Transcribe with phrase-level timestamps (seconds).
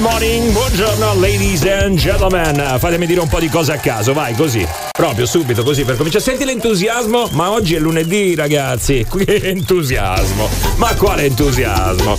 [0.00, 2.76] morning, buongiorno ladies and gentlemen.
[2.78, 4.66] Fatemi dire un po' di cose a caso, vai così.
[4.90, 6.24] Proprio subito così per cominciare.
[6.24, 7.28] Senti l'entusiasmo?
[7.32, 9.06] Ma oggi è lunedì, ragazzi.
[9.10, 10.48] Che entusiasmo.
[10.76, 12.16] Ma quale entusiasmo?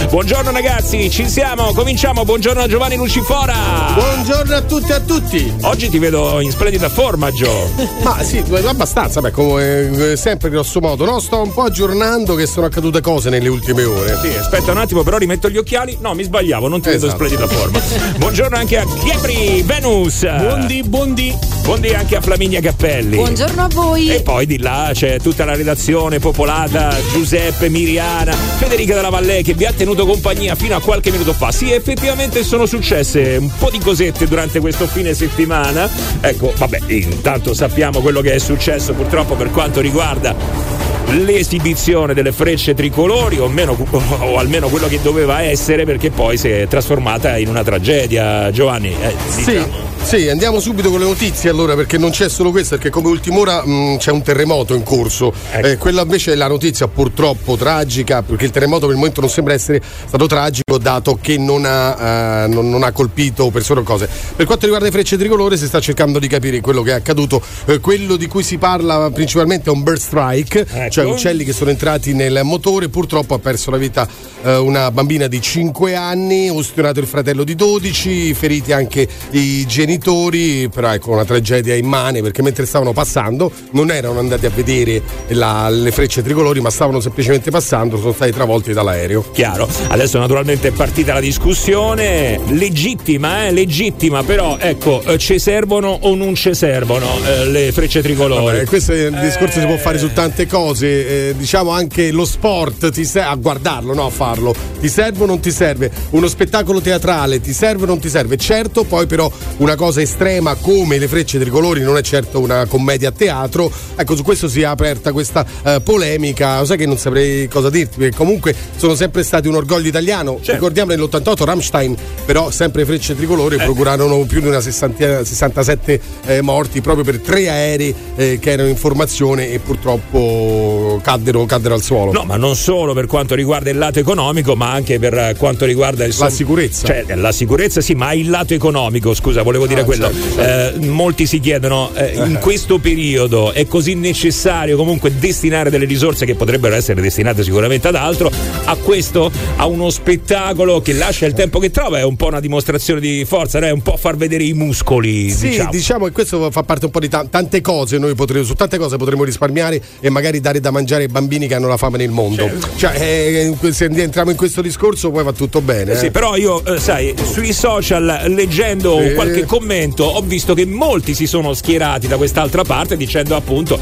[0.09, 2.25] Buongiorno ragazzi, ci siamo, cominciamo.
[2.25, 3.53] Buongiorno a Giovanni Lucifora.
[3.93, 5.53] Buongiorno a tutti e a tutti.
[5.61, 7.69] Oggi ti vedo in splendida forma, Gio.
[8.01, 11.19] Ma sì, abbastanza, beh, come eh, sempre grosso modo, no?
[11.19, 14.17] Sto un po' aggiornando che sono accadute cose nelle ultime ore.
[14.19, 15.97] Sì, aspetta un attimo, però rimetto gli occhiali.
[16.01, 17.25] No, mi sbagliavo, non ti vedo in Esatto.
[17.27, 17.81] splendida forma.
[18.17, 20.21] Buongiorno anche a Gabri Venus.
[20.21, 21.37] Buondì, buondì.
[21.63, 23.17] Buondì anche a Flaminia Cappelli.
[23.17, 24.09] Buongiorno a voi.
[24.09, 29.53] E poi di là c'è tutta la redazione popolata, Giuseppe, Miriana, Federica della Valle che
[29.53, 31.51] vi ha tenuto compagnia fino a qualche minuto fa.
[31.51, 35.89] Sì, effettivamente sono successe un po' di cosette durante questo fine settimana.
[36.21, 42.73] Ecco, vabbè, intanto sappiamo quello che è successo purtroppo per quanto riguarda l'esibizione delle frecce
[42.73, 43.75] tricolori o, meno,
[44.19, 48.89] o almeno quello che doveva essere perché poi si è trasformata in una tragedia Giovanni
[48.89, 49.63] eh, diciamo.
[49.63, 49.90] sì,
[50.29, 53.97] andiamo subito con le notizie allora perché non c'è solo questo perché come ultim'ora mh,
[53.97, 55.31] c'è un terremoto in corso.
[55.51, 55.67] Ecco.
[55.67, 59.29] Eh, quella invece è la notizia purtroppo tragica perché il terremoto per il momento non
[59.29, 63.83] sembra essere stato tragico dato che non ha, eh, non, non ha colpito persone o
[63.83, 64.09] cose.
[64.35, 67.41] Per quanto riguarda le frecce tricolore si sta cercando di capire quello che è accaduto.
[67.65, 70.91] Eh, quello di cui si parla principalmente è un bird strike, Ecco.
[70.91, 72.89] cioè uccelli che sono entrati nel motore.
[72.89, 74.05] Purtroppo ha perso la vita
[74.43, 79.90] eh, una bambina di 5 anni, ustionato il fratello di 12, feriti anche i genitori,
[79.99, 85.69] però ecco una tragedia immane perché mentre stavano passando non erano andati a vedere la-
[85.69, 89.25] le frecce tricolori ma stavano semplicemente passando, sono stati travolti dall'aereo.
[89.31, 95.97] Chiaro, adesso naturalmente è partita la discussione, legittima, eh, legittima, però ecco, eh, ci servono
[96.01, 98.57] o non ci servono eh, le frecce tricolori?
[98.57, 102.91] Vabbè, questo un discorso si può fare su tante cose, eh, diciamo anche lo sport
[102.91, 104.53] ti serve a guardarlo, no a farlo.
[104.79, 105.91] Ti serve o non ti serve?
[106.11, 108.37] Uno spettacolo teatrale ti serve o non ti serve?
[108.37, 113.09] Certo, poi però una cosa estrema come le frecce tricolori non è certo una commedia
[113.09, 113.71] a teatro.
[113.95, 116.63] Ecco, su questo si è aperta questa eh, polemica.
[116.65, 120.35] Sai che non saprei cosa dirti, perché comunque sono sempre stati un orgoglio italiano.
[120.35, 120.51] Certo.
[120.53, 126.81] Ricordiamo nell'88 Rammstein, però sempre frecce tricolori procurarono più di una 60 67 eh, morti
[126.81, 132.11] proprio per tre aerei eh, che erano in formazione e purtroppo caddero, caddero al suolo.
[132.11, 136.05] No, ma non solo per quanto riguarda il lato economico, ma anche per quanto riguarda
[136.05, 136.87] il La sicurezza.
[136.87, 140.11] Cioè, la sicurezza sì, ma il lato economico, scusa, volevo dire Ah, quello.
[140.11, 145.85] certo, Eh, molti si chiedono, eh, in questo periodo è così necessario comunque destinare delle
[145.85, 148.29] risorse che potrebbero essere destinate sicuramente ad altro,
[148.65, 152.39] a questo, a uno spettacolo che lascia il tempo che trova, è un po' una
[152.39, 153.65] dimostrazione di forza, no?
[153.67, 155.29] è un po' far vedere i muscoli.
[155.29, 155.69] Sì, diciamo.
[155.71, 156.05] diciamo.
[156.05, 158.97] che questo fa parte un po' di ta- tante cose, noi potremo, su tante cose
[158.97, 162.49] potremo risparmiare e magari dare da mangiare ai bambini che hanno la fame nel mondo.
[162.75, 165.93] Cioè, eh, se entriamo in questo discorso poi va tutto bene.
[165.93, 166.11] Eh Sì, eh.
[166.11, 169.13] però io, eh, sai, sui social, leggendo Sì.
[169.13, 169.59] qualche commento,
[170.05, 173.79] ho visto che molti si sono schierati da quest'altra parte dicendo appunto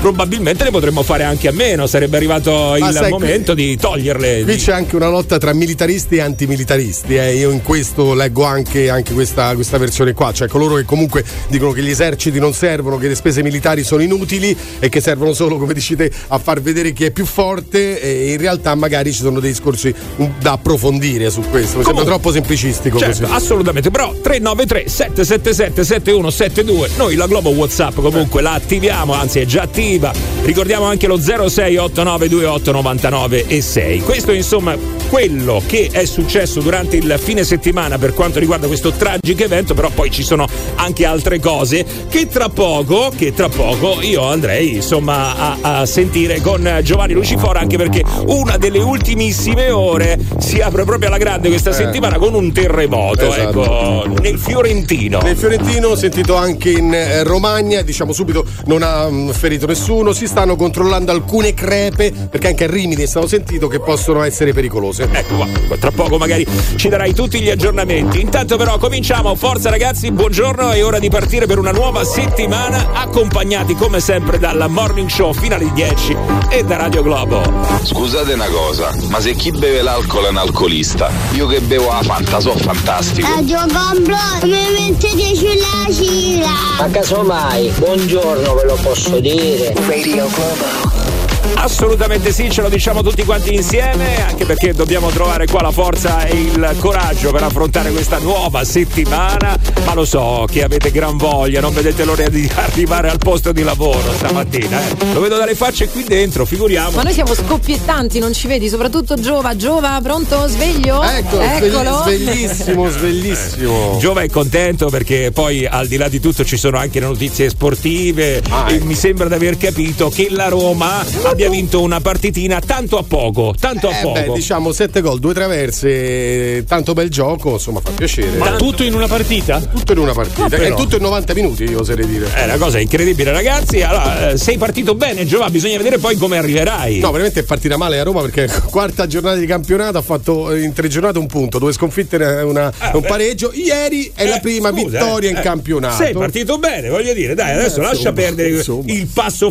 [0.00, 4.42] probabilmente ne potremmo fare anche a meno, sarebbe arrivato il Ma sai, momento di toglierle.
[4.44, 7.16] Qui di- c'è anche una lotta tra militaristi e antimilitaristi.
[7.16, 7.34] eh.
[7.36, 11.72] Io in questo leggo anche, anche questa, questa versione qua, cioè coloro che comunque dicono
[11.72, 15.58] che gli eserciti non servono, che le spese militari sono inutili e che servono solo,
[15.58, 19.20] come dici te, a far vedere chi è più forte e in realtà magari ci
[19.22, 19.92] sono dei discorsi
[20.40, 21.78] da approfondire su questo.
[21.78, 24.88] Mi sembra Comunque- troppo semplicistico Certo, assolutamente, però 393
[25.24, 30.12] 777 7172, noi la Globo WhatsApp comunque la attiviamo, anzi è già attiva.
[30.42, 34.00] Ricordiamo anche lo 06892899 e 6.
[34.00, 34.76] Questo insomma
[35.08, 39.90] quello che è successo durante il fine settimana per quanto riguarda questo tragico evento, però
[39.90, 45.34] poi ci sono anche altre cose che tra poco, che tra poco io andrei insomma
[45.36, 51.08] a, a sentire con Giovanni Lucifora anche perché una delle ultimissime ore si apre proprio
[51.08, 54.04] alla grande questa settimana con un terremoto, Esatto.
[54.04, 55.07] ecco, nel Fiorentino.
[55.08, 60.26] Nel Fiorentino, sentito anche in eh, Romagna, diciamo subito non ha mm, ferito nessuno, si
[60.26, 65.08] stanno controllando alcune crepe, perché anche a Rimini è stato sentito che possono essere pericolose.
[65.10, 66.46] Ecco qua, tra poco magari
[66.76, 68.20] ci darai tutti gli aggiornamenti.
[68.20, 73.74] Intanto però cominciamo, forza ragazzi, buongiorno, è ora di partire per una nuova settimana, accompagnati
[73.74, 76.16] come sempre dalla Morning Show fino alle 10
[76.50, 77.42] e da Radio Globo.
[77.82, 82.02] Scusate una cosa, ma se chi beve l'alcol è un alcolista, io che bevo la
[82.02, 83.26] Fanta so fantastico.
[83.26, 86.50] Radio Gamblo, mi faccia che ce gira.
[86.78, 89.72] Ma casomai, buongiorno ve lo posso dire.
[89.86, 91.17] Radio Globo.
[91.54, 96.24] Assolutamente sì, ce lo diciamo tutti quanti insieme, anche perché dobbiamo trovare qua la forza
[96.24, 99.56] e il coraggio per affrontare questa nuova settimana.
[99.84, 103.62] Ma lo so che avete gran voglia, non vedete l'ora di arrivare al posto di
[103.62, 104.80] lavoro stamattina.
[104.80, 105.12] Eh.
[105.12, 106.96] Lo vedo dalle facce qui dentro, figuriamo.
[106.96, 108.68] Ma noi siamo scoppiettanti, non ci vedi?
[108.68, 109.56] Soprattutto Giova.
[109.56, 110.46] Giova, pronto?
[110.48, 111.02] Sveglio?
[111.02, 112.02] Ecco, Eccolo.
[112.04, 113.96] sveglissimo, sveglissimo.
[113.98, 117.48] Giova è contento perché poi al di là di tutto ci sono anche le notizie
[117.48, 118.84] sportive Ah, e ecco.
[118.84, 121.04] mi sembra di aver capito che la Roma
[121.44, 124.12] abbia vinto una partitina tanto a poco, tanto a Eh poco.
[124.20, 128.36] beh, diciamo 7 gol, 2 traverse, tanto bel gioco, insomma fa piacere.
[128.38, 129.60] Ma tutto in una partita?
[129.60, 130.56] Tutto in una partita.
[130.56, 130.60] Ah.
[130.60, 132.32] È tutto in 90 minuti, io oserei dire.
[132.32, 133.82] È una cosa incredibile, ragazzi.
[133.82, 135.48] Allora, eh, sei partito bene, Giova.
[135.48, 136.98] Bisogna vedere poi come arriverai.
[136.98, 140.62] No, veramente è partita male a Roma perché quarta giornata di campionato ha fatto eh,
[140.62, 143.06] in tre giornate un punto, due sconfitte e una- un beh.
[143.06, 143.52] pareggio.
[143.54, 146.02] Ieri è Eh, la prima scusa, vittoria eh, in eh, campionato.
[146.02, 147.34] Sei partito bene, voglio dire.
[147.34, 148.82] Dai, adesso Eh, lascia insomma, perdere insomma.
[148.92, 149.50] il passo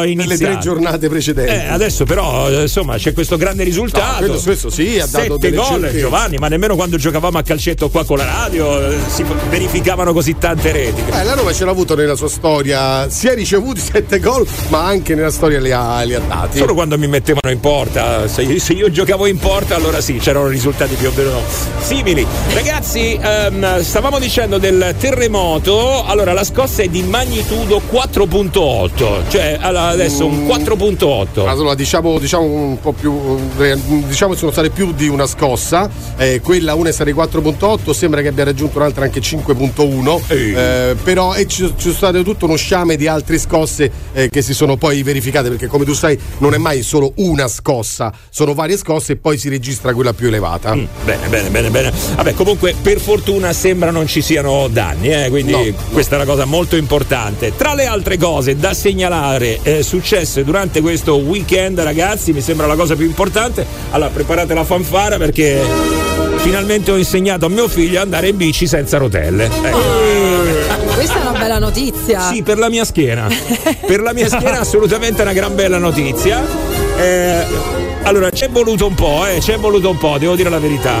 [0.00, 0.52] nelle iniziale.
[0.54, 1.52] tre giornate precedenti.
[1.52, 4.12] Eh, adesso però eh, insomma c'è questo grande risultato.
[4.12, 5.98] No, quello stesso sì, ha dato Sette gol certezze.
[5.98, 10.36] Giovanni, ma nemmeno quando giocavamo a calcetto qua con la radio eh, si verificavano così
[10.38, 11.02] tante reti.
[11.10, 14.86] Eh, la Roma ce l'ha avuto nella sua storia, si è ricevuti sette gol, ma
[14.86, 16.58] anche nella storia li ha, li ha dati.
[16.58, 20.16] Solo quando mi mettevano in porta, se io, se io giocavo in porta allora sì,
[20.16, 21.40] c'erano risultati più o meno
[21.80, 22.26] simili.
[22.54, 29.88] Ragazzi, ehm, stavamo dicendo del terremoto, allora la scossa è di magnitudo 4.8, cioè allora,
[29.88, 31.01] adesso un 4.8.
[31.46, 33.12] Allora, diciamo, diciamo un po' più.
[33.58, 33.76] eh,
[34.06, 35.88] Diciamo sono state più di una scossa.
[36.16, 40.20] eh, quella una è stata di 4.8, sembra che abbia raggiunto un'altra anche 5.1.
[40.28, 40.52] Ehi.
[40.54, 44.42] eh, però e ci, ci sono state tutto uno sciame di altre scosse eh, che
[44.42, 45.48] si sono poi verificate.
[45.48, 49.38] Perché, come tu sai, non è mai solo una scossa, sono varie scosse e poi
[49.38, 50.74] si registra quella più elevata.
[50.74, 51.92] Mm, Bene, bene, bene, bene.
[52.16, 56.30] Vabbè, comunque per fortuna sembra non ci siano danni, eh, quindi No, questa è una
[56.30, 57.54] cosa molto importante.
[57.56, 62.76] Tra le altre cose da segnalare eh, successe durante questo weekend, ragazzi, mi sembra la
[62.76, 63.66] cosa più importante.
[63.92, 65.58] Allora, preparate la fanfara perché
[66.36, 69.46] finalmente ho insegnato a mio figlio ad andare in bici senza rotelle.
[69.46, 70.92] Ecco.
[70.92, 72.30] Questa è una bella notizia.
[72.30, 73.26] Sì, per la mia schiena.
[73.86, 76.44] per la mia schiena assolutamente una gran bella notizia.
[76.98, 77.42] Eh,
[78.02, 80.94] allora, c'è voluto un po', eh, c'è voluto un po', devo dire la verità.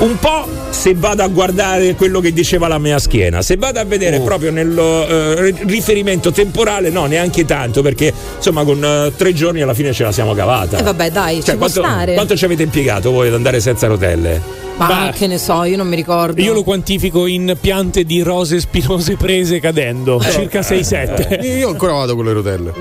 [0.00, 3.84] Un po' se vado a guardare quello che diceva la mia schiena, se vado a
[3.84, 9.60] vedere proprio nello eh, riferimento temporale, no, neanche tanto, perché insomma con eh, tre giorni
[9.60, 10.78] alla fine ce la siamo cavata.
[10.78, 12.14] E vabbè, dai, Cioè, ci può quanto, stare.
[12.14, 14.57] quanto ci avete impiegato voi ad andare senza rotelle?
[14.78, 15.12] Ma Beh.
[15.18, 16.40] che ne so, io non mi ricordo.
[16.40, 21.44] Io lo quantifico in piante di rose spinose prese cadendo, circa 6-7.
[21.58, 22.72] Io ancora vado con le rotelle.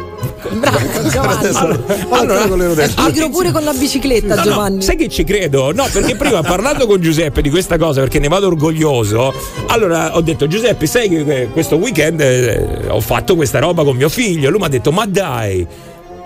[0.51, 0.77] Bravo,
[1.09, 1.49] Giovanni.
[1.51, 2.93] Vado ancora con le rotelle.
[3.07, 4.75] Pigro pure con la bicicletta, No, Giovanni.
[4.75, 5.71] no, sai che ci credo?
[5.73, 9.33] No, perché prima parlando con Giuseppe di questa cosa, perché ne vado orgoglioso,
[9.67, 13.95] allora ho detto Giuseppe, sai che eh, questo weekend eh, ho fatto questa roba con
[13.95, 14.49] mio figlio.
[14.51, 15.65] Lui mi ha detto, ma dai,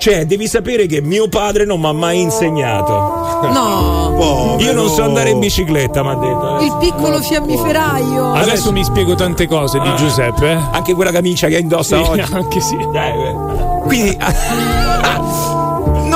[0.01, 2.92] cioè devi sapere che mio padre non mi ha mai insegnato.
[3.53, 4.59] No, Povero.
[4.59, 6.57] Io non so andare in bicicletta, mi ha detto.
[6.63, 8.33] il piccolo fiammiferaio.
[8.33, 10.51] Adesso mi spiego tante cose di Giuseppe.
[10.53, 10.58] eh.
[10.72, 12.34] Anche quella camicia che indossa Sì, oggi.
[12.34, 12.75] anche sì.
[12.75, 13.36] Eh, eh.
[13.84, 14.17] Quindi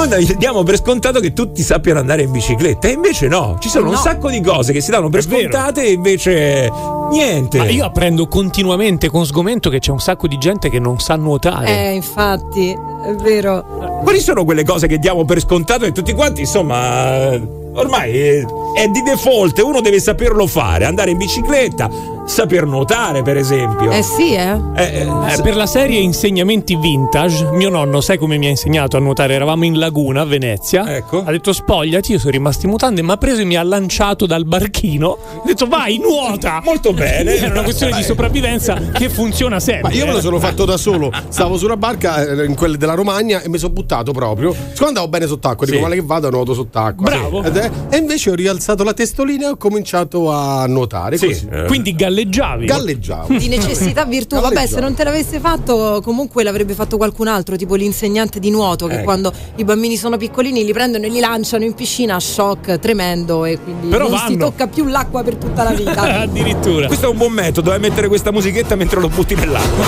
[0.04, 3.86] noi diamo per scontato che tutti sappiano andare in bicicletta e invece no, ci sono
[3.88, 3.98] un No.
[4.00, 5.42] sacco di cose che si danno per È vero.
[5.42, 6.70] scontate e invece
[7.12, 7.58] niente.
[7.58, 11.16] Ma io apprendo continuamente con sgomento che c'è un sacco di gente che non sa
[11.16, 11.68] nuotare.
[11.68, 14.02] Eh, infatti, è vero.
[14.04, 17.32] Quali sono quelle cose che diamo per scontato e tutti quanti, insomma,
[17.74, 21.90] ormai è, è di default, uno deve saperlo fare, andare in bicicletta,
[22.26, 23.92] saper nuotare, per esempio.
[23.92, 24.60] Eh sì, eh.
[24.76, 28.98] Eh, eh, Eh, per la serie Insegnamenti Vintage, mio nonno, sai come mi ha insegnato
[28.98, 29.34] a nuotare?
[29.36, 30.96] Eravamo in laguna a Venezia.
[30.96, 31.24] Ecco.
[31.26, 34.26] Ha detto spogliati, io sono rimasto in mutande, mi ha preso e mi ha lanciato
[34.26, 35.18] dal barchino.
[35.42, 36.62] Ha detto vai, nuota!
[36.64, 37.36] Molto bene.
[37.36, 39.90] Era una questione di sopravvivenza che funziona sempre.
[39.92, 40.22] Ma io me lo eh.
[40.22, 41.12] sono fatto da solo.
[41.30, 44.52] Stavo sulla barca eh, in quelle della Romagna e mi sono buttato proprio.
[44.54, 45.84] Siccome andavo bene sott'acqua, dico Sì.
[45.84, 47.06] male che vado, nuoto sott'acqua.
[47.06, 47.44] Bravo.
[47.44, 51.48] Ed è- e invece ho rialzato la testolina e ho cominciato a nuotare Sì, così.
[51.52, 51.64] eh.
[51.66, 52.66] Quindi galleggiavi.
[52.66, 53.38] Galleggiavo.
[53.38, 54.40] Di necessità virtù.
[54.40, 58.88] Vabbè, se non te l'avesse fatto, comunque l'avrebbe fatto qualcun altro, tipo l'insegnante di nuoto,
[58.88, 59.04] che Ecco.
[59.04, 63.46] quando i bambini sono piccolini li prendono e li lanciano in piscina a shock tremendo
[63.46, 64.46] e quindi Però non si vanno.
[64.46, 66.02] tocca più l'acqua per tutta la vita.
[66.22, 66.88] Addirittura.
[66.88, 69.86] Questo è un buon metodo, è mettere questa musichetta mentre lo butti nell'acqua.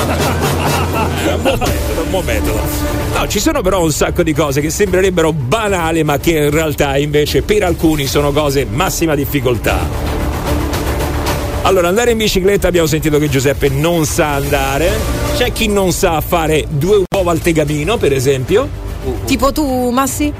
[1.25, 2.59] è un buon metodo, un buon metodo.
[3.17, 6.97] No, ci sono però un sacco di cose che sembrerebbero banali, ma che in realtà
[6.97, 10.16] invece per alcuni sono cose massima difficoltà.
[11.67, 14.89] Allora, andare in bicicletta abbiamo sentito che Giuseppe non sa andare.
[15.35, 18.69] C'è chi non sa fare due uova al tegamino, per esempio.
[19.25, 20.31] tipo tu, Massi?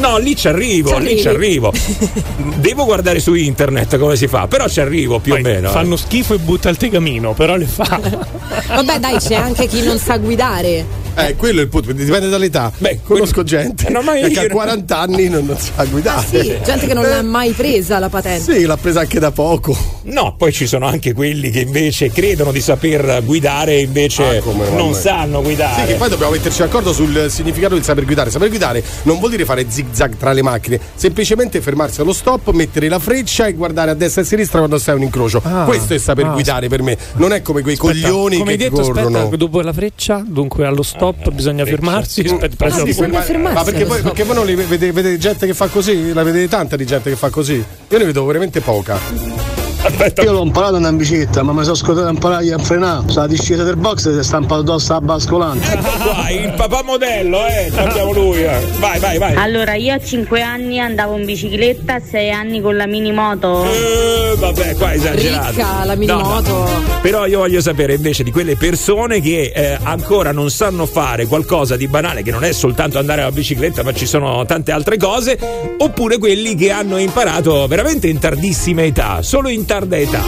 [0.00, 1.72] No, lì ci arrivo, lì ci arrivo.
[2.56, 5.68] Devo guardare su internet come si fa, però ci arrivo più Poi o meno.
[5.68, 5.72] eh.
[5.72, 8.00] Fanno schifo e butta il tegamino, però le fa.
[8.68, 11.02] Vabbè, dai, c'è anche chi non sa guidare.
[11.16, 12.72] Eh, quello è il punto, dipende dall'età.
[12.76, 16.18] Beh, Conosco gente Eh, no, ma che a 40 anni non, non sa guidare.
[16.18, 18.52] Ah, sì, gente che non l'ha mai presa la patente.
[18.52, 19.76] Sì, l'ha presa anche da poco.
[20.06, 24.40] No, poi ci sono anche quelli che invece credono di saper guidare e invece Ah,
[24.42, 25.86] come, non sanno Sì, guidare.
[25.86, 28.30] che poi dobbiamo metterci d'accordo sul significato del saper guidare.
[28.30, 32.50] Saper guidare non vuol dire fare zig zag tra le macchine, semplicemente fermarsi allo stop,
[32.52, 35.40] mettere la freccia e guardare a destra e a sinistra quando stai a un incrocio.
[35.44, 35.64] Ah.
[35.64, 36.96] Questo è saper Ah, guidare per me.
[37.14, 39.18] Non è come quei coglioni Come hai che detto, corrono.
[39.18, 42.20] aspetta, dopo la freccia, dunque allo stop bisogna fermarsi.
[42.22, 44.00] Aspetta, Ah, preso- bisogna ma, fermarsi ma perché stop.
[44.02, 46.12] perché voi non li vedete, vedete gente che fa così?
[46.12, 47.54] La vedete tanta di gente che fa così?
[47.88, 49.63] Io ne vedo veramente poca.
[49.84, 53.02] Aspetta, Io l'ho imparato in bicicletta, ma mi sono scordato di imparare a frenare.
[53.08, 55.72] Sulla discesa del box si è stampato addosso la bascolante.
[55.72, 58.42] ecco qua, il papà modello, eh, abbiamo lui.
[58.44, 58.58] eh.
[58.78, 59.34] Vai, vai, vai.
[59.34, 63.64] Allora, io a 5 anni andavo in bicicletta, a 6 anni con la minimoto.
[63.64, 65.50] Eh, vabbè, qua è esagerato.
[65.50, 66.50] Ricca, la No, minimoto.
[66.50, 66.68] no.
[67.02, 71.76] Però io voglio sapere invece di quelle persone che eh, ancora non sanno fare qualcosa
[71.76, 75.38] di banale, che non è soltanto andare alla bicicletta, ma ci sono tante altre cose,
[75.76, 80.22] oppure quelli che hanno imparato veramente in tardissima età, solo in tarda età,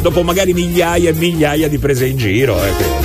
[0.00, 2.56] dopo magari migliaia e migliaia di prese in giro.
[2.64, 2.98] eh,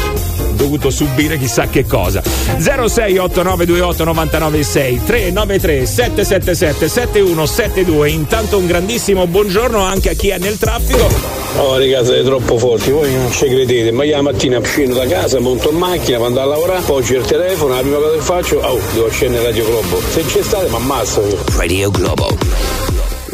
[0.55, 10.11] dovuto subire chissà che cosa 068928 996 393 777 7172 intanto un grandissimo buongiorno anche
[10.11, 14.03] a chi è nel traffico Oh ragazzi siete troppo forti, voi non ci credete, ma
[14.03, 17.25] io la mattina scendo da casa, monto in macchina, vado a lavorare, poi c'è il
[17.25, 20.01] telefono, la prima cosa che faccio, oh, devo scendere Radio Globo.
[20.01, 21.37] Se c'è state mi ammazzo io.
[21.55, 22.74] Radio Globo.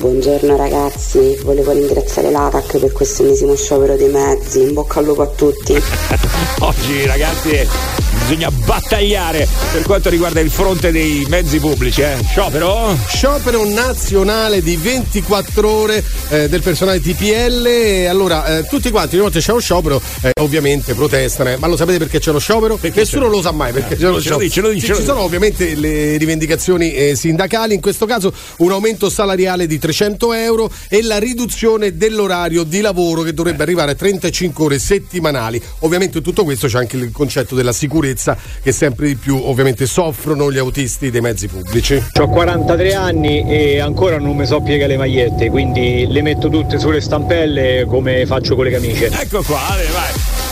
[0.02, 5.22] Buongiorno ragazzi, volevo ringraziare l'ATAC per questo ennesimo sciopero dei mezzi, in bocca al lupo
[5.22, 5.74] a tutti.
[6.60, 7.68] oggi ragazzi
[8.28, 12.18] bisogna battagliare per quanto riguarda il fronte dei mezzi pubblici eh?
[12.30, 18.06] sciopero Sciopero nazionale di 24 ore eh, del personale TPL.
[18.08, 21.50] Allora, eh, tutti quanti, ogni volta c'è uno sciopero, eh, ovviamente protestano.
[21.52, 21.58] eh.
[21.58, 22.80] Ma lo sapete perché c'è lo sciopero?
[22.82, 24.40] Nessuno lo sa mai perché c'è lo Ce lo sciopero.
[24.40, 25.14] dice, ce lo dice, ce lo ci dice.
[25.14, 30.72] sono ovviamente le rivendicazioni eh, sindacali, in questo caso un aumento salariale di 300 euro
[30.88, 35.62] e la riduzione dell'orario di lavoro che dovrebbe arrivare a 35 ore settimanali.
[35.80, 39.86] Ovviamente in tutto questo c'è anche il concetto della sicurezza che sempre di più ovviamente
[39.86, 42.02] soffrono gli autisti dei mezzi pubblici.
[42.20, 46.80] Ho 43 anni e ancora non mi so piegare le magliette, quindi le metto tutte
[46.80, 49.08] sulle stampelle come faccio con le camicie.
[49.12, 50.51] ecco qua vai, vai.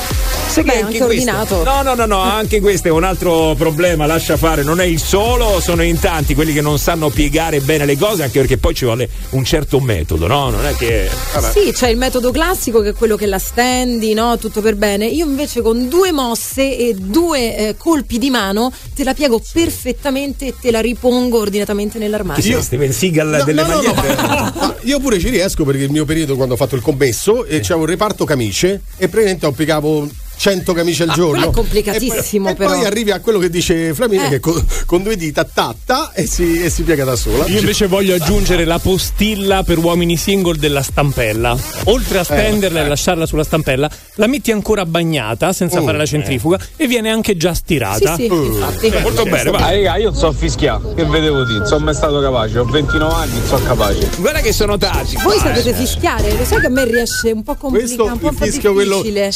[0.49, 1.63] Sai Beh, che anche questo- ordinato.
[1.63, 4.99] No, no, no, no, anche questo è un altro problema, lascia fare, non è il
[4.99, 8.73] solo, sono in tanti quelli che non sanno piegare bene le cose, anche perché poi
[8.73, 10.49] ci vuole un certo metodo, no?
[10.49, 11.07] Non è che.
[11.33, 11.51] vabbè.
[11.51, 14.37] Sì, c'è il metodo classico che è quello che la stendi, no?
[14.39, 15.05] Tutto per bene.
[15.05, 20.47] Io invece con due mosse e due eh, colpi di mano te la piego perfettamente
[20.47, 22.41] e te la ripongo ordinatamente nell'armadio.
[22.41, 24.15] Sei Steven Seagal No, delle no, no, no, magliette?
[24.21, 27.45] ma- ma io pure ci riesco perché il mio periodo quando ho fatto il commesso
[27.45, 30.07] e c'avevo un reparto camicie e praticamente ho piegavo
[30.39, 31.50] 100 camicie al giorno.
[31.50, 32.75] è complicatissimo, e poi, però.
[32.75, 34.29] E poi arrivi a quello che dice Flamini Eh.
[34.29, 37.46] che con, con due dita tatta e si, e si piega da sola.
[37.48, 41.58] Io invece voglio aggiungere la postilla per uomini single della stampella.
[41.86, 45.86] Oltre a stenderla e lasciarla sulla stampella, la metti ancora bagnata senza Mm.
[45.86, 48.15] fare la centrifuga e viene anche già stirata.
[48.15, 48.91] Sì, sì, infatti.
[49.01, 49.50] Molto bene.
[49.50, 52.63] Ah raga, io non so fischiare, che vedevo dire, non sono mai stato capace, ho
[52.65, 54.10] 29 anni, non sono capace.
[54.17, 55.15] Guarda che sono tanti.
[55.22, 55.74] Voi qua, sapete eh.
[55.74, 58.72] fischiare, lo sai che a me riesce un po' Questo complicato, un po', il fischio
[58.74, 59.31] quello difficile.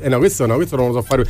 [0.00, 1.24] Eh no, questo no, questo non lo so fare.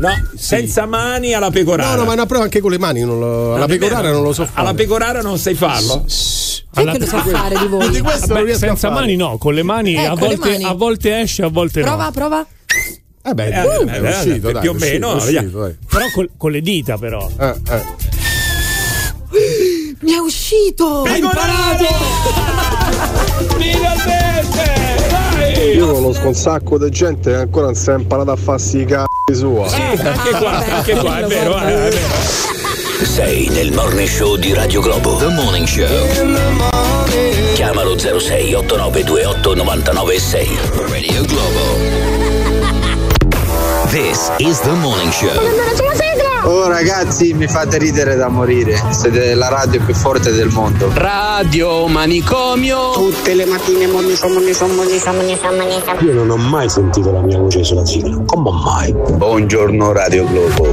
[0.00, 1.90] No, senza mani alla pecorara.
[1.92, 4.22] No, no, ma è una prova anche con le mani, non lo- alla pecorara non
[4.22, 4.60] lo so fare.
[4.60, 6.04] Alla pecorara non sai farlo?
[6.04, 7.88] È che lo sa fare di voi?
[7.90, 8.94] Di questo Vabbè, senza a fare.
[9.06, 10.64] mani no, con le mani, Eh, a, con le volte, mani.
[10.64, 12.10] a volte esce, a volte Prova, no.
[12.10, 12.46] prova.
[13.28, 15.74] Eh beh, Eh, è uscito, dai, più o meno, uscito.
[15.88, 17.28] Però col- con le dita però.
[17.40, 17.84] Eh, eh.
[20.00, 21.02] Mi è uscito!
[21.02, 21.84] Hai imparato!
[23.58, 25.05] Finalmente!
[25.58, 28.84] Io conosco un sacco di gente che ancora non si è imparato a farsi i
[28.84, 29.66] c***i sua.
[29.68, 32.44] Sì, anche qua, anche qua, è vero, eh, è vero.
[33.02, 35.16] Sei nel morning show di Radio Globo.
[35.16, 35.86] The Morning Show.
[37.54, 40.58] Chiamalo 06 8928 996.
[40.88, 42.24] Radio Globo.
[43.90, 46.15] This is the morning show.
[46.46, 48.80] Oh ragazzi, mi fate ridere da morire.
[48.90, 50.88] Siete la radio più forte del mondo.
[50.94, 52.92] Radio Manicomio.
[52.92, 55.10] Tutte le mattine moniso, moniso, moniso.
[56.04, 58.16] Io non ho mai sentito la mia voce sulla sigla.
[58.26, 58.92] Come mai?
[58.92, 60.72] Buongiorno Radio Globo.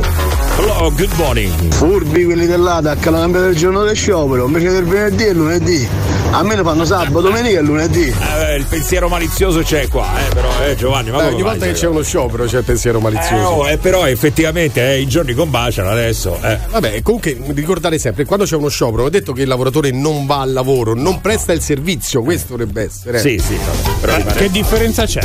[0.60, 1.74] Hello, good morning.
[1.74, 5.90] Furbi quelli dell'ATAC, hanno cambiato il giorno del sciopero, invece del venerdì e lunedì.
[6.36, 8.02] A me ne fanno sabato, domenica e lunedì.
[8.12, 11.12] Eh, il pensiero malizioso c'è qua, eh, però, eh, Giovanni.
[11.12, 11.82] Ma Beh, come ogni volta che cioè?
[11.82, 13.48] c'è uno sciopero c'è il pensiero Eh, malizioso.
[13.50, 16.40] oh, eh, però effettivamente eh, i giorni combaciano adesso.
[16.42, 16.58] Eh.
[16.72, 20.42] Vabbè, comunque ricordare sempre, quando c'è uno sciopero, ho detto che il lavoratore non va
[20.42, 23.20] al lavoro, non presta il servizio, questo dovrebbe essere.
[23.20, 23.56] Sì, sì,
[24.02, 25.22] però Eh, rimane- che differenza c'è?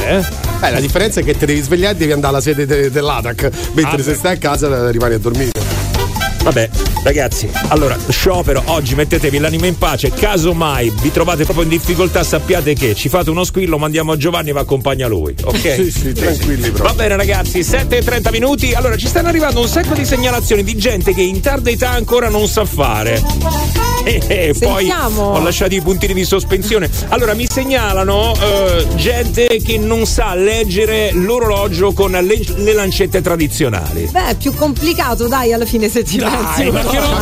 [0.61, 3.51] Eh, la differenza è che ti devi svegliare e devi andare alla sede de- dell'ATAC,
[3.73, 5.68] mentre Ah, se stai a casa rimani a dormire.
[6.49, 6.71] Vabbè,
[7.03, 12.73] ragazzi, allora, sciopero, oggi mettetevi l'anima in pace, casomai vi trovate proprio in difficoltà, sappiate
[12.73, 15.57] che ci fate uno squillo, mandiamo a Giovanni e vi accompagna lui, ok?
[15.79, 16.85] Sì, sì, tranquilli proprio.
[16.85, 20.65] Va bene ragazzi, 7 e 30 minuti, allora ci stanno arrivando un sacco di segnalazioni
[20.65, 23.23] di gente che in tarda età ancora non sa fare.
[24.05, 25.23] E, e poi Sentiamo.
[25.23, 26.89] ho lasciato i puntini di sospensione.
[27.09, 34.09] Allora mi segnalano eh, gente che non sa leggere l'orologio con le, le lancette tradizionali.
[34.11, 36.05] Beh, è più complicato, dai, alla fine se
[36.45, 36.71] pensi.
[36.71, 37.19] ma che roba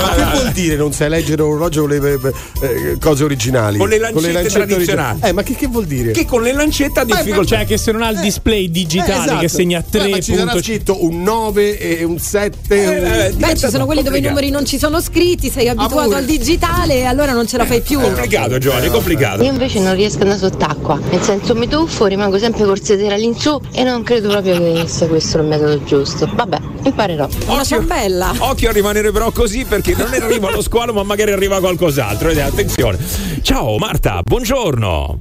[0.00, 2.20] Ma che vuol dire non sai leggere l'orologio con le
[2.62, 3.78] eh, cose originali?
[3.78, 4.72] Con le lancette tradizionali.
[4.74, 5.20] originali.
[5.22, 6.12] Eh, ma che, che vuol dire?
[6.12, 7.56] Che con le lancette ha difficoltà.
[7.56, 9.40] Cioè, che se non ha il display digitale Eh, esatto.
[9.40, 12.56] che segna Beh, 3 ma ci sarà punto- scritto un 9 e un 7.
[12.68, 13.38] Eh, un...
[13.38, 16.94] Beh, ci sono quelli dove i numeri non ci sono scritti, sei abituato al digitale
[16.96, 17.98] e allora non ce la fai più.
[18.00, 19.42] È complicato, Giovanni, è complicato.
[19.42, 23.14] Io invece non riesco ad andare sott'acqua, nel senso mi tuffo, rimango sempre col sedere
[23.14, 26.28] all'insù e non credo proprio che sia questo il metodo giusto.
[26.32, 27.28] Vabbè, imparerò.
[27.46, 28.32] Una ciambella.
[28.38, 32.30] Occhio a rimanere però così perché non arriva lo squalo, ma magari arriva qualcos'altro.
[32.30, 32.96] Ed attenzione.
[33.42, 35.20] Ciao Marta, buongiorno.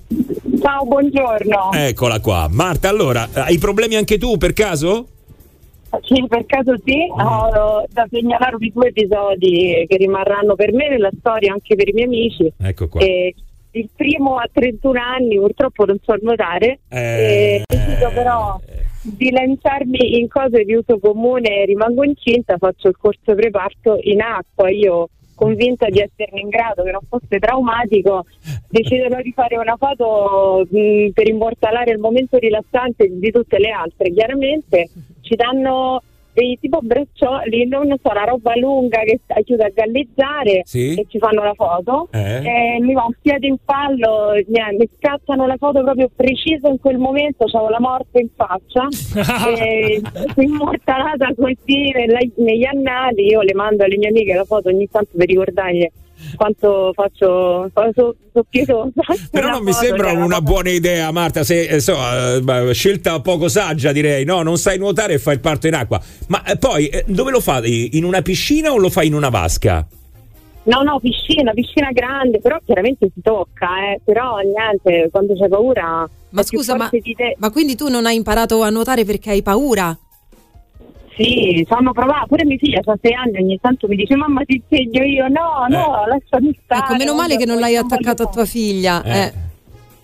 [0.61, 1.71] Ciao, buongiorno.
[1.73, 2.47] Eccola qua.
[2.49, 5.07] Marta, allora, hai problemi anche tu per caso?
[6.01, 11.51] Sì, per caso sì, ho da segnalarvi due episodi che rimarranno per me nella storia
[11.53, 12.51] anche per i miei amici.
[12.57, 13.01] Ecco qua.
[13.01, 13.35] E
[13.71, 18.59] il primo a 31 anni, purtroppo non so nuotare, Eh, e però
[19.05, 24.69] di lanciarmi in cose di uso comune, rimango incinta, faccio il corso preparto in acqua,
[24.69, 28.25] io convinta di esserne in grado, che non fosse traumatico,
[28.69, 34.11] deciderò di fare una foto mh, per immortalare il momento rilassante di tutte le altre.
[34.11, 34.89] Chiaramente
[35.21, 36.01] ci danno
[36.35, 40.93] dei tipo braccioli, non so, una roba lunga che aiuta a galleggiare Sì.
[40.99, 42.09] e ci fanno la foto.
[42.11, 42.75] Eh.
[42.75, 46.79] E mi va un piede in fallo, niente, mi scattano la foto proprio precisa in
[46.79, 48.87] quel momento, avevo la morte in faccia,
[49.57, 50.01] e
[50.35, 55.11] immortalata così nella- negli annali, io le mando alle mie amiche la foto ogni tanto
[55.17, 55.87] per ricordargli
[56.35, 58.91] quanto faccio, so, so pietosa.
[59.31, 61.43] Però non mi sembra una buona idea, Marta.
[61.43, 61.95] Se, eh, so,
[62.41, 64.25] beh, scelta poco saggia, direi.
[64.25, 66.01] No, non sai nuotare e fai il parto in acqua.
[66.27, 67.97] Ma eh, poi eh, dove lo fai?
[67.97, 69.85] In una piscina o lo fai in una vasca?
[70.63, 74.01] No, no, piscina, piscina grande, però chiaramente si tocca, eh.
[74.03, 76.09] però niente, quando c'è paura...
[76.29, 76.89] Ma scusa, ma,
[77.37, 79.95] ma quindi tu non hai imparato a nuotare perché hai paura?
[81.15, 84.43] Sì, ci hanno provato, pure mia figlia ha sei anni, ogni tanto mi dice mamma
[84.43, 86.83] ti insegno io, no, no, lasciami stare.
[86.83, 89.01] Ecco, meno male che non l'hai attaccato a tua figlia.
[89.03, 89.19] Eh.
[89.19, 89.33] eh.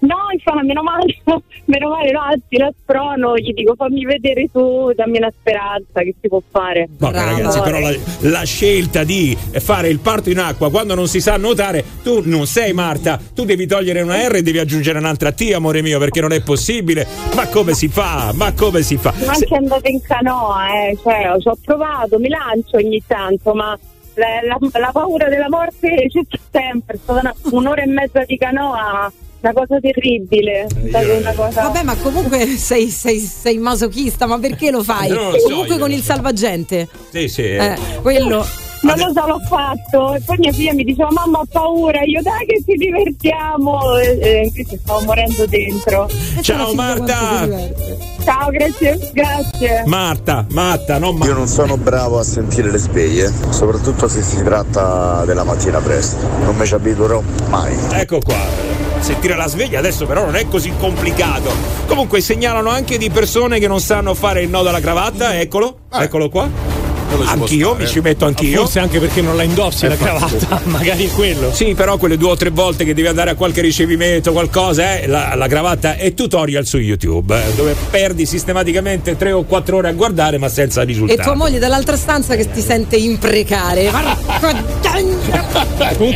[0.02, 1.16] No, insomma, meno male,
[1.66, 6.16] meno male, no, anzi la sprono, gli dico fammi vedere tu, dammi una speranza che
[6.20, 6.88] si può fare.
[6.98, 11.22] Vabbè, ragazzi, però la, la scelta di fare il parto in acqua quando non si
[11.22, 15.32] sa nuotare, tu non sei Marta, tu devi togliere una R e devi aggiungere un'altra
[15.34, 17.06] T, amore mio, perché non è possibile.
[17.36, 18.32] Ma come si fa?
[18.34, 19.12] Ma come si fa?
[19.14, 23.54] Sono Se- anche andata in canoa, eh, cioè, ci ho provato, mi lancio ogni tanto,
[23.54, 23.78] ma
[24.16, 28.36] la, la- la paura della morte c'è sempre, è stata una- un'ora e mezza di
[28.38, 29.12] canoa,
[29.42, 31.64] una cosa terribile, una cosa...
[31.64, 35.10] Vabbè, ma comunque sei, sei, sei masochista, ma perché lo fai?
[35.10, 36.88] Lo so comunque con il salvagente.
[37.10, 37.44] Sì, sì.
[37.44, 38.46] Eh, quello.
[38.82, 40.16] Non lo so, l'ho fatto.
[40.16, 42.02] E poi mia figlia mi diceva: Mamma, ho paura.
[42.04, 43.98] Io, dai, che ci divertiamo.
[44.00, 46.10] E, e invece stavo morendo dentro.
[46.42, 47.48] Ciao Marta!
[48.24, 49.84] Ciao, grazie, grazie.
[49.86, 51.32] Marta, Marta, non Marta.
[51.32, 56.28] Io non sono bravo a sentire le sveglie, soprattutto se si tratta della mattina presto.
[56.44, 57.76] Non mi ci abituerò mai.
[57.92, 58.71] Ecco qua.
[59.02, 61.52] Sentire la sveglia adesso però non è così complicato.
[61.88, 66.30] Comunque segnalano anche di persone che non sanno fare il nodo alla cravatta, eccolo, eccolo
[66.30, 66.81] qua.
[67.26, 68.62] Anch'io mi ci metto anch'io.
[68.62, 71.54] Forse anche perché non la indossi la Eh, cravatta, magari è quello.
[71.54, 75.08] Sì, però quelle due o tre volte che devi andare a qualche ricevimento, qualcosa, eh,
[75.08, 79.90] la, la cravatta è tutorial su YouTube, eh, dove perdi sistematicamente tre o quattro ore
[79.90, 81.22] a guardare, ma senza E risultati.
[81.22, 83.90] tua moglie dall'altra stanza che ti sente imprecare.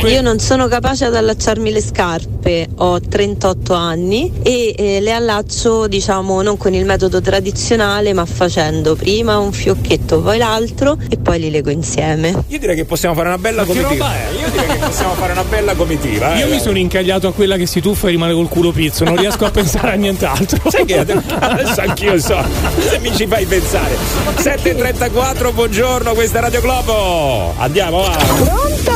[0.08, 5.86] Io non sono capace ad allacciarmi le scarpe, ho 38 anni e eh, le allaccio
[5.88, 11.38] diciamo non con il metodo tradizionale ma facendo prima un fiocchetto poi l'altro e poi
[11.40, 12.44] li lego insieme.
[12.48, 14.12] Io direi che possiamo fare una bella comitiva.
[14.40, 16.34] Io direi che possiamo fare una bella comitiva.
[16.34, 16.38] eh.
[16.38, 19.16] Io mi sono incagliato a quella che si tuffa e rimane col culo pizzo, non
[19.16, 20.70] riesco a pensare a nient'altro.
[20.70, 22.44] Sai che adesso anch'io so,
[22.88, 23.96] se mi ci fai pensare.
[24.36, 27.54] 7.34, buongiorno, questa è Radio Globo.
[27.58, 28.16] Andiamo, va.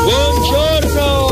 [0.03, 1.30] Buongiorno!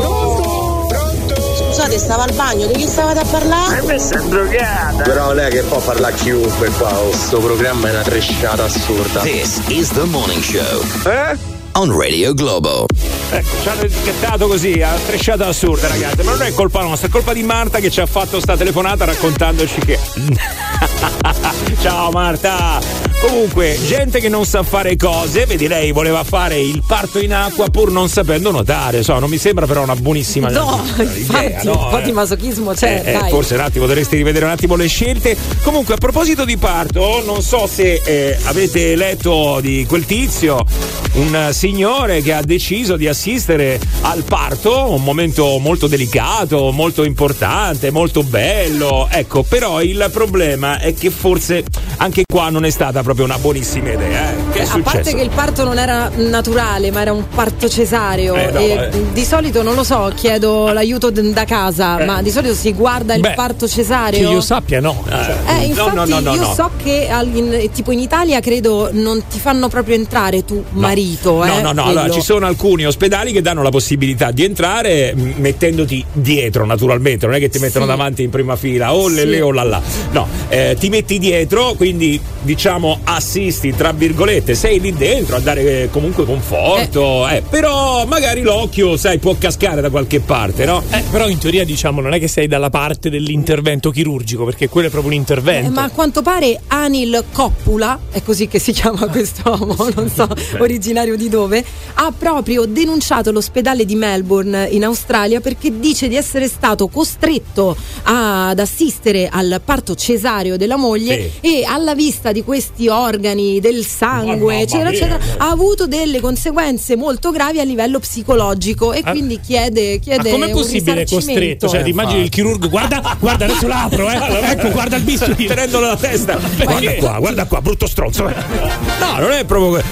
[1.79, 3.75] Scusate, stava al bagno, di chi stavate a parlare?
[3.75, 5.03] Ma questa è drogata.
[5.03, 6.99] Però è che può parlare chiunque qua.
[6.99, 7.13] oh.
[7.13, 9.21] Sto programma è una tresciata assurda.
[9.21, 11.37] This is the morning show Eh?
[11.73, 12.85] on Radio Globo.
[13.31, 16.21] Ecco, ci hanno etichettato così, a tresciata assurda, ragazzi.
[16.23, 19.05] Ma non è colpa nostra, è colpa di Marta che ci ha fatto sta telefonata
[19.05, 19.97] raccontandoci che.
[21.79, 23.08] Ciao Marta!
[23.21, 27.67] Comunque, gente che non sa fare cose, vedi lei voleva fare il parto in acqua
[27.69, 29.03] pur non sapendo nuotare.
[29.03, 32.01] So, non mi sembra però una buonissima No, idea, infatti, no, un po' eh.
[32.03, 35.35] di masochismo c'è, Eh, eh, forse un attimo dovresti rivedere un attimo le scelte.
[35.63, 40.65] Comunque, a proposito di parto, non so se eh, avete letto di quel tizio,
[41.13, 47.03] un eh, signore che ha deciso di assistere al parto, un momento molto delicato, molto
[47.03, 49.07] importante, molto bello.
[49.11, 51.65] Ecco, però il problema è che forse
[51.97, 54.31] anche qua non è stata proprio una buonissima idea.
[54.31, 54.35] eh.
[54.51, 55.15] Che è a parte successo?
[55.15, 58.35] che il parto non era naturale, ma era un parto cesareo.
[58.35, 58.89] Eh, no, eh.
[59.13, 62.05] Di solito non lo so, chiedo l'aiuto d- da casa, Eh.
[62.05, 64.29] ma di solito si guarda il Beh, parto Che cesareo.
[64.31, 65.03] io sappia, no.
[65.09, 69.23] Eh, infatti no, no, no, io so che al- in, tipo in Italia credo non
[69.27, 71.43] ti fanno proprio entrare tu marito.
[71.43, 75.13] No, eh, no, no, allora ci sono alcuni ospedali che danno la possibilità di entrare
[75.15, 77.89] mettendoti dietro, naturalmente, non è che ti mettono Sì.
[77.91, 79.27] davanti in prima fila, o le Sì.
[79.29, 79.81] le o là là.
[80.11, 85.83] No, eh, ti metti dietro, quindi diciamo assisti tra virgolette, sei lì dentro a dare
[85.83, 90.83] eh, comunque conforto, eh, però magari l'occhio, sai, può cascare da qualche parte, no?
[90.89, 94.87] Eh, però in teoria diciamo non è che sei dalla parte dell'intervento chirurgico, perché quello
[94.87, 95.69] è proprio un intervento.
[95.69, 100.27] Eh, ma a quanto pare Anil Coppula, è così che si chiama quest'uomo, non so
[100.59, 101.63] originario di dove,
[101.95, 108.59] ha proprio denunciato l'ospedale di Melbourne in Australia perché dice di essere stato costretto ad
[108.59, 114.89] assistere al parto cesareo della moglie e alla vista di questi organi, del sangue, eccetera,
[114.89, 119.11] eccetera, ha avuto delle conseguenze molto gravi a livello psicologico e Ah.
[119.11, 121.67] quindi chiede, Ma chiede com'è un possibile costretto?
[121.69, 124.51] Cioè, ti immagini il chirurgo, guarda, guarda, adesso l'apro, eh.
[124.51, 125.45] ecco, guarda il bisturi.
[125.45, 126.37] tenendolo la testa.
[126.63, 128.23] Guarda qua, guarda qua, brutto stronzo.
[128.23, 129.83] No, non è proprio.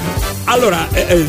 [0.50, 1.26] Allora, eh, eh,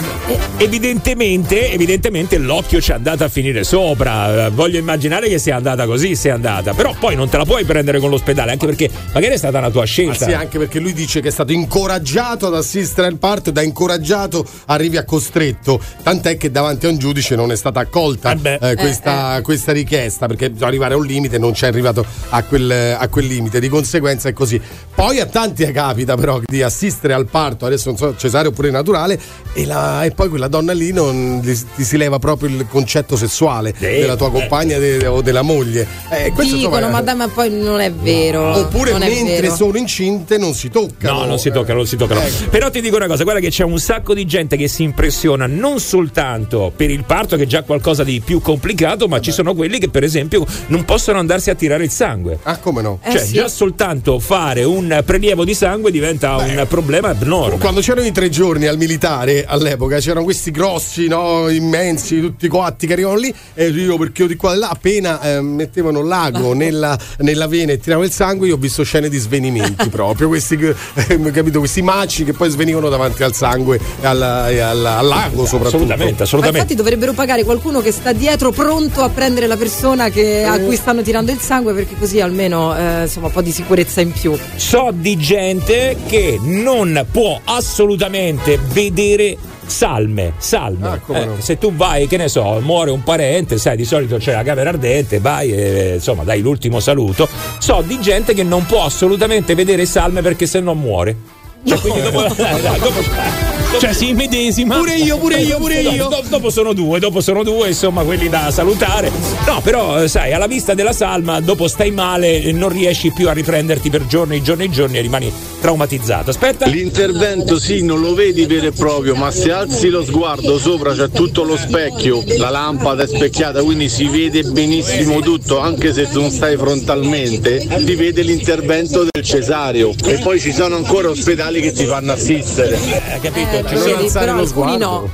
[0.79, 4.47] evidentemente, evidentemente l'occhio ci è andata a finire sopra.
[4.47, 6.73] Eh, Voglio immaginare che sia andata così, sia andata.
[6.73, 9.71] Però poi non te la puoi prendere con l'ospedale, anche perché magari è stata una
[9.71, 10.25] tua Ah, scelta.
[10.27, 13.63] sì, anche perché lui dice che è stato incoraggiato ad assistere al parto e da
[13.63, 15.81] incoraggiato arrivi a costretto.
[16.03, 20.51] Tant'è che davanti a un giudice non è stata accolta eh, questa, questa richiesta perché
[20.51, 23.61] bisogna arrivare a un limite non c'è arrivato a quel, a quel limite.
[23.61, 24.61] Di conseguenza è così.
[24.95, 29.19] Poi a tanti capita però di assistere al parto, adesso non so cesareo oppure naturale,
[29.53, 33.17] e, la- e poi quella donna lì non gli- ti si leva proprio il concetto
[33.17, 35.87] sessuale della tua compagna de- o della moglie.
[36.11, 38.57] Eh, Dicono, insomma, ma dai, ma poi non è vero.
[38.57, 39.55] Oppure non è mentre vero.
[39.55, 41.21] sono incinte non si toccano.
[41.21, 42.21] No, non si toccano, non si toccano.
[42.51, 45.47] Però ti dico una cosa, guarda che c'è un sacco di gente che si impressiona
[45.47, 49.55] non soltanto per il parto, che è già qualcosa di più complicato, ma ci sono
[49.55, 52.39] quelli che, per esempio, non possono andarsi a tirare il sangue.
[52.43, 53.01] Ah, come no?
[53.05, 53.33] Cioè, Eh, sì.
[53.35, 57.59] già soltanto fare un prelievo di sangue diventa un problema abnorme.
[57.59, 62.87] Quando c'erano i tre giorni al militare all'epoca c'erano questi grossi, no, immensi, tutti coatti
[62.87, 66.53] che arrivavano lì e io perché io di qua e là appena eh, mettevano l'ago
[66.55, 70.55] nella, nella vena e tiravano il sangue io ho visto scene di svenimenti proprio, questi,
[70.55, 75.07] eh, capito, questi maci che poi svenivano davanti al sangue e, alla- e alla- al
[75.07, 75.77] lago soprattutto.
[75.77, 80.45] Assolutamente, Ma infatti dovrebbero pagare qualcuno che sta dietro pronto a prendere la persona che-
[80.45, 84.01] a cui stanno tirando il sangue perché così almeno eh, insomma un po' di sicurezza
[84.01, 84.37] in più.
[84.57, 89.37] So di gente che non può assolutamente vedere
[89.69, 91.01] salme, salme.
[91.05, 91.35] come Eh, no.
[91.39, 94.71] Se tu vai, che ne so, muore un parente, sai, di solito c'è la camera
[94.71, 97.29] ardente, vai e insomma dai l'ultimo saluto.
[97.59, 101.37] So di gente che non può assolutamente vedere salme perché se no muore.
[101.65, 103.47] Cioè, quindi dopo, eh, dai, dopo-
[103.79, 104.77] Cioè, si immedesima.
[104.77, 106.09] Pure io, pure io, pure io.
[106.09, 109.11] Dopo, dopo sono due, dopo sono due, insomma, quelli da salutare.
[109.47, 113.33] No, però, eh, sai, alla vista della salma, dopo stai male non riesci più a
[113.33, 116.31] riprenderti per giorni giorni e giorni e rimani traumatizzato.
[116.31, 116.67] Aspetta.
[116.67, 121.11] L'intervento sì, non lo vedi vero e proprio, ma se alzi lo sguardo sopra c'è
[121.11, 126.21] tutto lo specchio, la lampada è specchiata, quindi si vede benissimo tutto, anche se tu
[126.21, 129.95] non stai frontalmente, si vede l'intervento del cesareo.
[130.05, 132.77] E poi ci sono ancora ospedali che ti fanno assistere.
[132.77, 133.57] Eh, capito?
[133.57, 135.11] Eh, vedi, però alcuni no.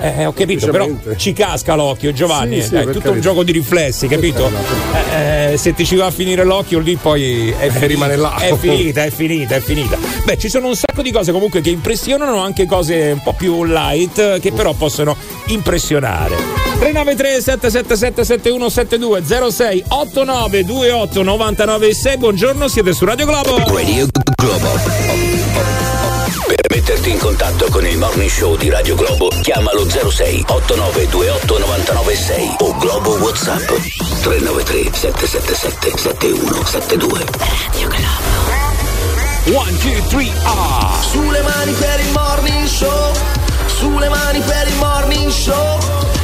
[0.00, 2.60] Eh, ho capito, però ci casca l'occhio, Giovanni.
[2.60, 3.20] Sì, sì, è per tutto un carità.
[3.20, 4.50] gioco di riflessi, capito?
[5.14, 8.36] Eh, eh, se ti ci va a finire l'occhio, lì poi è finita, rimane là.
[8.36, 9.87] È finita, è finita, è finita.
[10.24, 13.64] Beh, ci sono un sacco di cose comunque che impressionano, anche cose un po' più
[13.64, 16.36] light, che però possono impressionare.
[16.78, 24.68] 393 777 7172 06 89 28 99 6 buongiorno siete su Radio Globo Radio Globo.
[26.46, 32.56] Per metterti in contatto con il Morning Show di Radio Globo, chiamalo 06 8928 996
[32.58, 33.66] o Globo WhatsApp
[34.22, 37.24] 393 777 7172.
[37.38, 38.57] Radio Globo.
[39.48, 40.98] 1, 2, 3, ah!
[41.00, 43.12] Sulle mani per il morning show,
[43.66, 45.78] sulle mani per il morning show.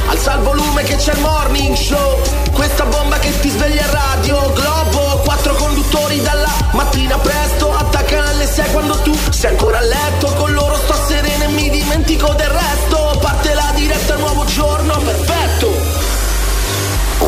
[0.07, 2.21] Alza il volume che c'è il morning show.
[2.51, 5.21] Questa bomba che ti sveglia a radio Globo.
[5.23, 7.75] Quattro conduttori dalla mattina presto.
[7.75, 10.27] Attaccano alle 6 quando tu sei ancora a letto.
[10.35, 13.17] Con loro sto sereno e mi dimentico del resto.
[13.19, 15.73] Parte la diretta, nuovo giorno, perfetto.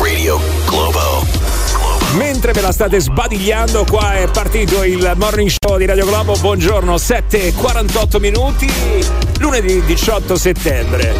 [0.00, 0.57] Radio.
[2.16, 6.36] Mentre ve la state sbadigliando, qua è partito il morning show di Radio Globo.
[6.38, 8.66] Buongiorno, 7.48 minuti,
[9.38, 11.14] lunedì 18 settembre.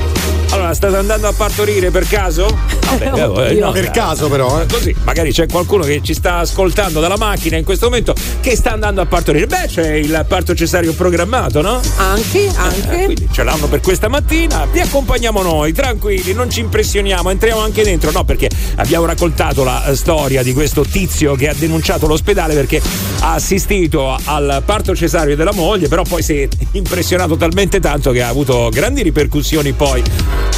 [0.73, 2.47] State andando a partorire per caso?
[2.89, 4.67] Vabbè, eh, no, per caso però, eh.
[4.67, 8.73] Così, magari c'è qualcuno che ci sta ascoltando dalla macchina in questo momento che sta
[8.73, 9.47] andando a partorire.
[9.47, 11.81] Beh, c'è il parto cesareo programmato, no?
[11.97, 13.01] Anche, anche.
[13.01, 14.67] Eh, quindi ce l'hanno per questa mattina.
[14.71, 18.11] Vi accompagniamo noi, tranquilli, non ci impressioniamo, entriamo anche dentro.
[18.11, 22.81] No, perché abbiamo raccontato la eh, storia di questo tizio che ha denunciato l'ospedale perché
[23.21, 28.23] ha assistito al parto cesareo della moglie, però poi si è impressionato talmente tanto che
[28.23, 30.03] ha avuto grandi ripercussioni poi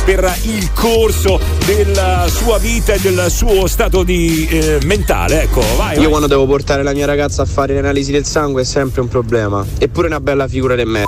[0.04, 5.42] per il corso della sua vita e del suo stato di eh, mentale.
[5.42, 5.94] Ecco, vai.
[5.94, 6.08] Io vai.
[6.08, 9.08] quando devo portare la mia ragazza a fare le analisi del sangue è sempre un
[9.08, 9.64] problema.
[9.78, 11.04] Eppure una bella figura di me.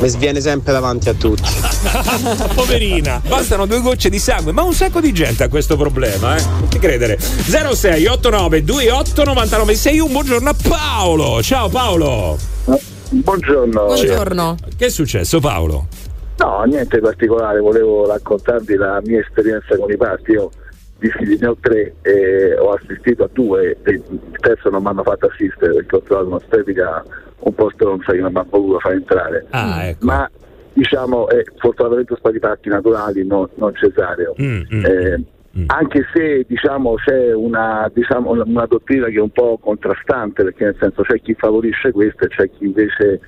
[0.00, 1.50] Mi sviene sempre davanti a tutti.
[2.54, 3.20] Poverina.
[3.26, 6.42] Bastano due gocce di sangue, ma un sacco di gente ha questo problema, eh?
[6.42, 7.18] Non ti credere.
[7.18, 10.12] 06 89 28 99 61.
[10.12, 11.42] Buongiorno a Paolo.
[11.42, 12.38] Ciao Paolo.
[13.10, 13.84] Buongiorno.
[13.84, 14.56] Buongiorno.
[14.76, 15.86] Che è successo, Paolo?
[16.42, 20.32] No, niente di particolare, volevo raccontarvi la mia esperienza con i parti.
[20.32, 20.50] Io
[20.98, 24.02] di figli ne ho tre e ho assistito a due, il
[24.40, 27.04] terzo non mi hanno fatto assistere perché ho trovato un'ostetrica
[27.40, 29.46] un po' stronza che non mi ha voluto far entrare.
[29.50, 30.04] Ah, ecco.
[30.04, 30.28] Ma
[30.72, 34.34] diciamo, eh, fortunatamente ho stati parti naturali, non, non cesareo.
[34.40, 34.84] Mm, mm.
[34.84, 35.24] Eh,
[35.66, 40.64] Anche se diciamo, c'è una, diciamo, una- una dottrina che è un po' contrastante, perché
[40.64, 43.20] nel senso c'è chi favorisce questo e c'è chi invece,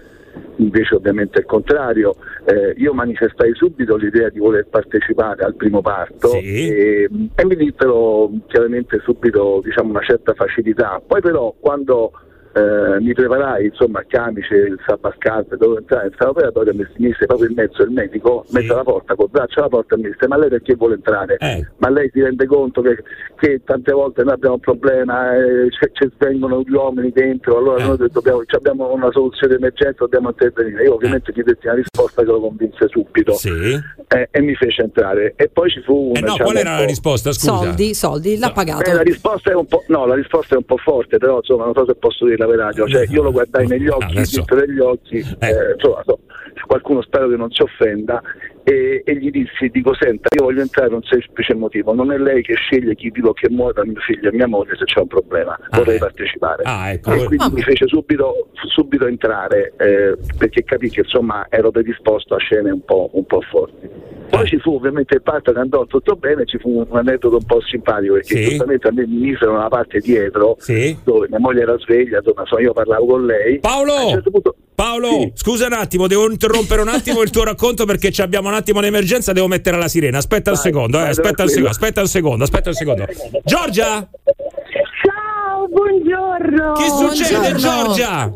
[0.56, 2.16] invece ovviamente è il contrario.
[2.44, 8.30] Eh, io manifestai subito l'idea di voler partecipare al primo parto e, e mi dittero
[8.46, 11.00] chiaramente subito diciamo, una certa facilità.
[11.04, 12.12] Poi però quando
[12.54, 17.26] eh, mi preparai insomma camice, il sabascarpe, dovevo entrare nel salone operatorio e mi mise
[17.26, 20.26] proprio in mezzo il medico, mezzo alla porta, col braccio alla porta e mi disse
[20.28, 21.36] ma lei perché vuole entrare?
[21.78, 23.02] Ma lei si rende conto che,
[23.36, 27.96] che tante volte noi abbiamo un problema, eh, ci, svengono gli uomini dentro, allora noi
[28.10, 30.84] dobbiamo, ci abbiamo una soluzione di emergenza, dobbiamo intervenire.
[30.84, 33.36] Io ovviamente gli detti una risposta che lo convinse subito
[34.08, 35.34] eh, e mi fece entrare.
[35.36, 36.16] E poi ci fu un...
[36.16, 37.32] Eh no, diciamo, qual era un la po'- risposta?
[37.32, 37.56] Scusa.
[37.56, 38.90] Soldi, soldi, l'ha pagato.
[38.90, 41.64] eh, la risposta è un po', no, la risposta è un po' forte, però insomma
[41.64, 42.86] non so se posso dirla per radio.
[42.88, 46.18] Cioè, io lo guardai negli occhi, adesso- dentro negli occhi, eh, insomma, so,
[46.66, 48.22] qualcuno spero che non si offenda.
[48.66, 52.16] E, e gli dissi, dico, senta, io voglio entrare per un semplice motivo, non è
[52.16, 54.84] lei che sceglie chi vivo o che muore tra mio figlio e mia moglie se
[54.84, 56.62] c'è un problema, vorrei partecipare.
[56.64, 57.12] Ah, ecco.
[57.12, 62.38] E quindi mi fece subito, subito entrare eh, perché capì che insomma ero predisposto a
[62.38, 63.86] scene un po', un po' forti.
[64.30, 67.44] Poi ci fu ovviamente il parto che andò tutto bene, ci fu un aneddoto un
[67.44, 68.44] po' simpatico perché Sì.
[68.48, 70.96] giustamente a me mi misero nella parte dietro Sì.
[71.04, 73.58] dove mia moglie era sveglia, insomma insomma, io parlavo con lei.
[73.60, 73.92] Paolo!
[73.92, 77.84] A un certo punto- Paolo, scusa un attimo, devo interrompere un attimo il tuo racconto
[77.84, 80.18] perché ci abbiamo un attimo un'emergenza, devo mettere la sirena.
[80.18, 83.06] Aspetta un Vai, secondo, eh, aspetta un secondo, aspetta un secondo, aspetta un secondo.
[83.44, 84.08] Giorgia!
[85.02, 86.72] Ciao, buongiorno.
[86.72, 88.32] Che succede, Giorgia?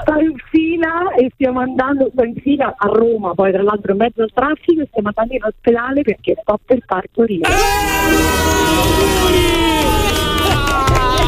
[0.00, 3.98] Sto in fila e stiamo andando, sto in fila a Roma, poi tra l'altro in
[3.98, 7.46] mezzo al traffico e stiamo andando in ospedale perché sto per partorire.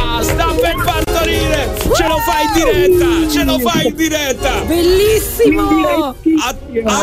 [0.09, 1.02] Ah, sta per partorire!
[1.95, 3.29] Ce lo fai in diretta!
[3.31, 4.61] Ce lo fai in diretta!
[4.66, 6.14] Bellissimo!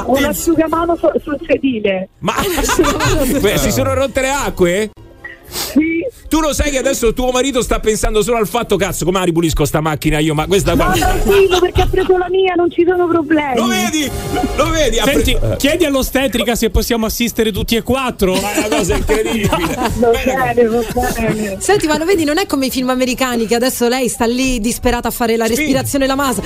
[0.05, 2.09] Un asciugamano su- sul sedile.
[2.19, 2.33] Ma
[3.39, 4.89] Beh, si sono rotte le acque?
[5.49, 6.05] Sì.
[6.27, 9.25] Tu lo sai che adesso tuo marito sta pensando solo al fatto, cazzo, come la
[9.25, 10.93] ripulisco sta macchina io, ma questa No, qua.
[10.93, 13.55] tranquillo perché ha preso la mia, non ci sono problemi.
[13.55, 14.11] Lo vedi?
[14.55, 14.97] Lo vedi?
[14.97, 18.33] Senti, pre- chiedi all'ostetrica se possiamo assistere tutti e quattro.
[18.33, 19.47] Ma è una cosa incredibile.
[19.99, 21.57] Va bene, va bene.
[21.59, 24.59] Senti, ma lo vedi, non è come i film americani che adesso lei sta lì
[24.59, 26.41] disperata a fare la respirazione la masa.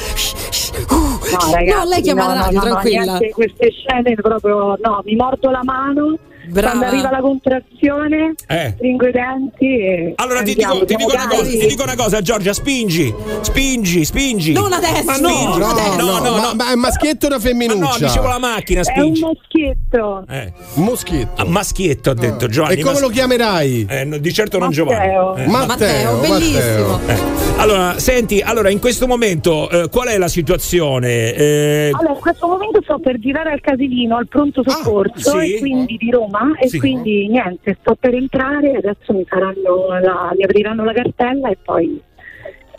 [0.90, 1.20] No,
[1.52, 3.18] ragazzi, no, lei chiama no, la no, radio, no, no, tranquilla.
[3.34, 6.70] queste scene proprio no, mi mordo la mano Brava.
[6.78, 8.74] Quando arriva la contrazione, Eh.
[8.76, 10.14] stringo i denti e.
[10.16, 14.52] Allora ti dico, ti, dico una cosa, ti dico una cosa, Giorgia, spingi, spingi, spingi.
[14.54, 15.96] Non adesso, Ma non no, adesso.
[15.98, 16.54] no, no, ma, no.
[16.56, 17.80] ma è maschietto o una femminuccia?
[18.00, 19.22] No, dicevo la macchina, È un spingi.
[19.22, 20.26] moschietto.
[20.30, 20.52] Eh.
[20.76, 21.42] Moschetto.
[21.42, 22.76] Ah, maschietto ha detto Giovanni.
[22.76, 23.86] E come mas- lo chiamerai?
[23.90, 24.86] Eh, no, di certo non Matteo.
[24.86, 25.44] Giovanni.
[25.44, 25.48] Eh.
[25.48, 27.00] Matteo, bellissimo.
[27.08, 27.42] Eh.
[27.58, 31.34] Allora, senti, allora in questo momento eh, qual è la situazione?
[31.34, 35.54] Eh, Allora, in questo momento sto per girare al casilino al pronto soccorso Ah, sì?
[35.56, 36.80] e quindi di Roma e Sì.
[36.80, 42.02] quindi niente, sto per entrare, adesso mi faranno la, mi apriranno la cartella e poi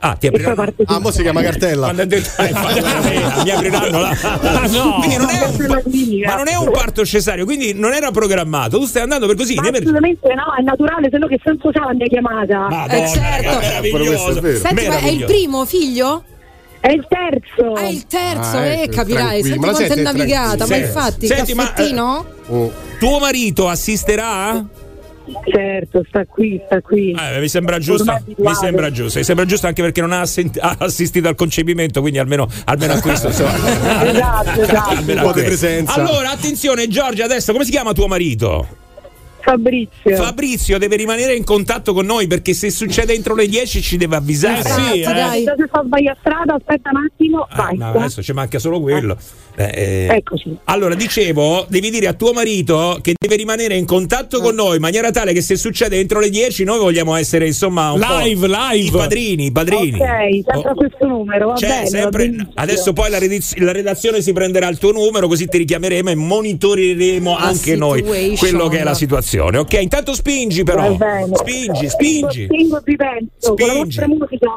[0.00, 0.72] ah, ti apriranno.
[0.86, 1.84] Ah, mo si chiama cartella.
[1.84, 2.28] Quando ha detto
[3.42, 4.12] mi apriranno la.
[4.74, 4.96] No.
[4.98, 8.78] Quindi non è un, ma non è un parto cesareo, quindi non era programmato.
[8.78, 11.84] Tu stai andando per così, Ma assolutamente no, è naturale, se no che senso c'ha
[11.84, 12.58] la mia chiamata?
[12.68, 13.48] Madonna, Eh, certo.
[13.48, 14.28] raga, meraviglioso.
[14.28, 14.54] Pure questo è.
[14.74, 16.24] Senti, ma è il primo figlio?
[16.84, 17.72] È il terzo.
[17.72, 19.42] Ah, è il terzo, Ah, eh, ecco, capirai.
[19.42, 22.26] Senti Ma quanto è navigata, ma infatti, Senti, ma, caffettino?
[22.48, 22.72] Oh.
[22.98, 24.62] Tuo marito assisterà?
[25.50, 27.16] Certo, sta qui, sta qui.
[27.18, 28.22] Eh, mi sembra giusto.
[28.36, 29.18] Mi sembra giusto.
[29.18, 32.92] Mi sembra giusto anche perché non ha, assent- ha assistito al concepimento, quindi almeno, almeno
[32.92, 33.28] a questo.
[33.32, 34.90] Esatto, esatto.
[34.90, 35.66] Almeno a Un po' di questo.
[35.66, 35.94] presenza.
[35.94, 38.66] Allora, attenzione, Giorgia, adesso come si chiama tuo marito?
[39.44, 40.16] Fabrizio.
[40.16, 44.16] Fabrizio deve rimanere in contatto con noi perché se succede entro le 10 ci deve
[44.16, 44.60] avvisare.
[44.60, 45.44] Eh sì, Ragazzi, eh.
[45.44, 45.44] dai.
[45.58, 47.76] Se fa sbaglia strada, aspetta un attimo, Ah, vai.
[47.76, 49.16] no, adesso ci manca solo quello.
[49.56, 50.08] Eh, eh.
[50.16, 50.56] Eccoci.
[50.64, 54.80] Allora, dicevo, devi dire a tuo marito che deve rimanere in contatto con noi in
[54.80, 58.52] maniera tale che se succede entro le 10 noi vogliamo essere insomma un Live, po'
[58.72, 58.86] live.
[58.86, 59.98] i padrini, i padrini.
[60.00, 60.06] Ok,
[60.44, 60.74] sempre Oh.
[60.74, 61.86] questo numero, va C'è bene.
[61.86, 66.10] sempre- adesso poi la, rediz- la redazione si prenderà il tuo numero così ti richiameremo
[66.10, 68.36] e monitoreremo La anche noi situation.
[68.36, 69.58] quello che è la situazione.
[69.58, 70.96] Ok, intanto spingi però.
[71.34, 72.44] Spingi, spingi.
[72.44, 73.98] Spingo, spingo vi penso, con la Spingi.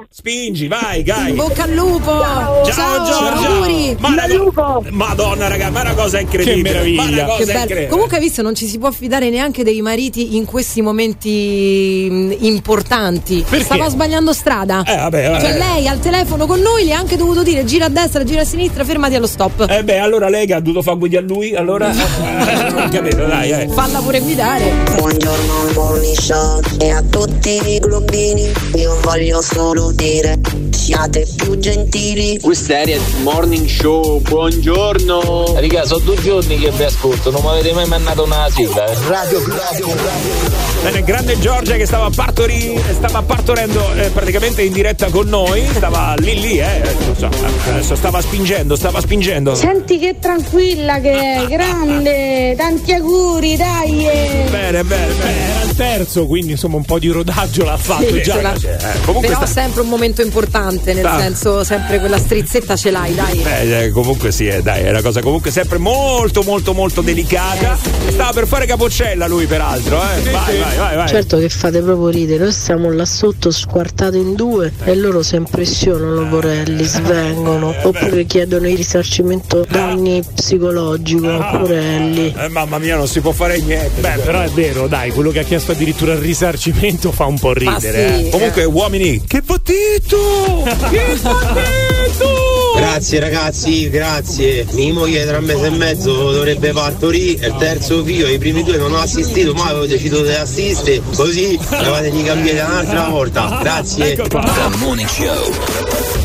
[0.09, 1.29] Spingi, vai, vai.
[1.29, 2.11] In bocca al lupo!
[2.11, 2.65] Ciao.
[2.65, 3.47] Ciao, Giorgia.
[3.47, 3.95] auguri!
[3.99, 4.83] Ma Lupo.
[4.91, 6.61] Madonna, raga, ma è una cosa incredibile.
[6.63, 7.25] Che meraviglia.
[7.25, 7.59] Cosa Che bello.
[7.59, 7.87] incredibile.
[7.87, 13.45] Comunque, hai visto, non ci si può fidare neanche dei mariti in questi momenti importanti.
[13.47, 13.65] Perché?
[13.65, 14.83] Stava sbagliando strada.
[14.85, 15.41] Eh, vabbè, vabbè.
[15.41, 18.41] Cioè, lei al telefono con noi le ha anche dovuto dire gira a destra, gira
[18.41, 19.65] a sinistra, fermati allo stop.
[19.69, 23.25] Eh beh, allora lei che ha dovuto fare guidi a lui, allora Eh, non capito,
[23.25, 23.67] dai, eh.
[23.69, 24.71] Falla pure guidare.
[24.97, 30.39] Buongiorno morning show e a tutti i globini io voglio solo dire
[30.71, 34.76] siate più gentili Questa è il morning show, buongiorno.
[34.79, 38.85] Raga, sono due giorni che vi ascolto, non mi avete mai mandato una sigla.
[38.85, 38.93] eh.
[39.07, 40.35] Radio, radio, radio.
[40.83, 46.13] Bene, grande Giorgia che stava, partori- stava partorendo eh, praticamente in diretta con noi, stava
[46.19, 47.27] lì lì, eh, so,
[47.69, 49.55] adesso stava spingendo, stava spingendo.
[49.55, 54.07] Senti che tranquilla che è, grande, tanti auguri, dai!
[54.07, 54.45] eh.
[54.51, 55.39] Bene, bene, bene.
[55.55, 58.33] Era il terzo, quindi insomma un po' di rodaggio l'ha fatto Sì, già.
[58.35, 58.53] ce l'ha.
[58.53, 62.91] Eh, comunque Però sta- sempre un momento importante, nel Sta- senso, sempre quella strizzetta ce
[62.91, 63.41] l'hai, dai.
[63.43, 67.77] Eh, eh, comunque sì, eh, dai, è una cosa comunque sempre molto molto molto delicata.
[68.09, 70.29] Stava per fare capocella lui peraltro, eh.
[70.29, 71.07] Vai, vai, vai, vai.
[71.07, 75.35] Certo che fate proprio ridere, noi stiamo là sotto squartati in due e loro si
[75.35, 82.35] impressionano porelli, svengono, oppure chiedono il risarcimento danni psicologico, porelli.
[82.37, 84.01] Eh, mamma mia, non si può fare niente.
[84.01, 87.53] Beh, però è vero, dai, quello che ha chiesto addirittura il risarcimento fa un po'
[87.53, 88.17] ridere.
[88.17, 88.25] sì.
[88.25, 88.29] eh.
[88.31, 90.65] Comunque, uomini, che potito!
[90.89, 92.46] Che potito!
[92.77, 94.65] Grazie ragazzi, grazie.
[94.71, 98.63] Mia moglie tra un mese e mezzo dovrebbe partorire, è il terzo figlio, i primi
[98.63, 103.59] due non ho assistito, ma avevo deciso di assistere, così di cambiare un'altra volta.
[103.61, 104.13] Grazie.
[104.13, 104.37] Ecco.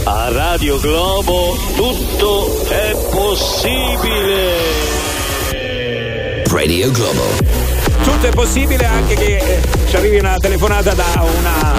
[0.05, 4.61] A Radio Globo tutto è possibile.
[6.49, 7.72] Radio Globo.
[8.05, 11.05] Tutto è possibile anche che eh, ci arrivi una telefonata da
[11.39, 11.73] una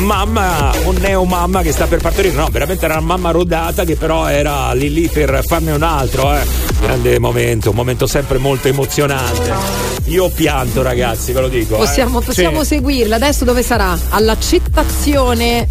[0.00, 2.34] mamma, un neo mamma che sta per partorire.
[2.34, 6.34] No, veramente era una mamma rodata che però era lì lì per farne un altro,
[6.34, 6.42] eh.
[6.80, 9.52] Grande momento, un momento sempre molto emozionante.
[10.06, 11.74] Io pianto, ragazzi, ve lo dico.
[11.74, 11.78] eh.
[11.78, 12.74] Possiamo, possiamo Sì.
[12.76, 13.16] seguirla.
[13.16, 13.96] Adesso dove sarà?
[14.10, 15.68] All'accettazione.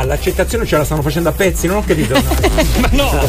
[0.00, 2.14] All'accettazione ce la stanno facendo a pezzi, non ho capito.
[2.80, 3.20] Ma no!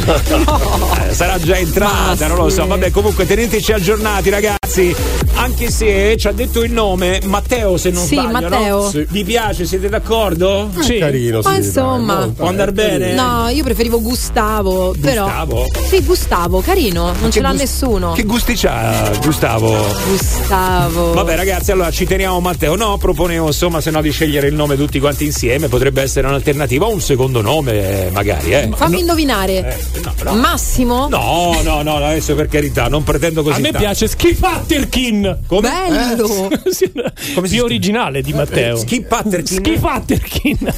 [1.09, 2.65] Eh, sarà già entrata, non lo so.
[2.65, 4.95] Vabbè, comunque teneteci aggiornati, ragazzi.
[5.33, 8.39] Anche se ci ha detto il nome Matteo, se non Sì, sbaglio.
[8.39, 8.49] no?
[8.49, 8.89] Matteo.
[8.89, 9.05] Sì.
[9.09, 9.65] Vi piace?
[9.65, 10.69] Siete d'accordo?
[10.79, 10.97] Sì.
[10.97, 12.15] Carino, Ma sì, insomma.
[12.15, 13.13] dai, Può andare bene?
[13.15, 15.23] No, io preferivo Gustavo, però.
[15.25, 15.65] Gustavo?
[15.89, 18.13] Sì, Gustavo, carino, non ce l'ha gus- nessuno.
[18.13, 19.75] Che gusti c'ha, Gustavo?
[20.07, 21.13] Gustavo.
[21.13, 22.75] Vabbè ragazzi, allora ci teniamo Matteo.
[22.75, 26.59] No, proponevo insomma se no di scegliere il nome tutti quanti insieme, potrebbe essere un'alternativa
[26.69, 28.69] o un secondo nome, eh, magari, eh.
[28.73, 29.77] Fammi indovinare.
[29.93, 30.33] Eh, no, no.
[30.35, 31.07] Massimo?
[31.09, 33.55] No, no, no, adesso per carità, non pretendo così.
[33.55, 33.79] A me tanto.
[33.79, 35.39] piace Skipatterkin.
[35.47, 35.69] Come?
[35.69, 36.49] Bello.
[36.69, 36.91] Sì,
[37.33, 38.75] Come si più originale di Matteo.
[38.77, 39.57] Skip Patterkin.
[39.57, 40.73] Skipatterkin.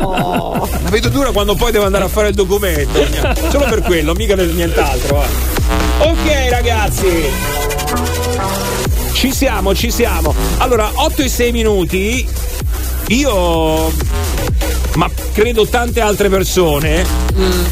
[0.00, 0.68] Oh.
[0.82, 3.04] La vedo dura quando poi devo andare a fare il documento.
[3.50, 5.22] Solo per quello, mica per nient'altro.
[5.22, 6.08] eh.
[6.08, 7.06] Ok, ragazzi.
[9.12, 10.34] Ci siamo, ci siamo.
[10.58, 12.28] Allora, 8 e 6 minuti.
[13.08, 13.90] Io
[14.96, 17.04] ma credo tante altre persone,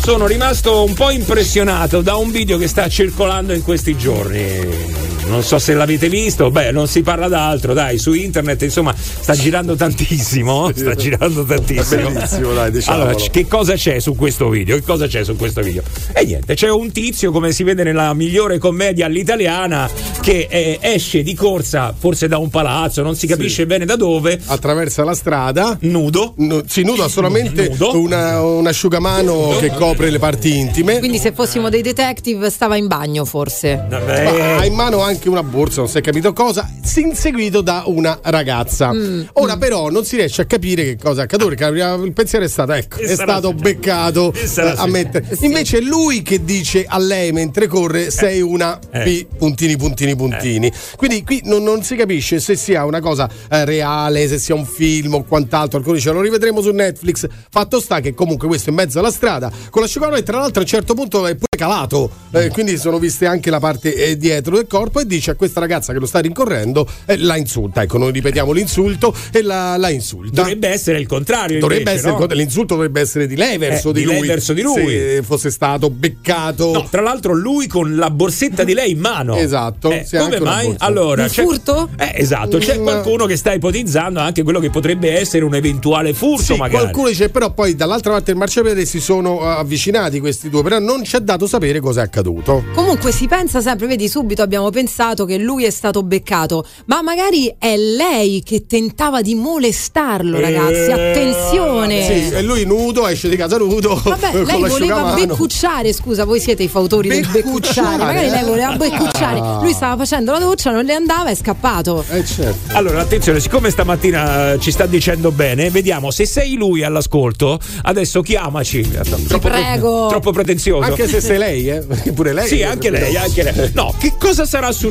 [0.02, 5.13] sono rimasto un po' impressionato da un video che sta circolando in questi giorni.
[5.26, 9.34] Non so se l'avete visto, beh, non si parla d'altro, dai, su internet, insomma, sta
[9.34, 10.70] girando tantissimo.
[10.74, 12.10] Sta girando tantissimo.
[12.10, 13.02] Bellissimo, dai, diciamolo.
[13.04, 14.76] Allora, c- che cosa c'è su questo video?
[14.76, 15.82] Che cosa c'è su questo video?
[16.12, 19.88] E niente, c'è un tizio, come si vede nella migliore commedia all'italiana,
[20.20, 24.38] che eh, esce di corsa, forse da un palazzo, non si capisce bene da dove.
[24.44, 25.76] Attraversa la strada.
[25.80, 26.34] Nudo.
[26.66, 30.98] sì, nudo ha solamente una- un asciugamano che copre le parti intime.
[30.98, 33.84] Quindi se fossimo dei detective stava in bagno forse.
[33.88, 38.18] Ma ha in mano anche una borsa, non si è capito cosa, inseguito da una
[38.22, 38.92] ragazza.
[38.92, 41.54] Mm, Ora, però, non si riesce a capire che cosa è accaduto.
[41.54, 43.62] Perché la il pensiero è stato: ecco, Che è stato successo?
[43.62, 45.26] beccato eh, a mettere.
[45.40, 49.26] Invece è lui che dice a lei mentre corre: sei una Eh.
[49.28, 50.72] P, puntini, puntini, puntini.
[50.96, 54.64] Quindi qui non, non si capisce se sia una cosa eh, reale, se sia un
[54.66, 55.78] film o quant'altro.
[55.78, 57.26] Alcuni dicono: lo rivedremo su Netflix.
[57.50, 60.60] Fatto sta che comunque questo è in mezzo alla strada con l'asciugamano e tra l'altro
[60.60, 62.10] a un certo punto è pure calato.
[62.32, 65.60] Eh, quindi sono viste anche la parte eh, dietro del corpo e dice a questa
[65.60, 67.82] ragazza che lo sta rincorrendo eh, la insulta.
[67.82, 70.42] Ecco, noi ripetiamo l'insulto e la, la insulta.
[70.42, 71.58] Dovrebbe essere il contrario.
[71.60, 72.24] Dovrebbe invece, essere no?
[72.24, 74.26] il l'insulto dovrebbe essere di lei verso Eh, di, di lui.
[74.26, 74.88] verso di lui.
[74.88, 76.72] Se fosse stato beccato.
[76.72, 79.36] No, tra l'altro lui con la borsetta di lei in mano.
[79.36, 80.74] Esatto, Eh, come mai?
[80.78, 81.88] Allora, Un furto?
[81.98, 82.82] Eh, esatto, c'è Mm.
[82.82, 86.82] qualcuno che sta ipotizzando anche quello che potrebbe essere un eventuale furto, Sì, magari.
[86.82, 90.78] qualcuno dice però poi dall'altra parte del marciapiede si sono eh, avvicinati questi due, però
[90.78, 92.64] non ci ha dato sapere cosa è accaduto.
[92.74, 94.92] Comunque si pensa sempre, vedi, subito abbiamo pensato
[95.26, 100.92] che lui è stato beccato, ma magari è lei che tentava di molestarlo, ragazzi.
[100.92, 102.04] Attenzione!
[102.04, 104.00] Sì, e lui nudo, esce di casa nudo.
[104.02, 107.96] Vabbè, lei voleva beccucciare, scusa, voi siete i fautori del beccucciare.
[107.96, 109.40] Magari lei voleva beccucciare.
[109.40, 109.58] Ah.
[109.60, 112.04] Lui stava facendo la doccia, non le andava, è scappato.
[112.08, 112.76] Eh certo.
[112.76, 118.22] Allora, attenzione, siccome stamattina eh, ci sta dicendo bene, vediamo se sei lui all'ascolto, adesso
[118.22, 118.88] chiamaci.
[119.26, 120.06] Troppo, prego.
[120.08, 120.88] troppo pretenzioso.
[120.88, 121.80] Anche se sei lei, eh?
[121.80, 122.46] Perché pure lei.
[122.46, 123.70] Sì, anche lei, anche lei.
[123.74, 124.83] No, che cosa sarà successo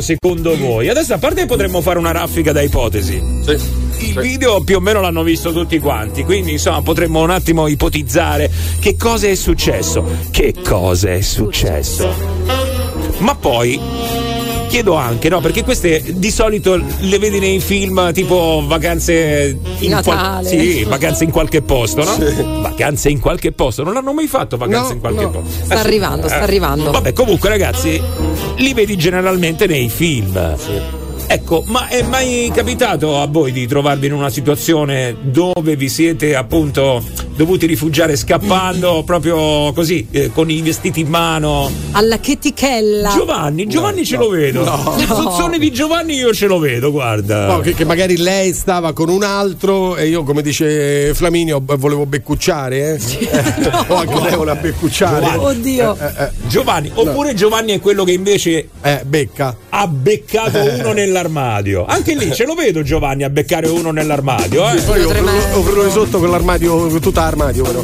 [0.00, 0.88] secondo voi?
[0.88, 3.14] Adesso a parte potremmo fare una raffica da ipotesi.
[3.14, 8.50] Il video più o meno l'hanno visto tutti quanti, quindi insomma potremmo un attimo ipotizzare
[8.78, 10.04] che cosa è successo.
[10.30, 12.14] Che cosa è successo?
[13.18, 13.78] Ma poi
[14.70, 20.48] chiedo anche, no, perché queste di solito le vedi nei film tipo vacanze in Natale.
[20.48, 22.60] sì, vacanze in qualche posto, no?
[22.62, 25.30] Vacanze in qualche posto, non hanno mai fatto vacanze No, in qualche no.
[25.30, 25.64] posto.
[25.64, 25.84] Sta Eh, sì.
[25.86, 26.42] arrivando, sta Eh.
[26.42, 26.90] arrivando.
[26.92, 28.00] Vabbè, comunque ragazzi,
[28.58, 30.38] li vedi generalmente nei film.
[31.32, 36.34] Ecco, ma è mai capitato a voi di trovarvi in una situazione dove vi siete
[36.34, 37.00] appunto
[37.36, 41.70] dovuti rifugiare scappando proprio così, eh, con i vestiti in mano?
[41.92, 43.12] Alla chetichella.
[43.14, 44.64] Giovanni, Giovanni ce lo vedo.
[44.64, 44.96] no.
[44.98, 47.46] Il zozzone di Giovanni io ce lo vedo, guarda.
[47.46, 52.06] No, che, che magari lei stava con un altro e io, come dice Flaminio, volevo
[52.06, 53.00] beccucciare, eh?
[53.86, 55.20] o anche lei voleva beccucciare.
[55.20, 55.44] Giovanni.
[55.44, 55.96] Oddio.
[55.96, 59.56] Eh, eh, Giovanni, oppure Giovanni è quello che invece eh, becca.
[59.70, 61.84] ha beccato uno nell'armadio.
[61.86, 64.80] Anche lì ce lo vedo Giovanni a beccare uno nell'armadio, eh.
[64.80, 67.82] Poi ho sotto con l'armadio, tutta l'armadio, però.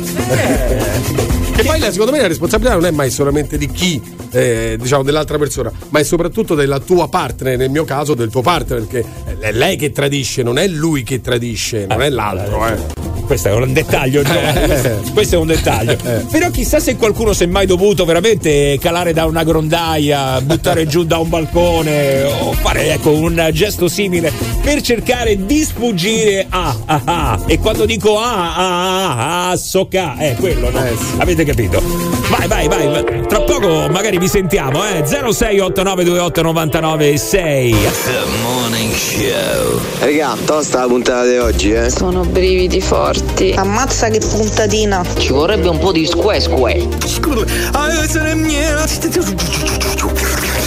[1.57, 5.03] Che poi la- secondo me la responsabilità non è mai solamente di chi, eh, diciamo,
[5.03, 9.05] dell'altra persona, ma è soprattutto della tua partner, nel mio caso del tuo partner, perché
[9.39, 13.05] è lei che tradisce, non è lui che tradisce, non è l'altro, eh.
[13.27, 14.66] Questo è un dettaglio, Giovanni.
[14.66, 15.97] Questo, questo è un dettaglio.
[16.31, 21.05] Però chissà se qualcuno si è mai dovuto veramente calare da una grondaia, buttare giù
[21.05, 27.01] da un balcone o fare ecco, un gesto simile per cercare di sfuggire a ah,
[27.05, 27.41] ah.
[27.47, 30.81] E quando dico ah ah ah, ah so ca, è quello, no?
[31.18, 31.83] Avete capito?
[32.29, 33.27] Vai, vai, vai.
[33.27, 35.05] Tra poco magari vi sentiamo, eh.
[35.05, 37.70] 068928 99 6.
[37.70, 38.12] The
[38.43, 39.81] Morning Show.
[40.01, 41.91] Raga, tosta la puntata di oggi, eh?
[41.91, 43.15] Sono brividi forti.
[43.54, 45.04] Ammazza che puntatina.
[45.18, 46.86] Ci vorrebbe un po' di sque sque.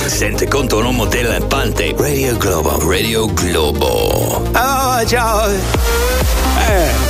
[0.08, 1.94] Sente conto un uomo della Pante.
[1.98, 4.44] Radio Globo, Radio Globo.
[6.68, 7.09] Eh,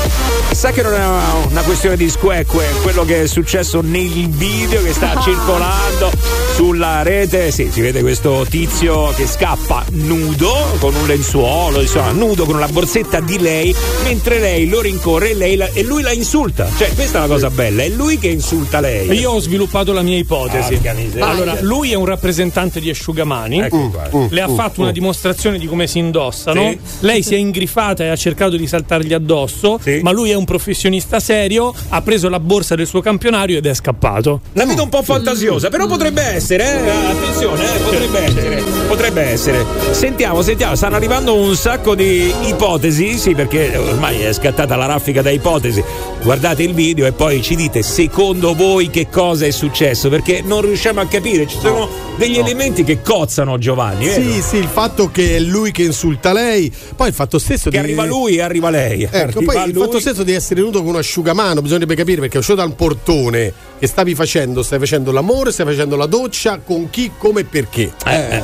[0.59, 4.83] sa che non è una, una questione di squecque, quello che è successo nel video
[4.83, 6.11] che sta circolando
[6.53, 7.49] sulla rete.
[7.51, 12.67] Sì, si vede questo tizio che scappa nudo con un lenzuolo, insomma, nudo con una
[12.67, 16.69] borsetta di lei, mentre lei lo rincorre e, lei la- e lui la insulta.
[16.77, 19.17] Cioè, questa è la cosa bella, è lui che insulta lei.
[19.17, 20.77] Io ho sviluppato la mia ipotesi.
[20.93, 21.25] Miseria.
[21.25, 23.61] Allora, lui è un rappresentante di asciugamani.
[23.61, 24.27] Ecco qua.
[24.29, 26.69] Le ha fatto una dimostrazione di come si indossano.
[26.71, 26.79] Sì.
[26.99, 29.79] Lei si è ingrifata e ha cercato di saltargli addosso.
[29.81, 29.99] Sì.
[30.01, 31.71] Ma lui è un professionista serio.
[31.89, 34.41] Ha preso la borsa del suo campionario ed è scappato.
[34.53, 36.63] La vedo un po' fantasiosa, però potrebbe essere.
[36.63, 37.11] essere, eh?
[37.11, 37.79] attenzione, eh?
[37.79, 39.65] potrebbe essere, potrebbe essere.
[39.91, 45.21] Sentiamo, sentiamo, stanno arrivando un sacco di ipotesi, sì, perché ormai è scattata la raffica
[45.21, 45.83] da ipotesi.
[46.23, 50.61] Guardate il video e poi ci dite secondo voi che cosa è successo, perché non
[50.61, 51.87] riusciamo a capire, ci sono
[52.17, 54.09] degli elementi che cozzano Giovanni.
[54.09, 54.41] Sì, vero?
[54.41, 57.77] sì, il fatto che è lui che insulta lei, poi il fatto stesso Che di
[57.77, 59.03] arriva lui e arriva lei.
[59.03, 59.85] Ecco, Arriva poi il lui.
[59.85, 63.53] fatto stesso di essere venuto con un asciugamano, bisognerebbe capire perché è uscito dal portone
[63.79, 67.93] che stavi facendo, stai facendo l'amore, stai facendo la doccia, con chi, come e perché.
[68.05, 68.41] Eh,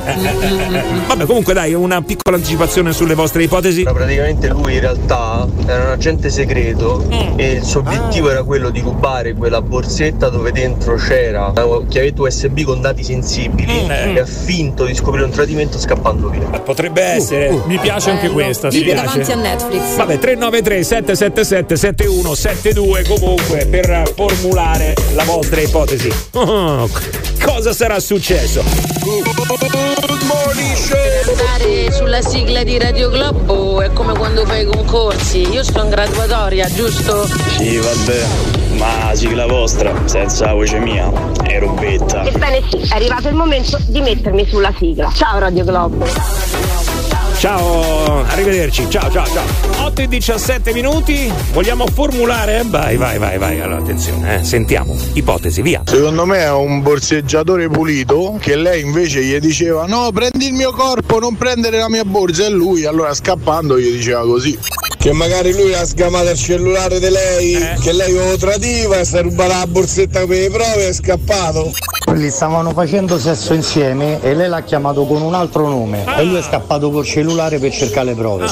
[1.06, 3.82] Vabbè, comunque dai, una piccola anticipazione sulle vostre ipotesi.
[3.82, 8.70] Ma praticamente lui in realtà era un agente segreto e il suo obiettivo era quello
[8.70, 14.26] di rubare quella borsetta dove dentro c'era una chiavetta USB con dati sensibili e ha
[14.26, 16.60] finto di scoprire un tradimento scappando via.
[16.60, 17.62] Potrebbe essere.
[17.66, 18.68] Mi piace anche questa.
[18.68, 18.94] Piace.
[18.94, 19.96] davanti a Netflix.
[19.96, 26.10] Vabbè, 393 777 7172 comunque per formulare la vostra ipotesi.
[26.32, 26.88] Oh,
[27.42, 28.62] cosa sarà successo?
[31.26, 35.48] Andare sulla sigla di Radio Globo è come quando fai i concorsi.
[35.50, 37.26] Io sto in graduatoria, giusto?
[37.56, 38.26] Sì, vabbè,
[38.76, 41.10] ma sigla vostra, senza voce mia,
[41.42, 42.24] è robetta.
[42.24, 45.10] Ebbene sì, è arrivato il momento di mettermi sulla sigla.
[45.14, 47.15] Ciao Radio Globo.
[47.38, 48.88] Ciao, arrivederci.
[48.88, 49.84] Ciao, ciao, ciao.
[49.86, 51.30] 8 e 17 minuti.
[51.52, 52.62] Vogliamo formulare?
[52.64, 53.60] Vai, vai, vai, vai.
[53.60, 54.44] Allora, attenzione, eh.
[54.44, 54.96] Sentiamo.
[55.12, 55.82] Ipotesi, via.
[55.84, 60.72] Secondo me è un borseggiatore pulito che lei invece gli diceva no prendi il mio
[60.72, 64.58] corpo non prendere la mia borsa e lui allora scappando gli diceva così.
[65.06, 69.16] Che magari lui ha sgamato il cellulare di lei, che lei lo tradiva e si
[69.16, 71.70] è rubata la borsetta per le prove e è scappato.
[72.04, 76.38] Quelli stavano facendo sesso insieme e lei l'ha chiamato con un altro nome e lui
[76.38, 78.46] è scappato col cellulare per cercare le prove.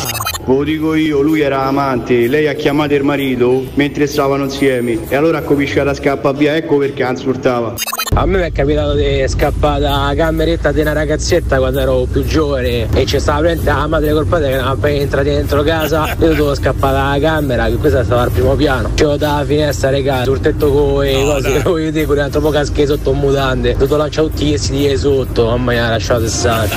[0.46, 5.08] Ve lo dico io, lui era amante, lei ha chiamato il marito mentre stavano insieme
[5.08, 7.74] e allora ha cominciato a scappare via, ecco perché insultava.
[8.16, 12.24] A me mi è capitato di scappare dalla cameretta di una ragazzetta quando ero più
[12.24, 16.28] giovane e c'è stava veramente la madre col padre che appena entrati dentro casa io
[16.28, 20.38] dovevo scappare dalla camera che questa stava al primo piano c'ero dalla finestra regà sul
[20.40, 23.72] tetto con le cose che voglio dire pure un altro po' casche sotto un mutande
[23.72, 26.70] dovuto lanciare tutti vestiti di sotto mamma mia lasciate stare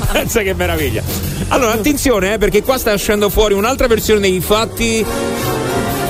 [0.12, 1.02] Pensa che meraviglia.
[1.48, 5.04] Allora, attenzione, eh, perché qua sta uscendo fuori un'altra versione dei fatti.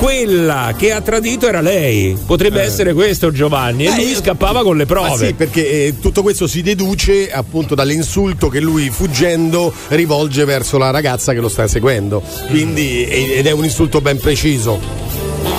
[0.01, 2.17] Quella che ha tradito era lei.
[2.25, 3.85] Potrebbe essere questo Giovanni.
[3.85, 5.27] E lui scappava con le Ma prove.
[5.27, 10.89] sì, perché eh, tutto questo si deduce appunto dall'insulto che lui fuggendo rivolge verso la
[10.91, 12.23] ragazza che lo sta seguendo.
[12.49, 14.81] Quindi, e- ed è un insulto ben preciso.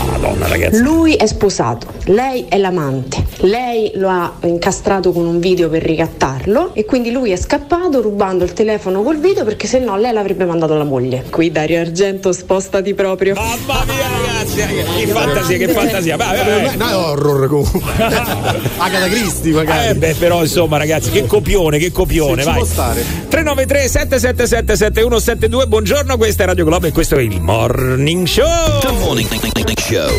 [0.09, 0.81] Madonna, ragazzi.
[0.81, 3.25] Lui è sposato, lei è l'amante.
[3.41, 8.43] Lei lo ha incastrato con un video per ricattarlo e quindi lui è scappato rubando
[8.43, 11.23] il telefono col video perché se no lei l'avrebbe mandato alla moglie.
[11.29, 13.33] Qui Dario Argento spostati proprio.
[13.35, 16.15] Mamma mia ragazzi, che fantasia, che fantasia.
[16.17, 16.77] Vai, vai, vai.
[16.77, 17.91] No, è horror comunque.
[18.77, 19.89] Agatha Christie magari.
[19.89, 22.57] Eh beh, però insomma, ragazzi, che copione, che copione, Sì, vai.
[22.57, 23.01] può stare.
[23.29, 28.79] 393 777 7172 Buongiorno, questa è Radio Globo e questo è il Morning Show.
[28.81, 30.09] The Morning Show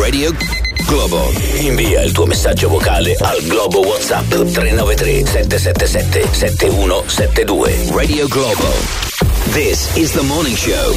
[0.00, 1.32] Radio Globo.
[1.58, 7.88] Invia il tuo messaggio vocale al Globo WhatsApp 393 777 7172.
[7.92, 8.72] Radio Globo.
[9.52, 10.94] This is the morning show.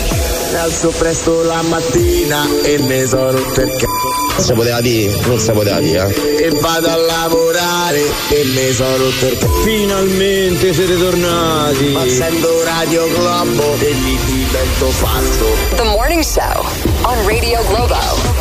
[0.59, 4.41] Alzo presto la mattina e ne sono rotto il c***o.
[4.41, 6.13] Si poteva dire, non si poteva dire.
[6.15, 6.45] eh.
[6.45, 9.61] E vado a lavorare e ne sono rotto il c***o.
[9.63, 11.85] Finalmente siete tornati.
[11.89, 15.45] Ma sento Radio Globo e li divento fatto.
[15.75, 16.65] The Morning Show
[17.03, 18.38] on Radio Globo.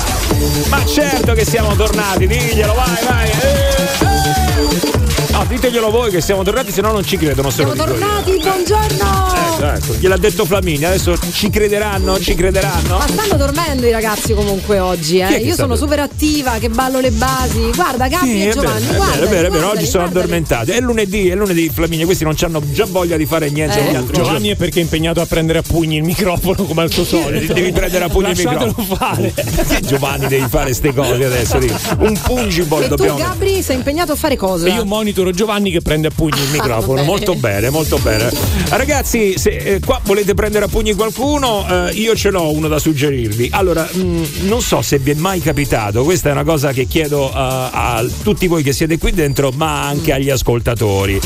[0.69, 3.31] Ma certo che siamo tornati, diglielo, vai, vai.
[3.31, 4.98] eh, eh.
[5.39, 7.85] No, diteglielo voi che siamo tornati, se no non ci credono Siamo io.
[7.85, 9.35] tornati, buongiorno!
[9.37, 12.99] Ecco, ecco, gliel'ha detto Flaminia, adesso ci crederanno, ci crederanno.
[12.99, 15.27] Ma stanno dormendo i ragazzi comunque oggi, eh.
[15.37, 15.77] Io sono dormendo?
[15.77, 17.71] super attiva, che ballo le basi.
[17.73, 19.15] Guarda, Gabri Sì, e Giovanni, vero, è guarda.
[19.15, 20.71] vero, è vero, è vero, oggi sono addormentati.
[20.73, 24.05] È lunedì, è lunedì, Flaminia, questi non hanno già voglia di fare niente Eh.
[24.11, 27.53] Giovanni è perché è impegnato a prendere a pugni il microfono come al suo solito.
[27.53, 28.97] Devi prendere a pugni il Lasciatelo microfono.
[28.97, 29.35] fare.
[29.83, 31.59] Giovanni devi fare ste cose adesso.
[31.59, 31.73] lì.
[31.99, 33.19] Un pungiball E tu, dobbiamo.
[33.19, 34.67] Gabri, sei impegnato a fare cosa?
[34.67, 36.95] E io monitoro Giovanni che prende a pugni il microfono.
[36.95, 37.07] bene.
[37.07, 38.31] Molto bene, molto bene.
[38.69, 42.79] Ragazzi, se eh, qua volete prendere a pugni qualcuno, eh, io ce l'ho uno da
[42.79, 43.49] suggerirvi.
[43.53, 47.29] Allora, mh, non so se vi è mai capitato, questa è una cosa che chiedo
[47.29, 51.21] eh, a tutti voi che siete qui dentro, ma anche agli ascoltatori.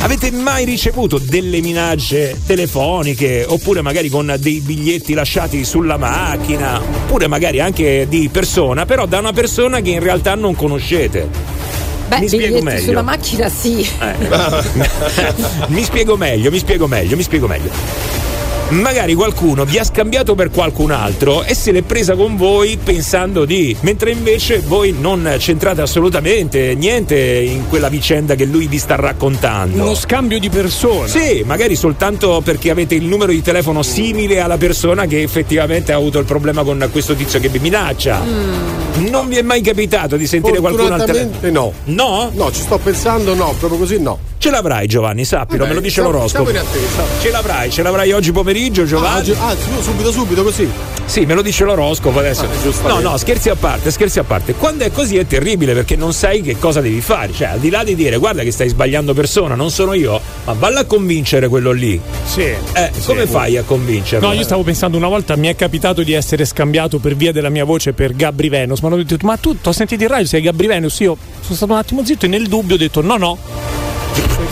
[0.00, 7.26] Avete mai ricevuto delle minacce telefoniche oppure magari con dei biglietti lasciati sulla macchina, oppure
[7.26, 11.55] magari anche di persona, però da una persona che in realtà non conoscete?
[12.08, 12.82] Beh, mi spiego meglio.
[12.82, 13.88] sulla macchina sì.
[14.00, 14.14] Eh.
[15.68, 17.70] mi spiego meglio, mi spiego meglio, mi spiego meglio.
[18.68, 23.44] Magari qualcuno vi ha scambiato per qualcun altro e se l'è presa con voi pensando
[23.44, 28.96] di, mentre invece voi non c'entrate assolutamente niente in quella vicenda che lui vi sta
[28.96, 29.82] raccontando.
[29.82, 31.08] Uno scambio di persone.
[31.08, 35.96] Sì, magari soltanto perché avete il numero di telefono simile alla persona che effettivamente ha
[35.96, 38.20] avuto il problema con questo tizio che vi minaccia.
[38.96, 41.50] Non vi è mai capitato di sentire qualcuno al telefono?
[41.52, 41.72] No.
[41.84, 42.30] No?
[42.34, 44.18] No, ci sto pensando, no, proprio così no.
[44.38, 46.50] Ce l'avrai Giovanni, sappilo, Vabbè, me lo dice siamo- l'oroscopo.
[46.50, 47.02] siamo in attesa.
[47.20, 49.06] Ce l'avrai, ce l'avrai oggi pomeriggio Giovanni.
[49.06, 50.68] Ah, oggi- ah, su- subito, subito così.
[51.04, 52.48] Sì, me lo dice l'oroscopo adesso.
[52.82, 54.54] Ah, no, no, scherzi a parte, scherzi a parte.
[54.54, 57.32] Quando è così è terribile perché non sai che cosa devi fare.
[57.32, 60.52] Cioè, al di là di dire guarda che stai sbagliando persona, non sono io, ma
[60.54, 62.00] valla a convincere quello lì.
[62.24, 62.40] Sì.
[62.42, 64.26] Eh, come fai a convincerlo?
[64.28, 67.50] No, io stavo pensando una volta mi è capitato di essere scambiato per via della
[67.50, 68.80] mia voce per Gabri Venus.
[68.80, 70.98] Ma hanno detto, ma tu ti ho sentito in radio, sei Gabri Venus?
[71.00, 73.38] Io sono stato un attimo zitto e nel dubbio ho detto no, no.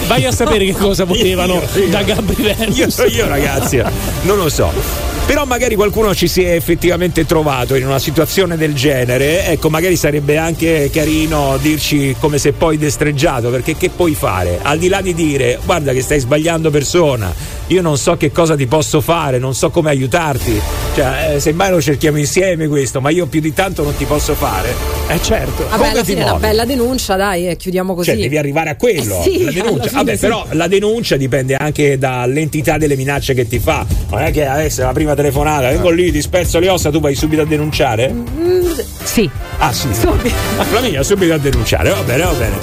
[0.07, 1.89] Vai a sapere che cosa volevano Io, io.
[1.91, 2.77] da Gabri Venus.
[2.77, 3.83] Io so io, ragazzi,
[4.23, 5.14] non lo so.
[5.27, 9.47] Però magari qualcuno ci si è effettivamente trovato in una situazione del genere.
[9.47, 14.59] Ecco, magari sarebbe anche carino dirci come se poi destreggiato, perché che puoi fare?
[14.61, 17.33] Al di là di dire guarda che stai sbagliando persona,
[17.69, 20.61] io non so che cosa ti posso fare, non so come aiutarti.
[20.95, 24.35] Cioè, eh, semmai lo cerchiamo insieme questo, ma io più di tanto non ti posso
[24.35, 24.73] fare.
[25.09, 25.67] Eh certo.
[25.69, 28.11] Vabbè, alla fine è una bella denuncia, dai, e chiudiamo così.
[28.11, 29.21] Cioè, devi arrivare a quello.
[29.21, 29.91] Eh sì, la denuncia.
[29.91, 30.21] Vabbè, sì.
[30.21, 33.87] però la denuncia dipende anche dall'entità delle minacce che ti fa.
[34.11, 37.15] Non è che adesso la prima telefonata, vengo lì, ti spezzo le ossa, tu vai
[37.15, 38.13] subito a denunciare?
[38.13, 39.29] Mm, sì.
[39.59, 39.89] Ah, sì.
[39.93, 40.35] Subito.
[40.63, 42.59] Flaminia, subito a denunciare, va bene, va bene.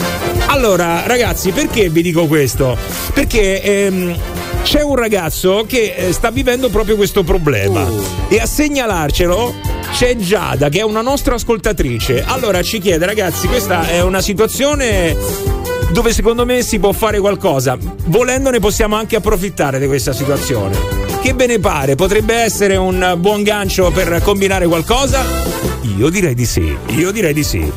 [0.47, 2.77] Allora, ragazzi, perché vi dico questo?
[3.13, 4.15] Perché ehm,
[4.63, 7.87] c'è un ragazzo che eh, sta vivendo proprio questo problema
[8.27, 9.53] e a segnalarcelo
[9.93, 12.23] c'è Giada, che è una nostra ascoltatrice.
[12.25, 15.15] Allora ci chiede, ragazzi, questa è una situazione
[15.91, 17.77] dove secondo me si può fare qualcosa.
[18.05, 21.00] Volendo ne possiamo anche approfittare di questa situazione.
[21.21, 21.95] Che ve ne pare?
[21.95, 25.23] Potrebbe essere un buon gancio per combinare qualcosa?
[25.97, 27.71] Io direi di sì, io direi di sì.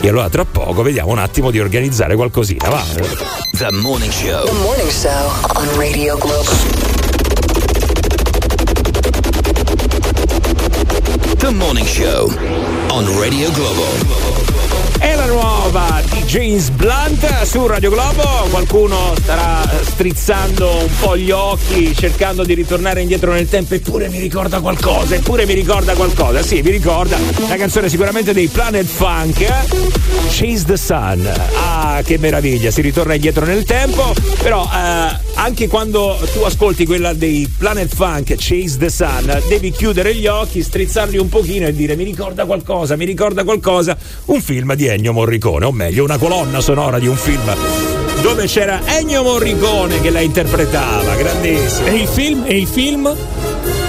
[0.00, 2.82] E allora tra poco vediamo un attimo di organizzare qualcosina, va?
[3.52, 4.44] The Morning Show.
[4.44, 6.54] The Morning Show on Radio Global.
[11.38, 12.30] The Morning Show
[12.90, 14.33] on Radio Globo.
[15.74, 18.46] Di James Blunt su Radio Globo.
[18.48, 23.74] Qualcuno starà strizzando un po' gli occhi, cercando di ritornare indietro nel tempo.
[23.74, 26.42] Eppure mi ricorda qualcosa, eppure mi ricorda qualcosa.
[26.42, 27.18] Sì, mi ricorda
[27.48, 29.44] la canzone sicuramente dei Planet Funk.
[30.28, 31.28] Chase the Sun.
[31.56, 32.70] Ah, che meraviglia!
[32.70, 34.14] Si ritorna indietro nel tempo.
[34.40, 40.14] Però eh, anche quando tu ascolti quella dei Planet Funk, Chase the Sun, devi chiudere
[40.14, 43.96] gli occhi, strizzarli un pochino e dire mi ricorda qualcosa, mi ricorda qualcosa.
[44.26, 47.54] Un film di Ennio Morricone, o meglio, una colonna sonora di un film
[48.22, 51.86] dove c'era Ennio Morricone che la interpretava, grandissimo.
[51.88, 52.44] E il film?
[52.46, 53.14] E il film?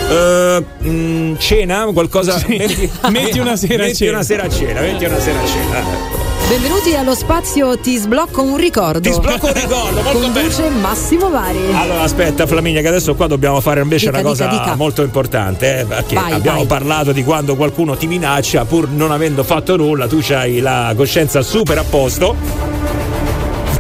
[0.09, 1.85] Eh, mm, cena?
[1.93, 2.37] Qualcosa?
[2.37, 2.89] Sì.
[3.09, 4.11] Metti una sera a metti cena.
[4.11, 6.24] una sera a cena, metti una sera a cena.
[6.47, 8.99] Benvenuti allo spazio Ti sblocco un ricordo.
[8.99, 11.59] Ti sblocco un ricordo, molto Conduce Massimo Vari.
[11.73, 14.75] Allora aspetta Flaminia che adesso qua dobbiamo fare invece Dica, una cosa dica, dica.
[14.75, 16.67] molto importante eh, perché Vai, abbiamo vai.
[16.67, 21.41] parlato di quando qualcuno ti minaccia pur non avendo fatto nulla tu hai la coscienza
[21.41, 22.35] super a posto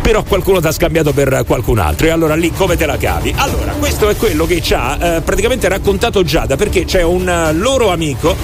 [0.01, 3.33] però qualcuno ti ha scambiato per qualcun altro e allora lì come te la cavi?
[3.37, 7.53] Allora, questo è quello che ci ha eh, praticamente raccontato Giada perché c'è un eh,
[7.53, 8.35] loro amico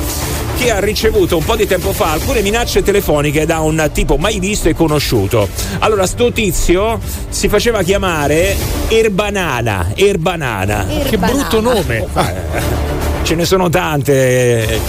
[0.62, 4.40] che ha ricevuto un po' di tempo fa alcune minacce telefoniche da un tipo mai
[4.40, 5.48] visto e conosciuto.
[5.80, 7.00] Allora, sto tizio
[7.30, 8.56] si faceva chiamare
[8.88, 10.86] Erbanana, Erbanana.
[11.10, 12.06] Che brutto nome.
[13.24, 14.80] Ce ne sono tante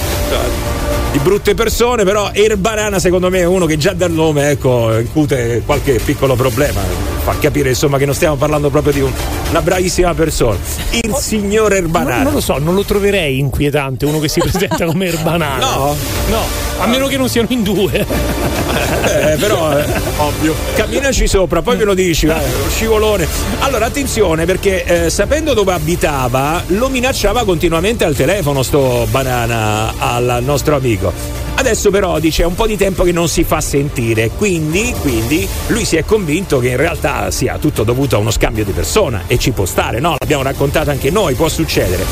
[1.11, 5.63] di brutte persone, però Erbanana secondo me è uno che già dal nome ecco, incute
[5.65, 7.12] qualche piccolo problema.
[7.25, 9.13] Fa capire insomma che non stiamo parlando proprio di un-
[9.51, 10.57] una bravissima persona.
[10.91, 12.23] Il signor Non, Erbanana.
[12.25, 15.65] non lo so, non lo troverei inquietante uno che si presenta come Erbanana.
[15.65, 15.97] No?
[16.29, 16.41] No,
[16.81, 18.07] a meno che non siano in due.
[19.05, 19.85] Eh, però eh,
[20.19, 22.35] ovvio camminaci sopra poi me lo dici lo
[22.71, 23.27] scivolone
[23.61, 30.39] allora attenzione perché eh, sapendo dove abitava lo minacciava continuamente al telefono sto banana al
[30.43, 31.13] nostro amico
[31.55, 34.31] adesso però dice è un po' di tempo che non si fa sentire.
[34.31, 38.65] Quindi, quindi lui si è convinto che in realtà sia tutto dovuto a uno scambio
[38.65, 40.17] di persona e ci può stare no?
[40.19, 42.05] l'abbiamo raccontato anche noi può succedere.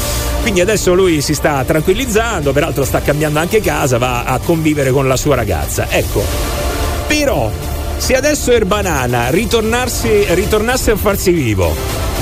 [0.43, 5.07] Quindi adesso lui si sta tranquillizzando peraltro sta cambiando anche casa va a convivere con
[5.07, 5.87] la sua ragazza.
[5.91, 6.23] Ecco.
[7.07, 7.51] Però,
[8.01, 11.75] se adesso Erbanana ritornarsi, ritornasse a farsi vivo,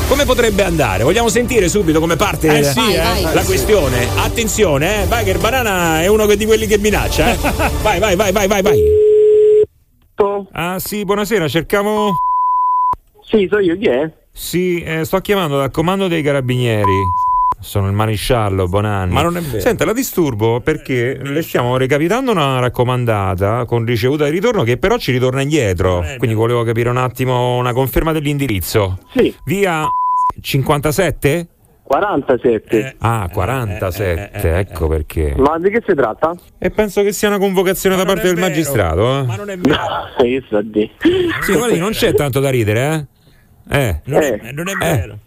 [0.09, 1.05] come potrebbe andare?
[1.05, 3.23] Vogliamo sentire subito come parte Eh la- sì, Vai, eh.
[3.23, 3.35] vai.
[3.35, 4.07] la questione?
[4.17, 7.37] Attenzione, eh, vai che Erbanana è uno che- di quelli che minaccia, eh.
[7.83, 8.83] vai, vai, vai, vai, vai, vai.
[10.53, 12.17] Ah sì, buonasera, cercamo...
[13.23, 14.11] Sì, so io chi è?
[14.33, 16.91] Sì, eh, sto chiamando dal comando dei carabinieri.
[17.61, 19.13] Sono il maresciallo Bonanni.
[19.13, 19.61] Ma non è vero.
[19.61, 24.97] Senta, la disturbo perché le stiamo recapitando una raccomandata con ricevuta di ritorno che però
[24.97, 26.05] ci ritorna indietro.
[26.19, 28.99] Quindi volevo capire un attimo una conferma dell'indirizzo.
[29.15, 29.35] Sì.
[29.45, 29.85] Via
[30.41, 31.49] 57?
[31.83, 32.97] 47.
[32.99, 35.35] Ah, 47, ecco perché.
[35.39, 36.35] Ma di che si tratta?
[36.59, 39.23] E penso che sia una convocazione da parte del magistrato, eh?
[39.25, 39.79] Ma non è vero.
[40.19, 40.91] che sta di?
[41.41, 43.07] Sì, guardi, non c'è tanto da ridere,
[43.71, 43.77] eh?
[43.79, 45.19] Eh, Non è- non è vero.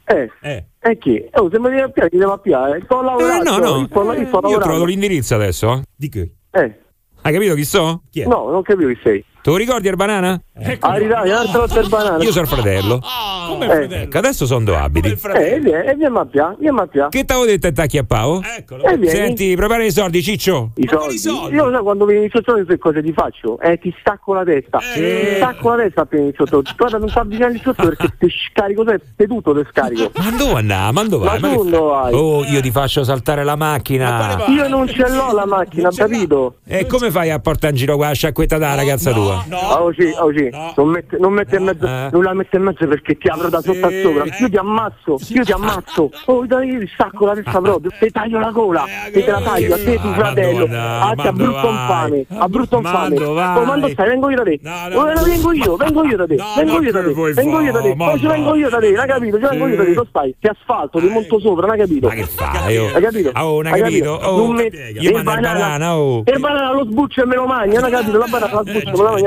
[0.41, 0.65] Eh.
[0.83, 1.23] E chi?
[1.33, 2.81] Oh, se mi devi appiare, ti devo appiare.
[2.85, 3.41] Sto lavorando.
[3.43, 3.85] Eh, no, no.
[3.85, 4.85] Sto, sto Io ho trovato lavorando.
[4.85, 5.81] l'indirizzo adesso.
[5.95, 6.31] Di che?
[6.51, 6.79] Eh.
[7.21, 8.01] Hai capito chi so?
[8.09, 9.23] Chi No, non capivo chi sei.
[9.41, 10.39] Te lo ricordi il banana?
[10.81, 12.23] Ah, ridai, un'altra volta il banana.
[12.23, 12.99] Io sono il fratello.
[13.47, 14.03] Come il fratello?
[14.03, 15.07] Ecco, adesso sono dove abiti.
[15.09, 17.07] Eh, vieni, e vieni a pià, vieni a pià.
[17.09, 18.39] Che t'avevo detto e tacchi a Pao?
[18.41, 18.63] Eh,
[18.97, 19.07] vieni.
[19.07, 20.73] Senti, prepara i soldi, Ciccio.
[20.75, 21.55] I soldi.
[21.55, 23.59] Io lo so quando vieni sotto che cosa ti faccio?
[23.59, 24.77] Eh, ti stacco la testa.
[24.77, 26.61] Ti stacco la testa appena vieni sotto.
[26.77, 30.11] Guarda, non sta avvicinare sotto perché ti scarico te, tutto te scarico.
[30.17, 30.91] Ma dove andà?
[30.91, 31.39] Ma dove vai?
[31.39, 32.13] Ma tu dove vai?
[32.13, 34.45] Oh, io ti faccio saltare la macchina.
[34.49, 36.57] Io non ce l'ho la macchina, capito?
[36.63, 39.29] E come fai a portare in giro qua la sciacquetta da ragazza tua?
[39.31, 40.49] Oh, sì, oh, sì.
[40.75, 43.61] Non, mette, non mette in mezzo, non la mette in mezzo perché ti apro da
[43.61, 44.23] sotto a sopra.
[44.39, 46.09] Io ti ammazzo, io ti ammazzo.
[46.25, 47.91] Oh, dai, io ti stacco la testa proprio.
[47.99, 50.67] Ti taglio la gola, e te la taglio a te, tuo fratello.
[50.71, 53.15] Ah, ti a brutto infame, a brutto infame.
[53.15, 53.81] Mando, vai.
[53.83, 54.59] Oh, stai, vengo io da te.
[54.93, 56.35] Oh, no, vengo io, vengo io da te.
[56.55, 57.13] Vengo io da te.
[57.33, 57.95] Vengo io da te.
[57.97, 59.37] Oh, ci vengo io da te, hai capito?
[59.37, 59.93] Ci vengo io da te.
[59.93, 60.35] Dove stai?
[60.39, 62.07] Ti asfalto, ti monto sopra, non hai capito?
[62.07, 62.77] Ma che fai?
[62.77, 62.89] oh?
[62.93, 63.31] Hai capito?
[63.35, 64.11] Oh, non hai capito?
[64.11, 66.23] Oh, io il mando il banana, oh.
[66.25, 68.17] E il banana lo sbuccio e me lo mangia, non hai capito?
[68.17, 69.20] La banana la sbuccio me la mangia.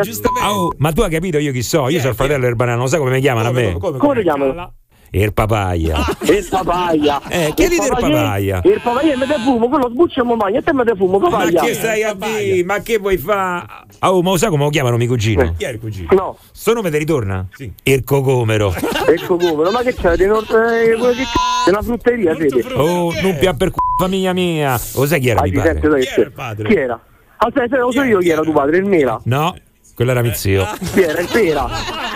[0.46, 1.88] Oh, ma tu hai capito io chi so?
[1.88, 3.76] Io sono il fratello del banana, non sai come mi chiamano a me?
[3.78, 4.72] Come ti chiamano?
[5.10, 6.04] Il papaya.
[6.22, 7.20] Il papaya.
[7.28, 8.60] Eh, chiedi del papaya.
[8.64, 11.18] Il papaya mi dà fumo, quello sbuccio e mi mangia, e te mi dà fumo,
[11.20, 11.60] Ma papaya.
[11.62, 12.64] che stai a dire?
[12.64, 13.64] Ma che vuoi fare?
[14.00, 15.54] Oh, ma lo sai come lo chiamano mio cugino?
[15.56, 16.08] Chi è il cugino?
[16.10, 16.36] No.
[16.50, 17.46] Sto nome ti ritorna?
[17.54, 17.72] Sì.
[17.84, 18.74] Il cocomero.
[19.06, 20.16] Ecco come, ma che c'è?
[20.16, 21.66] Di nord- eh, quello che c***o?
[21.66, 22.72] È una frutteria, siete?
[22.72, 24.72] Oh, non pia per c***o, famiglia mia.
[24.94, 26.06] Lo sai chi era Ah, mio ti senti, padre?
[26.08, 26.24] sai
[26.64, 27.00] che- Chi era?
[27.36, 29.20] Aspetta, lo so io chi era tuo padre, il Mela.
[29.24, 29.54] No,
[29.94, 30.66] quello era mio zio.
[30.92, 31.20] Chi era?
[31.20, 31.68] Il Pera.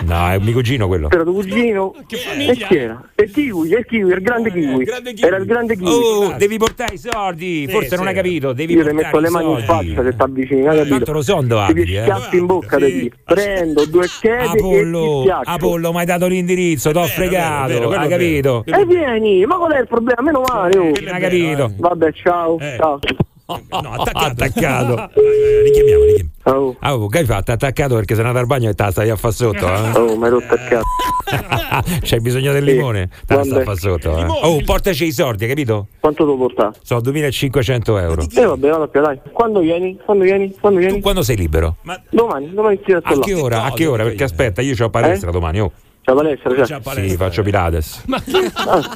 [0.05, 1.09] No, è mio cugino quello.
[1.09, 1.95] Era tuo cugino.
[2.07, 3.01] E chi era?
[3.15, 4.85] Il Kiwi, il Kiwi, il grande Kiwi.
[5.21, 5.89] Era il grande Kiwi.
[5.89, 7.67] Oh, devi portare i soldi.
[7.69, 8.53] Forse non hai capito.
[8.53, 10.87] Devi Io ti portare metto le mani in faccia se ti avvicini, capito?
[10.89, 12.01] Tanto lo so dove Ti abiti, eh.
[12.01, 13.11] schiaffi in bocca da lì.
[13.23, 15.49] Prendo due e ti Apollo, schiaccio.
[15.49, 18.63] Apollo, mi hai dato l'indirizzo, t'ho fregato, vero, quello hai capito?
[18.65, 20.21] E vieni, ma qual è il problema?
[20.21, 20.91] Meno male, oh.
[20.91, 21.73] Hai capito?
[21.77, 22.99] Vabbè, ciao, ciao.
[23.47, 25.09] No, attaccato.
[25.63, 26.29] Richiamiamo, richiamiamo.
[26.51, 26.75] Oh.
[26.79, 27.51] Ah, oh, che hai fatto?
[27.51, 29.91] Attaccato perché sei andato al bagno e te la stai a fa sotto, eh?
[29.97, 31.99] Oh, mi hai rotto il cazzo.
[32.01, 33.09] C'hai bisogno del limone?
[33.25, 33.65] Te la sta a Vabbè.
[33.65, 34.25] fa sotto, eh?
[34.25, 35.87] Oh, portaci i soldi, hai capito?
[35.99, 36.75] Quanto devo portare?
[36.81, 38.23] Sono 2500 euro.
[38.33, 39.19] Eh vabbè, vado a più, dai.
[39.31, 39.97] Quando vieni?
[40.03, 40.55] Quando vieni?
[40.59, 41.01] Quando vieni?
[41.01, 41.77] Quando sei libero?
[42.09, 43.63] Domani, domani ti A che ora?
[43.63, 44.03] A che ora?
[44.03, 45.71] Perché aspetta, io ho palestra domani, oh.
[46.09, 47.07] C'è palestra, c'è?
[47.09, 48.03] Sì, faccio Pilates.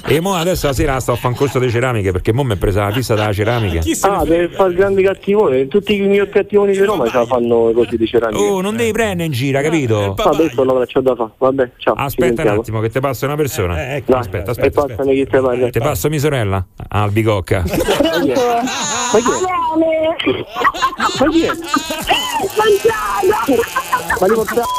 [0.07, 2.53] E mo adesso la sera sto a fare un corso di ceramiche perché mo mi
[2.53, 3.81] è presa la fissa dalla ceramica.
[4.01, 5.67] Ah, deve fare il grande cattivone.
[5.67, 8.41] Tutti i miei cattivoni di Roma ce la fanno così di ceramica.
[8.41, 10.15] Oh, non devi prendere in giro, capito?
[10.15, 11.29] Vabbè, sono la c'ho da fare.
[11.37, 11.95] Vabbè, ciao.
[11.95, 13.75] ci Aspetta un attimo che ti passa una persona.
[13.75, 14.85] Dai, aspetta, E aspetta.
[14.85, 15.69] passami chi te parla.
[15.69, 16.65] Ti passo mia sorella?
[16.89, 17.63] Ah, Albicocca.
[17.63, 18.35] Ma chi è?
[21.19, 21.51] Ma chi è?
[24.19, 24.61] Ma devo dire,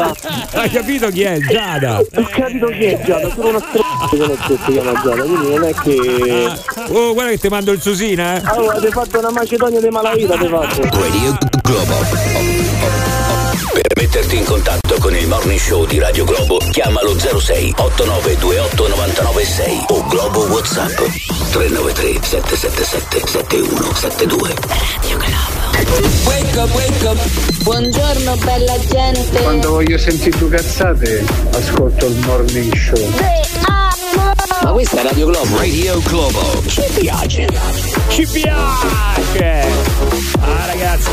[0.00, 0.60] guarda.
[0.60, 1.38] Hai capito chi è?
[1.38, 1.98] Giada.
[1.98, 5.64] Ho capito chi è Giada, sono una stronza che non si chiama Giada, quindi non
[5.64, 6.52] è che...
[6.88, 8.42] Oh, guarda che ti mando il Susina, eh.
[8.44, 10.82] Allora, ti fatto una macedonia di malavita, ti fatto.
[10.82, 11.94] Radio Globo.
[13.72, 19.84] Per metterti in contatto con il Morning Show di Radio Globo, chiamalo 06 8928 996
[19.88, 20.96] o Globo WhatsApp
[21.52, 24.54] 393 777 7172.
[24.58, 25.59] Radio
[26.24, 27.18] Wake up, wake up.
[27.62, 29.42] Buongiorno bella gente.
[29.42, 33.12] Quando voglio sentire due cazzate, ascolto il morning show.
[34.62, 35.56] Ma questa è Radio Globo.
[35.56, 36.62] Radio Globo.
[36.66, 37.46] Ci piace.
[38.08, 39.66] Ci piace!
[40.40, 41.08] Ah ragazzi,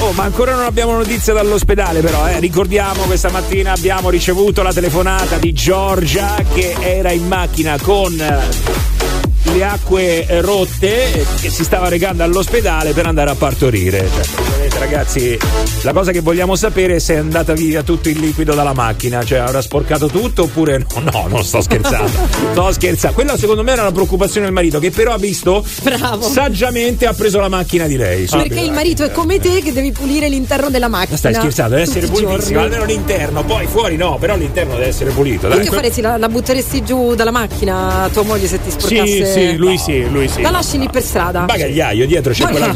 [0.00, 2.40] oh ma ancora non abbiamo notizie dall'ospedale però, eh.
[2.40, 9.31] ricordiamo questa mattina abbiamo ricevuto la telefonata di Giorgia che era in macchina con eh,
[9.42, 14.08] le acque rotte che si stava recando all'ospedale per andare a partorire.
[14.08, 15.36] Cioè, ragazzi,
[15.82, 19.24] la cosa che vogliamo sapere è se è andata via tutto il liquido dalla macchina,
[19.24, 22.10] cioè avrà sporcato tutto oppure no, no, non sto scherzando.
[22.52, 23.14] sto scherzando.
[23.14, 26.28] Quella secondo me era la preoccupazione del marito che però ha visto Bravo.
[26.28, 28.26] saggiamente ha preso la macchina di lei.
[28.26, 31.10] Perché il marito è come te che devi pulire l'interno della macchina.
[31.12, 35.10] Ma stai scherzando, deve essere pulitissimo, almeno l'interno, poi fuori no, però l'interno deve essere
[35.10, 35.48] pulito.
[35.48, 35.64] Tu Dai.
[35.64, 36.00] che faresti?
[36.00, 39.31] La, la butteresti giù dalla macchina tua moglie se ti sporcasse?
[39.31, 40.42] Sì, sì, lui sì, lui sì.
[40.42, 41.40] La lasci lì per strada.
[41.40, 42.72] Bagagliaio dietro c'è quella.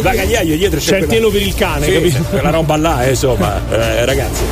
[0.00, 2.22] Bagagliaio dietro c'è, C'è il telo per il cane, Sì, capito?
[2.24, 4.42] Quella roba là, eh, insomma, eh, ragazzi.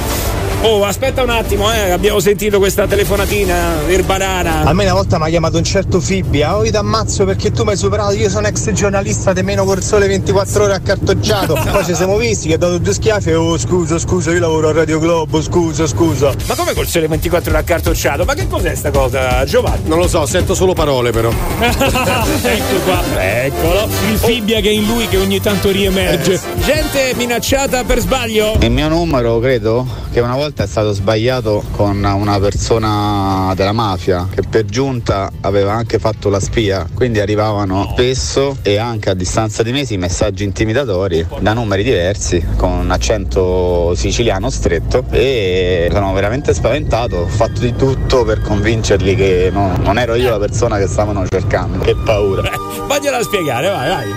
[0.64, 4.62] Oh, aspetta un attimo, eh, abbiamo sentito questa telefonatina per banana.
[4.62, 7.50] A me una volta mi ha chiamato un certo Fibbia, oh io ti ammazzo perché
[7.50, 11.54] tu mi hai superato, io sono ex giornalista di meno col sole 24 ore accartocciato.
[11.68, 14.68] Poi ci siamo visti che ha dato due schiaffi e oh scusa, scusa, io lavoro
[14.68, 16.32] a Radio Globo, scusa, scusa.
[16.46, 18.24] Ma come col sole 24 ore accartocciato?
[18.24, 19.88] Ma che cos'è sta cosa, Giovanni?
[19.88, 21.30] Non lo so, sento solo parole però.
[21.60, 23.02] ecco qua.
[23.20, 23.88] Eccolo.
[24.12, 26.38] Il fibbia che è in lui che ogni tanto riemerge.
[26.64, 28.58] Gente minacciata per sbaglio.
[28.60, 34.28] Il mio numero credo che una volta è stato sbagliato con una persona della mafia
[34.32, 39.62] che per giunta aveva anche fatto la spia, quindi arrivavano spesso e anche a distanza
[39.62, 46.55] di mesi messaggi intimidatori da numeri diversi con un accento siciliano stretto e sono veramente
[46.55, 50.86] spaventato, ho fatto di tutto per convincerli che no- non ero io la persona che
[50.86, 51.84] stavano cercando.
[51.84, 52.50] Che paura.
[52.86, 54.09] Vagliela spiegare, vai, vai.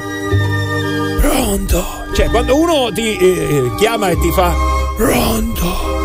[1.21, 1.83] Pronto.
[2.13, 4.53] Cioè, quando uno ti eh, chiama e ti fa
[4.95, 6.04] pronto.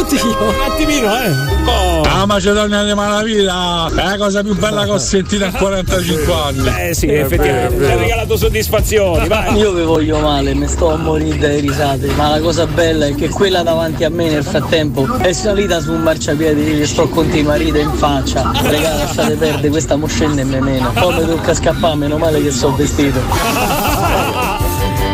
[0.00, 0.48] Oddio.
[0.48, 1.30] Un attimino, eh.
[1.66, 2.02] Oh.
[2.02, 6.60] La Macedonia di Malavita è la cosa più bella che ho sentito in 45 anni.
[6.60, 7.84] Beh sì, effettivamente.
[7.84, 9.56] Ci ha regalato soddisfazioni, vai.
[9.56, 13.14] Io vi voglio male, mi sto a morire dalle risate, ma la cosa bella è
[13.14, 17.08] che quella davanti a me nel frattempo è salita su un marciapiede e gli sto
[17.08, 18.50] continua a ridere in faccia.
[18.62, 20.92] Regà, lasciate perdere, questa mo scende e me meno.
[20.92, 24.48] Poi mi tocca scappare, meno male che sono vestito.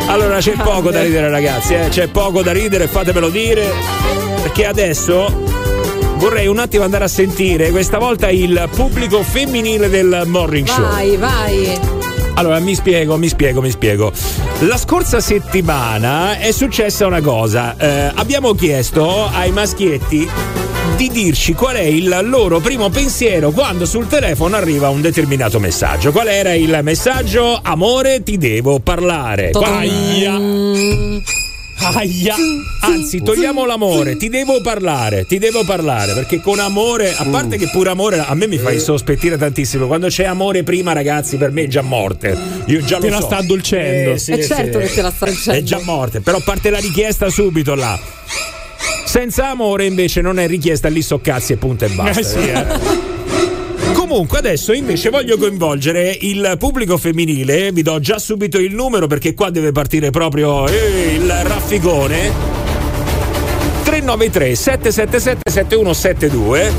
[0.08, 1.88] Allora c'è poco da ridere ragazzi, eh?
[1.88, 3.72] c'è poco da ridere, fatemelo dire,
[4.42, 5.26] perché adesso
[6.16, 10.88] vorrei un attimo andare a sentire questa volta il pubblico femminile del morning show.
[10.88, 11.78] Vai, vai.
[12.34, 14.12] Allora, mi spiego, mi spiego, mi spiego.
[14.60, 17.76] La scorsa settimana è successa una cosa.
[17.76, 20.28] Eh, abbiamo chiesto ai maschietti
[20.96, 26.10] di dirci qual è il loro primo pensiero quando sul telefono arriva un determinato messaggio.
[26.10, 27.60] Qual era il messaggio?
[27.62, 29.50] Amore, ti devo parlare.
[29.52, 30.40] Aia.
[31.78, 32.34] Aia.
[32.80, 37.68] Anzi, togliamo l'amore, ti devo parlare, ti devo parlare, perché con amore, a parte che
[37.68, 41.64] pure amore a me mi fai sospettire tantissimo, quando c'è amore prima ragazzi per me
[41.64, 42.34] è già morte.
[42.66, 43.26] Io già Te lo la so.
[43.26, 44.12] sta addolcendo.
[44.12, 44.86] Eh, sì, È certo sì.
[44.86, 45.60] che te la sta dicendo.
[45.60, 47.98] È già morte, però parte la richiesta subito là.
[49.16, 52.20] Senza amore invece non è richiesta lì so cazzi e punto e basta.
[52.20, 52.66] Eh sì, eh.
[53.94, 59.32] Comunque adesso invece voglio coinvolgere il pubblico femminile, vi do già subito il numero perché
[59.32, 62.30] qua deve partire proprio eh, il raffigone.
[63.84, 66.72] 393 777 7172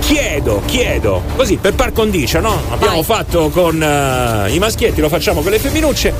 [0.00, 2.58] Chiedo, chiedo, così per par condicio, no?
[2.70, 6.14] Abbiamo fatto con eh, i maschietti, lo facciamo con le femminucce.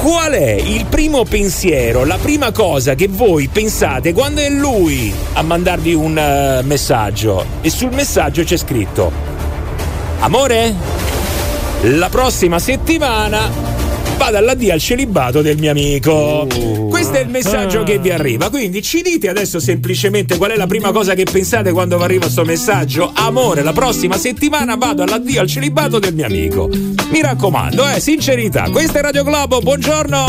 [0.00, 5.42] Qual è il primo pensiero, la prima cosa che voi pensate quando è lui a
[5.42, 7.44] mandarvi un eh, messaggio?
[7.60, 9.10] E sul messaggio c'è scritto
[10.20, 10.74] Amore,
[11.82, 13.75] la prossima settimana
[14.16, 16.46] vado all'addio al celibato del mio amico.
[16.88, 18.50] Questo è il messaggio che vi arriva.
[18.50, 22.22] Quindi ci dite adesso semplicemente qual è la prima cosa che pensate quando vi arriva
[22.22, 23.10] questo messaggio.
[23.14, 26.68] Amore, la prossima settimana vado all'addio al celibato del mio amico.
[27.10, 28.68] Mi raccomando, eh, sincerità.
[28.70, 30.24] Questa è Radio Globo, buongiorno.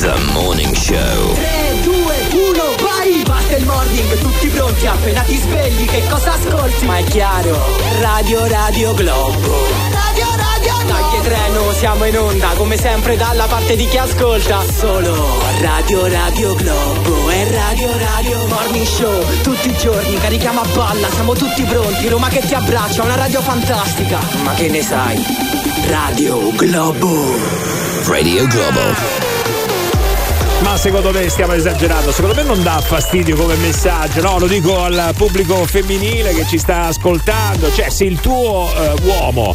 [0.00, 1.34] The Morning Show.
[1.34, 3.22] 3, 2, 1, vai!
[3.24, 6.86] Basta il morning, tutti pronti, appena ti svegli, che cosa ascolti?
[6.86, 7.58] Ma è chiaro,
[8.00, 9.97] Radio Radio Globo.
[11.78, 14.64] Siamo in onda, come sempre dalla parte di chi ascolta.
[14.64, 15.14] Solo
[15.60, 19.40] Radio Radio Globo e Radio Radio Morning Show.
[19.42, 22.08] Tutti i giorni carichiamo a balla, siamo tutti pronti.
[22.08, 24.18] Roma che ti abbraccia, una radio fantastica.
[24.42, 25.24] Ma che ne sai?
[25.86, 27.36] Radio Globo.
[28.06, 28.80] Radio Globo.
[30.62, 34.40] Ma secondo me stiamo esagerando, secondo me non dà fastidio come messaggio, no?
[34.40, 39.54] Lo dico al pubblico femminile che ci sta ascoltando, cioè se il tuo eh, uomo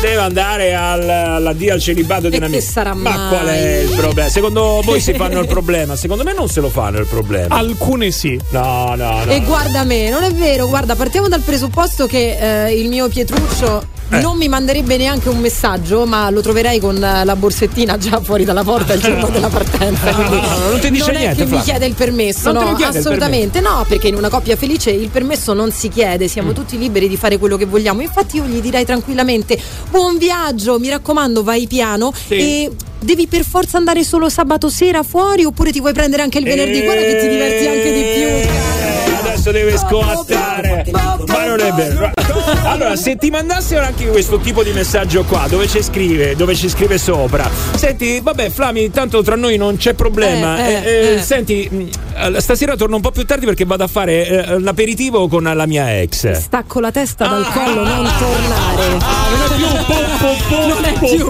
[0.00, 3.28] deve andare al, all'addio al celibato di una sarà Ma mai?
[3.28, 4.28] qual è il problema?
[4.28, 5.96] Secondo voi si fanno il problema?
[5.96, 7.54] Secondo me non se lo fanno il problema.
[7.54, 8.38] Alcune sì.
[8.50, 9.30] No, no, no.
[9.30, 13.96] E guarda me, non è vero, guarda, partiamo dal presupposto che eh, il mio Pietruccio
[14.10, 14.20] Eh.
[14.20, 18.44] non mi manderebbe neanche un messaggio, ma lo troverei con eh, la borsettina già fuori
[18.44, 20.12] dalla porta il giorno della partenza.
[20.14, 22.74] quindi no, no, non ti dice non niente, è che mi chiede il permesso, Non
[22.78, 26.28] no, assolutamente no, perché in una coppia felice il permesso non si chiede, Mm.
[26.28, 28.00] siamo tutti liberi di fare quello che vogliamo.
[28.00, 33.76] Infatti io gli direi tranquillamente buon viaggio, mi raccomando, vai piano e devi per forza
[33.76, 37.28] andare solo sabato sera fuori oppure ti vuoi prendere anche il venerdì, guarda che ti
[37.28, 38.26] diverti anche di più.
[38.26, 40.86] Eh, Adesso deve scoattare.
[40.90, 42.12] Ma non è vero.
[42.64, 46.68] Allora, se ti mandassero anche questo tipo di messaggio qua, dove ci scrive, dove ci
[46.68, 47.48] scrive sopra.
[47.74, 50.58] Senti, vabbè, Flami, tanto tra noi non c'è problema.
[50.58, 51.22] Eh, eh, Eh, eh, eh.
[51.22, 55.42] Senti, eh, stasera torno un po' più tardi perché vado a fare eh, l'aperitivo con
[55.44, 56.30] la mia ex.
[56.32, 57.52] Stacco la testa dal Ah.
[57.52, 58.98] collo, non tornare.
[60.66, 61.26] non è più.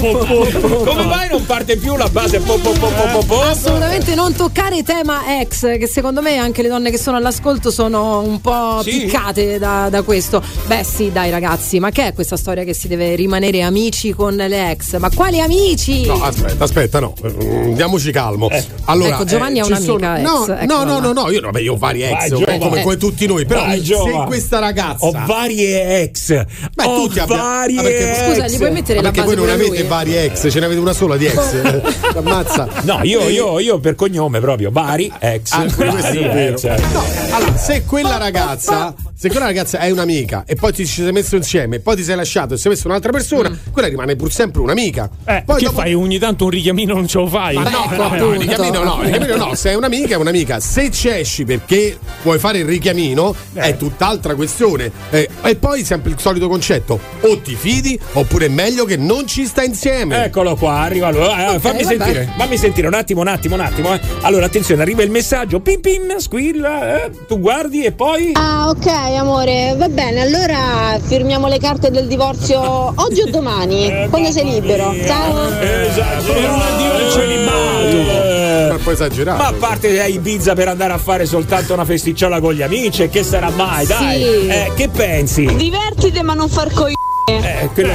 [0.85, 4.83] Come mai non parte più la base po, po, po, po, po, Assolutamente non toccare
[4.83, 8.91] tema ex, che secondo me anche le donne che sono all'ascolto sono un po' Sì?
[9.03, 10.43] piccate da, da questo.
[10.67, 14.35] Beh sì, dai ragazzi, ma che è questa storia che si deve rimanere amici con
[14.35, 14.97] le ex?
[14.99, 16.07] Ma quali amici?
[16.07, 17.15] No, aspetta, aspetta, no.
[17.25, 18.49] Mm, Diamoci calmo.
[18.85, 21.41] Allora, Ecco, Giovanni eh, ci un'amica sono- ex, No, eccola no, no, no, no, io,
[21.43, 22.59] vabbè, io ho vari ex, Vai, Giova.
[22.59, 23.45] come, come tutti noi.
[23.45, 23.95] Però Vai, se
[24.27, 25.07] questa ragazza.
[25.07, 26.29] Ho varie ex.
[26.75, 27.43] Beh, Ho tutti abbiamo.
[27.43, 28.33] varie Ah, perché- ex.
[28.33, 29.89] Scusa, gli puoi mettere Ma la perché base voi non avete lui?
[29.89, 31.55] vari ex, ce ne avete una sola di ex.
[32.17, 32.69] Ammazza.
[32.83, 35.53] No, io, io, io per cognome proprio, vari ex.
[35.53, 36.57] Ah, questo è vari vero.
[36.57, 36.65] ex.
[36.93, 41.11] No, allora, se quella ragazza, se quella ragazza è un'amica e poi ti ci sei
[41.13, 44.31] messo insieme, e poi ti sei lasciato e sei messo un'altra persona, quella rimane pur
[44.31, 45.11] sempre un'amica.
[45.25, 47.55] Eh, poi che dopo- fai ogni tanto un richiamino non ce lo fai?
[47.57, 50.91] Ma no, no, no, il richiamino no, richiamino no, se è un'amica è un'amica, se
[50.93, 54.91] ci esci perché vuoi fare il richiamino è tutt'altra questione.
[55.11, 59.27] Eh, e poi sempre il solito concetto, o ti fidi oppure è meglio che non
[59.27, 60.25] ci sta insieme.
[60.25, 61.23] Eccolo qua, arriva lui.
[61.23, 61.97] Eh, eh, fammi vabbè.
[61.97, 63.95] sentire, fammi sentire un attimo, un attimo, un attimo.
[63.95, 64.01] eh.
[64.21, 68.31] Allora, attenzione, arriva il messaggio, pim pim, squilla, eh, tu guardi e poi.
[68.35, 70.21] Ah, ok, amore, va bene.
[70.21, 70.68] Allora
[71.03, 74.95] firmiamo le carte del divorzio oggi o domani, quando sei libero.
[75.07, 75.49] Ciao.
[75.61, 76.33] Esatto.
[76.33, 78.73] Per un addio al celibato.
[78.73, 79.43] Ma poi esagerato.
[79.43, 83.03] Ma a parte a Ibiza per andare a fare soltanto una festicciola con gli amici,
[83.03, 84.23] e che sarà mai, dai?
[84.23, 84.47] Sì.
[84.47, 85.45] Eh, che pensi?
[85.57, 86.97] Divertiti ma non far coglione.
[87.29, 87.93] Eh, quello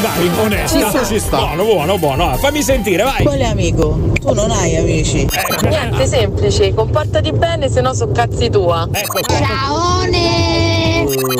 [0.00, 0.78] Dai, onesta.
[0.78, 1.04] Ci sta.
[1.04, 1.36] Ci sta.
[1.38, 2.30] Buono, buono, buono.
[2.30, 3.22] Ah, Fammi sentire, vai.
[3.24, 3.98] Quale amico?
[4.20, 5.26] Tu non hai amici.
[5.68, 8.88] Niente, semplice, comportati bene, se no so cazzi tua.
[9.26, 10.75] Ciaone!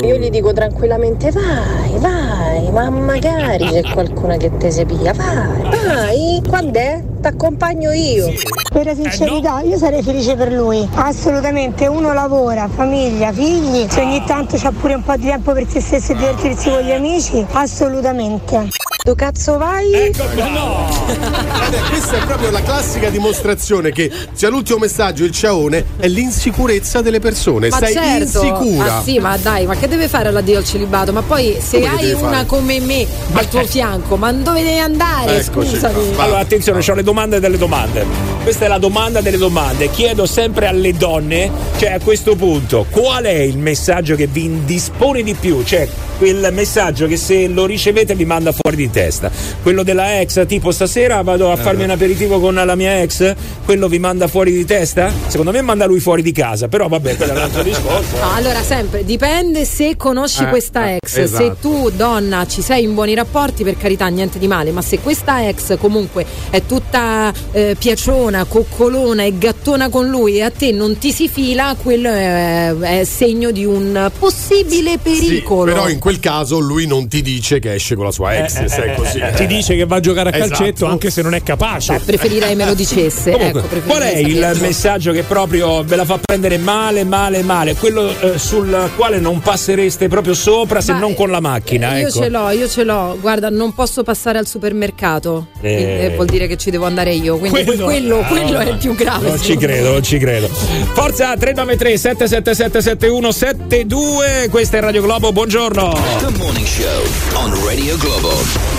[0.07, 6.42] Io gli dico tranquillamente vai, vai, ma magari c'è qualcuna che te sepia, vai, vai,
[6.48, 7.02] quando è?
[7.20, 8.32] T'accompagno io.
[8.72, 10.88] Per la sincerità, io sarei felice per lui.
[10.94, 15.66] Assolutamente, uno lavora, famiglia, figli, se ogni tanto c'ha pure un po' di tempo per
[15.68, 18.68] se stesso e divertirsi con gli amici, assolutamente.
[19.07, 19.92] Tu cazzo vai?
[19.92, 26.09] Ecco, Guarda, questa è proprio la classica dimostrazione che sia l'ultimo messaggio il ciaone è
[26.09, 27.68] l'insicurezza delle persone.
[27.68, 28.94] Ma Sei certo, insicura.
[28.94, 31.12] ma sì, ma dai, ma che deve fare l'addio al celibato?
[31.12, 32.46] Ma poi se Come hai una fare?
[32.46, 35.38] come me al tuo fianco, ma dove devi andare?
[35.38, 36.14] Eccoci Scusami.
[36.16, 36.24] qua.
[36.24, 38.04] Allora, attenzione, ho le domande delle domande.
[38.42, 39.88] Questa è la domanda delle domande.
[39.88, 41.48] Chiedo sempre alle donne,
[41.78, 45.62] cioè a questo punto, qual è il messaggio che vi indispone di più?
[45.62, 45.88] Cioè,
[46.18, 49.30] quel messaggio che se lo ricevete vi manda fuori di testa.
[49.62, 53.34] Quello della ex, tipo stasera vado a farmi un aperitivo con la mia ex,
[53.64, 55.12] quello vi manda fuori di testa?
[55.26, 58.16] Secondo me manda lui fuori di casa, però vabbè, quello è un altro discorso.
[58.16, 61.16] No, allora sempre dipende se conosci Eh, questa eh, ex.
[61.16, 61.42] esatto.
[61.44, 64.70] Se tu, donna, ci sei in buoni rapporti, per carità, niente di male.
[64.70, 70.42] Ma se questa ex comunque è tutta eh, piaciona, coccolona e gattona con lui e
[70.42, 75.64] a te non ti si fila, quello è, è segno di un possibile Sì, pericolo.
[75.72, 78.68] però in quel caso lui non ti dice che esce con la sua ex, Eh,
[78.68, 79.18] se è eh, così.
[79.18, 80.51] eh, ti dice che va a giocare a Esatto.
[80.55, 82.01] calcetto anche se non è capace.
[82.05, 83.30] preferirei me lo dicesse.
[83.30, 87.74] Comunque, ecco, qual è il messaggio che proprio ve la fa prendere male, male, male?
[87.74, 91.97] Quello eh, sul quale non passereste proprio sopra se Ma, non con la macchina.
[91.99, 92.20] Io ecco.
[92.22, 93.16] ce l'ho, io ce l'ho.
[93.20, 95.49] Guarda, non posso passare al supermercato.
[95.61, 96.05] Eh.
[96.07, 97.37] Eh, vuol dire che ci devo andare io.
[97.39, 99.28] Quindi quello, quello, Ah, quello è il più grave.
[99.28, 99.59] Non ci me.
[99.59, 100.49] credo, non ci credo.
[100.49, 104.49] Forza 393 777 7172.
[104.51, 105.93] Questa è Radio Globo, buongiorno.
[106.18, 107.03] The Morning Show
[107.34, 108.76] on Radio Globo.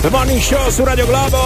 [0.00, 1.38] The Morning Show su Radio Globo.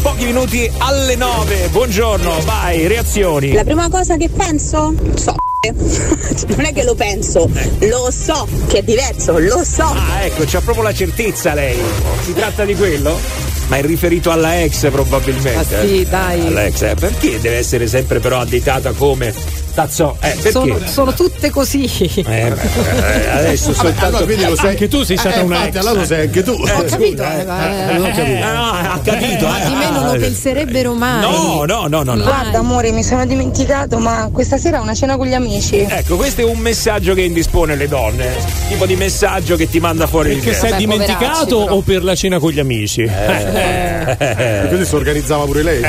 [0.00, 1.68] Pochi minuti alle 9.
[1.68, 3.52] Buongiorno, vai, reazioni.
[3.52, 4.94] La prima cosa che penso?
[5.14, 5.34] So.
[6.56, 7.50] Non è che lo penso,
[7.80, 9.82] lo so che è diverso, lo so.
[9.82, 11.76] Ah, ecco, c'ha proprio la certezza lei.
[12.22, 13.18] Si tratta di quello?
[13.66, 15.76] Ma è riferito alla ex probabilmente.
[15.76, 16.06] Ah, sì, eh?
[16.06, 16.46] dai.
[16.46, 16.94] Alla ex, eh.
[16.94, 19.34] Perché deve essere sempre però additata come
[19.78, 20.16] tazzo?
[20.20, 20.50] Eh, perché?
[20.50, 21.84] Sono, sono tutte così.
[21.84, 25.36] Eh, beh, eh, adesso Vabbè, soltanto allora, quindi lo sei- Anche tu sei Eh, stata
[25.36, 26.50] eh, una infatti, allora lo sei anche tu.
[26.52, 28.22] Ho capito, eh, ma- non ho capito.
[28.24, 29.46] Eh, ha capito.
[29.46, 29.68] Ma eh.
[29.68, 31.20] di me non lo penserebbero mai.
[31.20, 32.22] No, no, no, no, no.
[32.22, 35.76] Guarda amore, mi sono dimenticato, ma questa sera ho una cena con gli amici.
[35.88, 38.34] Ecco, questo è un messaggio che indispone le donne.
[38.68, 40.68] Tipo di messaggio che ti manda fuori Perché testa.
[40.68, 43.02] sei dimenticato o per la cena con gli amici?
[43.02, 45.82] E quindi si organizzava pure lei.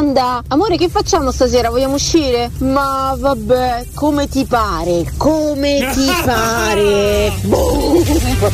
[0.00, 1.70] Domanda, amore che facciamo stasera?
[1.70, 2.50] Vogliamo uscire?
[2.58, 5.10] Ma vabbè, come ti pare?
[5.16, 7.32] Come ti pare?
[7.40, 8.04] Boh.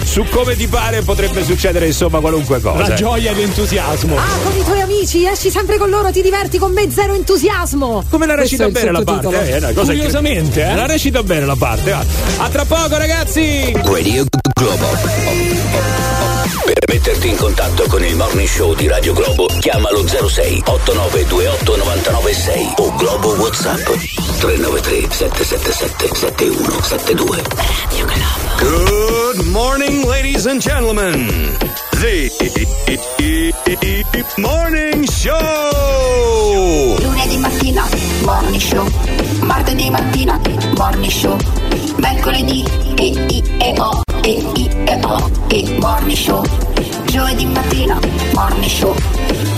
[0.05, 2.86] Su come ti pare potrebbe succedere insomma qualunque cosa.
[2.86, 4.16] La gioia e l'entusiasmo.
[4.16, 8.05] Ah, con i tuoi amici, esci sempre con loro, ti diverti con me, zero entusiasmo.
[8.09, 9.51] Come la recita bene la parte?
[9.51, 10.70] eh, una cosa Curiosamente, che...
[10.70, 10.74] eh?
[10.76, 11.90] La recita bene la parte.
[11.90, 12.05] va.
[12.36, 13.72] A tra poco, ragazzi!
[13.82, 14.24] Radio
[14.55, 16.12] Globo.
[16.65, 22.75] Per metterti in contatto con il Morning Show di Radio Globo, chiamalo 06 8928 996
[22.77, 23.85] o Globo WhatsApp
[24.39, 27.43] 393 777 7172.
[27.57, 29.33] Radio Globo.
[29.35, 31.57] Good morning, ladies and gentlemen.
[31.91, 32.31] The
[34.37, 35.63] Morning Show.
[38.59, 38.89] show.
[39.41, 40.41] Martedì mattina,
[40.77, 41.37] morning show.
[41.97, 42.65] Mercoledì,
[42.97, 46.45] e i e o, e i e o, e morning show.
[47.07, 47.99] Giovedì mattina,
[48.35, 48.95] morning show.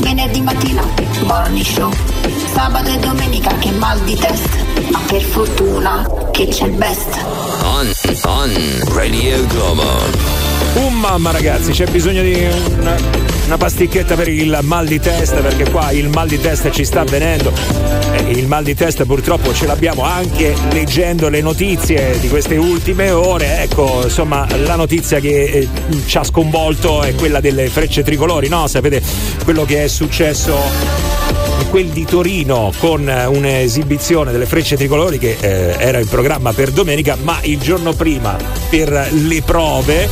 [0.01, 0.83] Venerdì mattina,
[1.25, 1.93] morning show.
[2.53, 4.59] Sabato e domenica che mal di testa,
[4.91, 7.19] ma per fortuna che c'è il best.
[7.62, 7.93] On,
[8.25, 10.34] on Radio Globo.
[10.75, 12.35] Un mamma ragazzi, c'è bisogno di
[12.79, 12.97] una,
[13.47, 17.01] una pasticchetta per il mal di testa perché qua il mal di testa ci sta
[17.01, 17.53] avvenendo.
[18.12, 23.11] E il mal di testa purtroppo ce l'abbiamo anche leggendo le notizie di queste ultime
[23.11, 23.62] ore.
[23.62, 25.68] Ecco, insomma, la notizia che eh,
[26.07, 28.66] ci ha sconvolto è quella delle frecce tricolori, no?
[28.66, 29.01] Sapete
[29.45, 31.04] quello che è successo
[31.75, 36.70] quel di Torino con eh, un'esibizione delle frecce tricolori che eh, era in programma per
[36.70, 38.37] domenica, ma il giorno prima
[38.70, 40.09] per le prove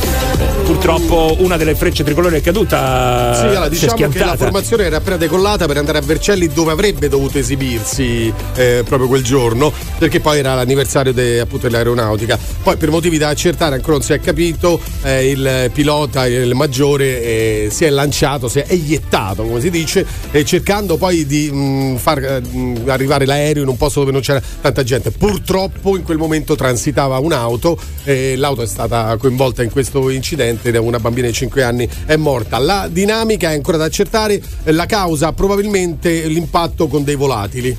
[0.65, 3.33] purtroppo una delle frecce tricolori è caduta.
[3.33, 7.07] Sì, allora, diciamo che la formazione era appena decollata per andare a Vercelli dove avrebbe
[7.07, 12.37] dovuto esibirsi eh, proprio quel giorno, perché poi era l'anniversario de- appunto dell'aeronautica.
[12.61, 17.21] Poi per motivi da accertare ancora non si è capito, eh, il pilota, il maggiore,
[17.21, 21.97] eh, si è lanciato, si è eiettato, come si dice, eh, cercando poi di mh,
[21.97, 25.11] far eh, mh, arrivare l'aereo in un posto dove non c'era tanta gente.
[25.11, 30.75] Purtroppo in quel momento transitava un'auto e l'auto è stata coinvolta in questo incidente ed
[30.75, 32.57] una bambina di 5 anni è morta.
[32.57, 37.75] La dinamica è ancora da accertare, eh, la causa probabilmente l'impatto con dei volatili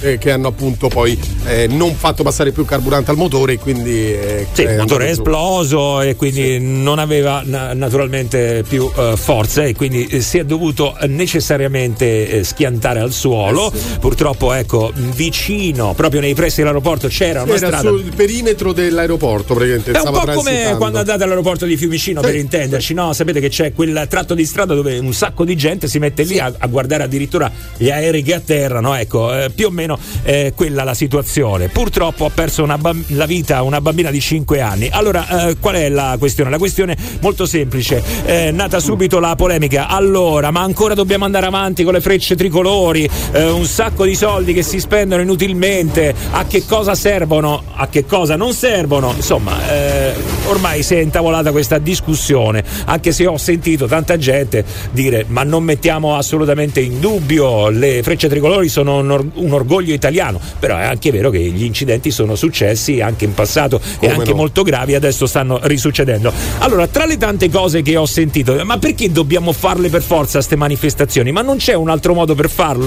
[0.00, 4.12] eh, che hanno appunto poi eh, non fatto passare più carburante al motore e quindi
[4.12, 9.64] eh, Sì, il motore è esploso e quindi non aveva na- naturalmente più eh, forza
[9.64, 13.72] e quindi si è dovuto necessariamente schiantare al suolo.
[14.00, 17.88] Purtroppo, ecco, vicino, proprio nei pressi dell'aeroporto c'era una Era strada.
[17.88, 19.92] sul perimetro dell'aeroporto praticamente.
[19.92, 23.12] È un po' come quando andate all'aeroporto di Fiumicino per intenderci, no?
[23.12, 26.38] Sapete che c'è quel tratto di strada dove un sacco di gente si mette lì
[26.38, 30.84] a, a guardare addirittura gli aerei che atterrano, ecco, eh, più o meno è quella
[30.84, 31.68] la situazione.
[31.68, 34.88] Purtroppo ha perso bam- la vita una bambina di 5 anni.
[34.90, 36.50] Allora, eh, qual è la questione?
[36.50, 39.88] La questione molto semplice, è nata subito la polemica.
[39.88, 44.52] Allora, ma ancora dobbiamo andare avanti con le frecce tricolori, eh, un sacco di soldi
[44.52, 50.14] che si spendono inutilmente, a che cosa servono, a che cosa non servono, insomma, eh,
[50.46, 55.64] ormai si è intavolata questa discussione, anche se ho sentito tanta gente dire ma non
[55.64, 60.84] mettiamo assolutamente in dubbio, le frecce tricolori sono un, or- un orgoglio italiano, però è
[60.84, 64.36] anche vero che gli incidenti sono successi anche in passato e Come anche no.
[64.36, 66.32] molto gravi, adesso stanno risuccedendo.
[66.58, 70.56] Allora, tra le tante cose che ho sentito, ma perché dobbiamo farle per forza queste
[70.56, 71.32] manifestazioni?
[71.32, 72.85] Ma non c'è un altro modo per farlo?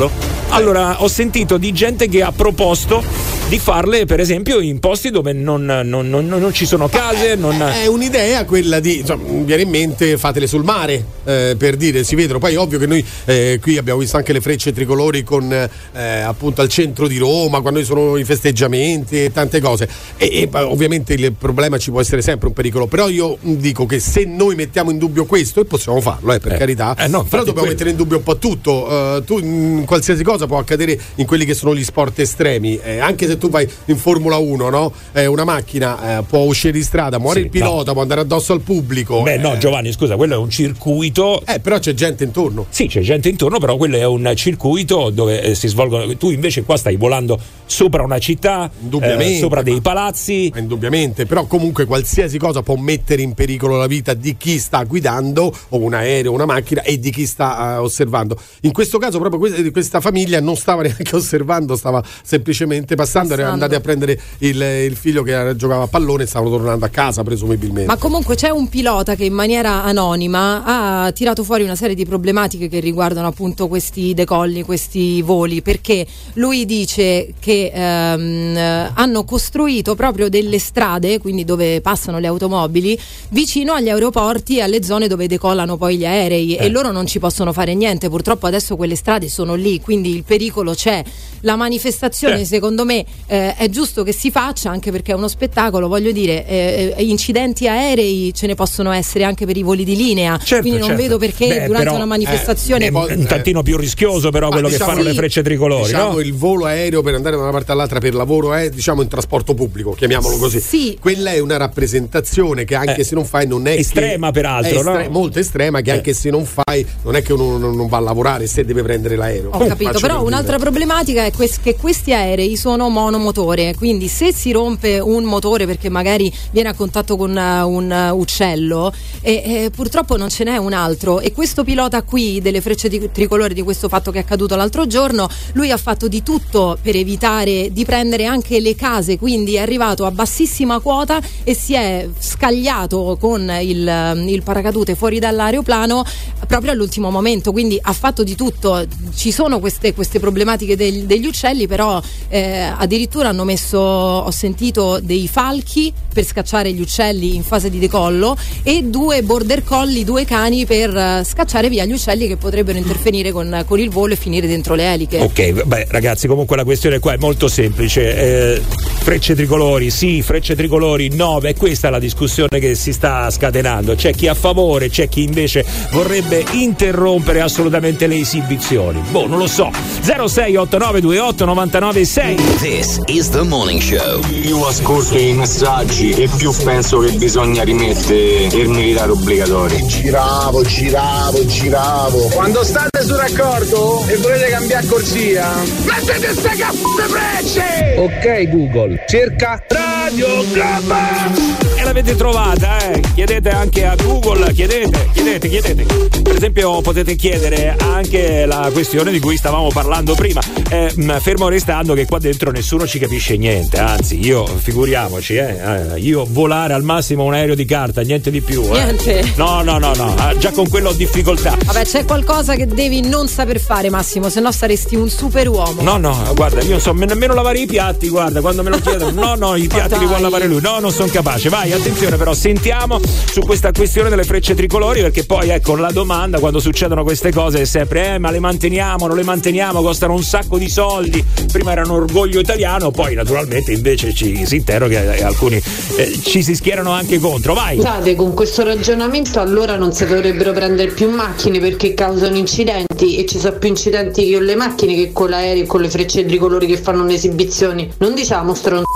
[0.50, 3.04] Allora, ho sentito di gente che ha proposto
[3.50, 7.60] di farle, per esempio, in posti dove non, non- non- non ci sono case, non...
[7.60, 12.04] È un'idea quella di, insomma, mi viene in mente, fatele sul mare, eh, per dire,
[12.04, 12.38] si vedono.
[12.38, 16.62] Poi ovvio che noi eh, qui abbiamo visto anche le frecce tricolori con eh, appunto
[16.62, 19.89] al centro di Roma, quando ci sono i festeggiamenti e tante cose.
[20.18, 24.00] E, e, ovviamente il problema ci può essere sempre un pericolo, però io dico che
[24.00, 26.58] se noi mettiamo in dubbio questo, e possiamo farlo, eh, per Eh.
[26.58, 27.70] carità, Eh, no, però dobbiamo quello.
[27.72, 29.24] mettere in dubbio un po' tutto.
[29.26, 33.38] Tu in qualsiasi cosa può accadere in quelli che sono gli sport estremi, anche se
[33.40, 34.92] tu vai in Formula 1, no?
[35.14, 38.54] Eh, una macchina eh, può uscire di strada, muore Sì, il pilota, può andare addosso
[38.54, 39.22] al pubblico.
[39.24, 39.58] Beh, no, eh.
[39.58, 41.42] Giovanni, scusa, quello è un circuito.
[41.46, 42.68] Eh, però c'è gente intorno.
[42.70, 46.16] Sì, c'è gente intorno, però quello è un circuito dove eh, si svolgono.
[46.18, 48.70] Tu invece qua stai volando sopra una città,
[49.02, 50.52] eh, sopra dei ma- palazzi.
[50.56, 55.54] Indubbiamente, però comunque qualsiasi cosa può mettere in pericolo la vita di chi sta guidando,
[55.70, 58.38] o un aereo, una macchina, e di chi sta eh, osservando.
[58.62, 63.58] In questo caso, proprio que- questa famiglia non stava neanche osservando, stava semplicemente passando, erano
[63.58, 63.64] Passando.
[63.66, 64.62] andati a prendere il,
[64.92, 67.86] il figlio che giocava a pallone e stavano tornando a casa, presumibilmente.
[67.88, 70.64] Ma comunque c'è un pilota che in maniera anonima
[71.06, 76.06] ha tirato fuori una serie di problematiche che riguardano appunto questi decolli, questi voli, perché
[76.34, 82.98] lui dice che ehm, eh, hanno costruito proprio delle strade, quindi dove passano le automobili,
[83.30, 86.66] vicino agli aeroporti e alle zone dove decollano poi gli aerei Eh.
[86.66, 88.10] e loro non ci possono fare niente.
[88.10, 91.04] Purtroppo adesso quelle strade sono lì, quindi il pericolo c'è.
[91.42, 92.46] La manifestazione, Eh.
[92.46, 95.87] secondo me, eh, è giusto che si faccia anche perché è uno spettacolo.
[95.87, 99.96] Voglio dire, eh, eh, incidenti aerei ce ne possono essere anche per i voli di
[99.96, 100.37] linea.
[100.37, 101.01] Certo, quindi non certo.
[101.04, 102.87] vedo perché Beh, durante però, una manifestazione.
[102.87, 105.17] È un tantino più rischioso, però, Ma quello diciamo- che fanno le sì.
[105.17, 106.20] frecce tricolori, Diciamo no?
[106.20, 109.54] il volo aereo per andare da una parte all'altra per lavoro è diciamo in trasporto
[109.54, 110.59] pubblico, chiamiamolo così.
[110.59, 110.97] Sì.
[111.00, 114.71] Quella è una rappresentazione che anche Eh, se non fai non è estrema, che, peraltro,
[114.71, 115.12] è estre- no?
[115.12, 115.93] molto estrema che Eh.
[115.93, 118.83] anche se non fai non è che uno non, non va a lavorare se deve
[118.83, 119.50] prendere l'aereo.
[119.51, 124.32] Ho capito, però per un'altra problematica è quest- che questi aerei sono monomotore, quindi se
[124.32, 129.42] si rompe un motore perché magari viene a contatto con uh, un uh, uccello, e,
[129.46, 131.20] e purtroppo non ce n'è un altro.
[131.20, 134.86] E questo pilota qui delle frecce di- tricolore di questo fatto che è accaduto l'altro
[134.86, 139.60] giorno, lui ha fatto di tutto per evitare di prendere anche le case, quindi è
[139.60, 146.06] arrivato a bassissima quota e si è scagliato con il, um, il paracadute fuori dall'aeroplano
[146.46, 148.86] proprio all'ultimo momento, quindi ha fatto di tutto.
[149.16, 152.98] Ci sono queste, queste problematiche del- degli uccelli, però eh, addirittura
[153.30, 158.84] hanno messo, ho sentito, dei falchi per scacciare gli uccelli in fase di decollo e
[158.84, 163.63] due border collie, due cani per eh, scacciare via gli uccelli che potrebbero interferire con,
[163.66, 165.20] con il volo e finire dentro le eliche.
[165.20, 168.55] Ok, beh ragazzi, comunque la questione qua è molto semplice.
[168.55, 168.62] Eh,
[169.00, 173.96] frecce tricolori, sì, frecce tricolori, no, beh, questa è la discussione che si sta scatenando.
[173.96, 179.01] C'è chi è a favore, c'è chi invece vorrebbe interrompere assolutamente le esibizioni.
[179.09, 179.71] Boh, non lo so.
[180.01, 182.36] 068928 996.
[182.80, 184.22] This is the morning show.
[184.22, 189.86] Più ascolto i messaggi e più penso che bisogna rimettere il militare obbligatorio.
[189.86, 192.18] Giravo, giravo, giravo.
[192.30, 197.96] Quando state sul raccordo e volete cambiare corsia, mettete ste cazzate frecce!
[197.97, 201.58] Ok Google, cerca Radio Globo!
[201.76, 203.01] E l'avete trovata, eh?
[203.14, 205.84] Chiedete anche a Google, chiedete, chiedete, chiedete.
[206.22, 210.39] Per esempio potete chiedere anche la questione di cui stavamo parlando prima.
[210.70, 215.58] Eh, fermo restando che qua dentro nessuno ci capisce niente, anzi io, figuriamoci, eh,
[215.93, 218.62] eh, io volare al massimo un aereo di carta, niente di più.
[218.63, 218.70] eh.
[218.83, 219.33] Niente.
[219.36, 221.58] No, no, no, no, ah, già con quello ho difficoltà.
[221.66, 225.82] Vabbè, c'è qualcosa che devi non saper fare, Massimo, se no saresti un superuomo.
[225.82, 229.12] No, no, guarda, io non so nemmeno lavare i piatti, guarda, quando me lo chiedono,
[229.12, 231.50] no, no, i piatti li può lavare lui, no, non sono capace.
[231.50, 233.00] Vai, attenzione però, sentiamo
[233.32, 237.62] su questa questione delle frecce tricolori, perché poi ecco la domanda quando succedono queste cose
[237.62, 241.24] è sempre, eh, ma le manteniamo, non le manteniamo, costano un sacco di soldi.
[241.51, 242.58] Prima era un orgoglio italiano,
[242.92, 245.62] poi naturalmente invece ci si interroga e alcuni
[245.98, 247.54] eh, ci si schierano anche contro.
[247.54, 247.78] Vai!
[247.78, 253.26] Scusate, con questo ragionamento allora non si dovrebbero prendere più macchine perché causano incidenti e
[253.26, 256.68] ci sono più incidenti con le macchine che con l'aereo e con le frecce tricolori
[256.68, 257.90] che fanno le esibizioni.
[258.00, 258.88] Non diciamo stronzate.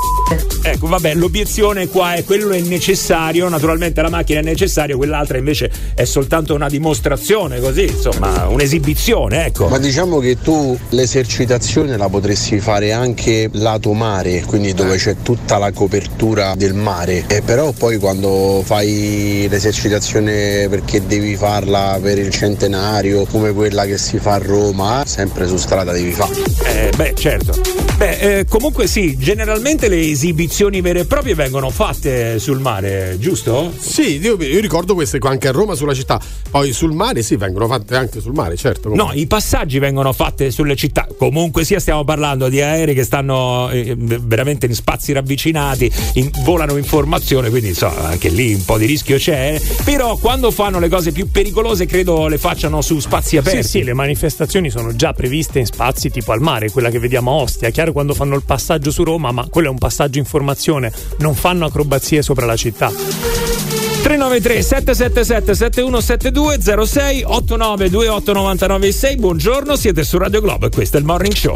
[0.66, 5.70] Ecco, vabbè, l'obiezione qua è quello è necessario, naturalmente la macchina è necessaria, quell'altra invece
[5.94, 9.68] è soltanto una dimostrazione, così, insomma, un'esibizione, ecco.
[9.68, 15.58] Ma diciamo che tu l'esercitazione la potresti fare anche lato mare, quindi dove c'è tutta
[15.58, 17.26] la copertura del mare.
[17.28, 23.98] E però poi quando fai l'esercitazione perché devi farla per il centenario, come quella che
[23.98, 26.34] si fa a Roma, sempre su strada devi fare.
[26.66, 27.54] Eh, beh, certo.
[27.98, 33.72] Beh, eh, comunque sì, generalmente le esibizioni vere e proprie vengono fatte sul mare, giusto?
[33.78, 36.20] Sì, io, io ricordo queste qua anche a Roma sulla città.
[36.50, 38.94] Poi sul mare sì, vengono fatte anche sul mare, certo.
[38.94, 41.08] No, i passaggi vengono fatti sulle città.
[41.18, 46.78] Comunque sia, stiamo parlando di aerei che stanno eh, veramente in spazi ravvicinati, in- volano
[46.78, 49.60] in formazione, quindi insomma, anche lì un po' di rischio c'è.
[49.84, 53.64] Però quando fanno le cose più pericolose, credo le facciano su spazi aperti.
[53.64, 57.32] Sì, sì, le manifestazioni sono già previste in spazi tipo al mare, quella che vediamo
[57.32, 57.70] a Ostia.
[57.70, 61.36] Chiaro quando fanno il passaggio su Roma, ma quello è un passaggio in formazione, non
[61.36, 63.73] fanno acrobazie sopra la città.
[64.14, 70.98] 393 777 7172 06 89 28 99 6 Buongiorno, siete su Radio Globo e questo
[70.98, 71.56] è il Morning Show.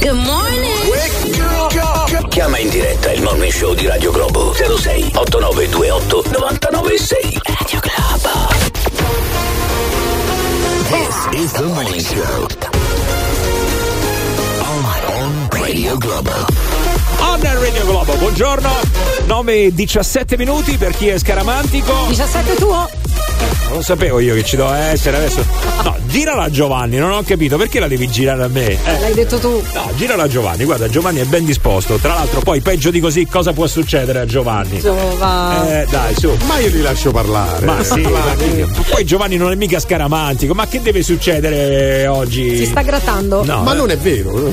[0.00, 0.66] Good morning.
[2.28, 8.30] Chiama in diretta il morning show di Radio Globo 06 8928 996 Radio Globo.
[10.88, 12.46] This is the morning show.
[14.64, 16.87] On Radio Globo.
[17.20, 18.70] On Radio Globo, buongiorno.
[19.26, 21.92] 9 e 17 minuti per chi è scaramantico.
[22.08, 23.07] 17 tuo?
[23.68, 25.44] Non lo sapevo io che ci doveva essere adesso.
[25.84, 28.66] No, girala a Giovanni, non ho capito perché la devi girare a me.
[28.66, 29.62] Eh, L'hai detto tu.
[29.74, 31.96] no, girala a Giovanni, guarda, Giovanni è ben disposto.
[31.96, 34.80] Tra l'altro, poi peggio di così, cosa può succedere a Giovanni?
[34.80, 35.80] Giova.
[35.82, 36.34] Eh, dai, su.
[36.46, 37.64] Ma io li lascio parlare.
[37.66, 38.20] Ma sì, ma
[38.90, 42.56] poi Giovanni non è mica scaramantico, ma che deve succedere oggi?
[42.56, 43.44] Si sta grattando.
[43.44, 43.76] No, Ma eh.
[43.76, 44.50] non è vero.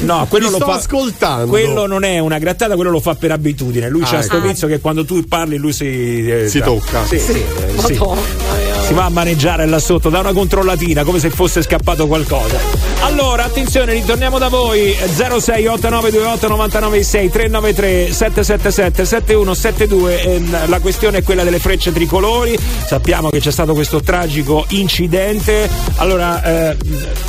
[0.00, 0.74] No, quello Ti lo sto fa.
[0.74, 1.46] ascoltando.
[1.48, 3.88] Quello non è una grattata, quello lo fa per abitudine.
[3.88, 4.46] Lui Ah, c'ha sto ecco.
[4.46, 6.30] vizio che quando tu parli lui si.
[6.30, 7.04] eh, Si tocca.
[7.06, 7.98] Sì, sì, eh, sì.
[8.36, 8.67] Madonna.
[8.88, 12.58] Si va a maneggiare là sotto, da una controllatina, come se fosse scappato qualcosa.
[13.02, 14.96] Allora, attenzione, ritorniamo da voi.
[15.14, 20.22] 068928 996 393 777 7172.
[20.22, 22.58] Ehm, La questione è quella delle frecce tricolori.
[22.86, 25.68] Sappiamo che c'è stato questo tragico incidente.
[25.96, 26.76] Allora, eh,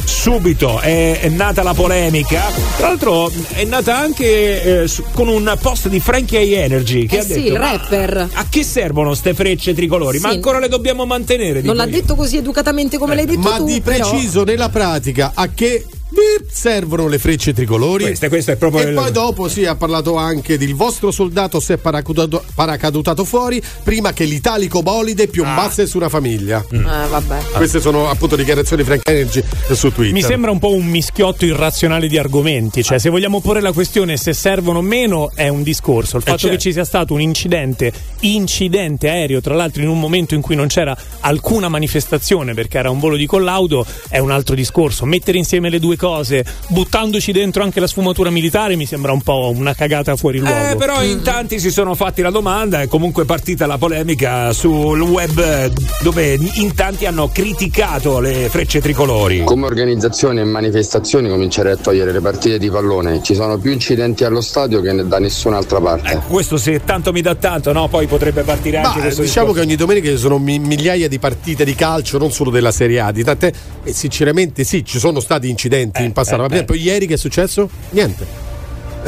[0.06, 2.42] subito è, è nata la polemica.
[2.78, 7.20] Tra l'altro, è nata anche eh, su- con un post di Frankie Energy che Eh
[7.20, 8.30] ha sì, detto: il "Ma rapper.
[8.32, 10.20] A che servono ste frecce tricolori?
[10.20, 10.36] Ma Sì.
[10.36, 11.48] ancora le dobbiamo mantenere?
[11.54, 11.92] Non dico l'ha io.
[11.92, 13.66] detto così educatamente come l'hai detto Ma tu.
[13.66, 18.04] di però- preciso nella pratica a che bip, servono le frecce tricolori.
[18.04, 21.60] Questo, questo è proprio e il- poi dopo sì, ha parlato anche del vostro soldato
[21.60, 26.66] si è paracadutato, paracadutato fuori prima che l'italico bolide piombasse su una famiglia.
[26.74, 26.86] Mm.
[26.86, 27.38] Eh, vabbè.
[27.54, 30.14] Queste sono appunto dichiarazioni di Frank Energy su Twitter.
[30.14, 34.18] Mi sembra un po' un mischiotto irrazionale di argomenti, cioè se vogliamo porre la questione
[34.18, 36.18] se servono o meno è un discorso.
[36.18, 36.56] Il fatto certo.
[36.56, 37.92] che ci sia stato un incidente,
[38.22, 42.90] incidente aereo, tra l'altro in un momento in cui non c'era alcuna manifestazione perché era
[42.90, 45.06] un volo di collaudo, è un altro discorso.
[45.06, 49.52] Mettere insieme le due cose, buttandoci dentro anche la sfumatura militare, mi sembra un po'
[49.54, 50.56] una cagata fuori luogo.
[50.72, 55.02] Eh, però in tanti si sono fatti la domanda, è comunque partita la polemica sul
[55.02, 55.72] web eh,
[56.02, 59.44] dove in tanti hanno criticato le frecce tricolori.
[59.44, 63.22] Come organizzazione e manifestazioni comincerei a togliere le partite di pallone.
[63.22, 66.22] Ci sono più incidenti allo stadio che da nessun'altra parte.
[66.28, 67.90] Questo se tanto mi dà tanto, no?
[67.90, 69.54] Poi potrebbe partire anche Ma, questo diciamo discorso.
[69.54, 73.02] che ogni domenica ci sono mi- migliaia di partite di calcio, non solo della Serie
[73.02, 73.52] A, di tant'è,
[73.84, 77.18] e sinceramente sì, ci sono stati incidenti in passato, ma per esempio ieri che è
[77.18, 77.70] successo?
[77.92, 78.49] Niente.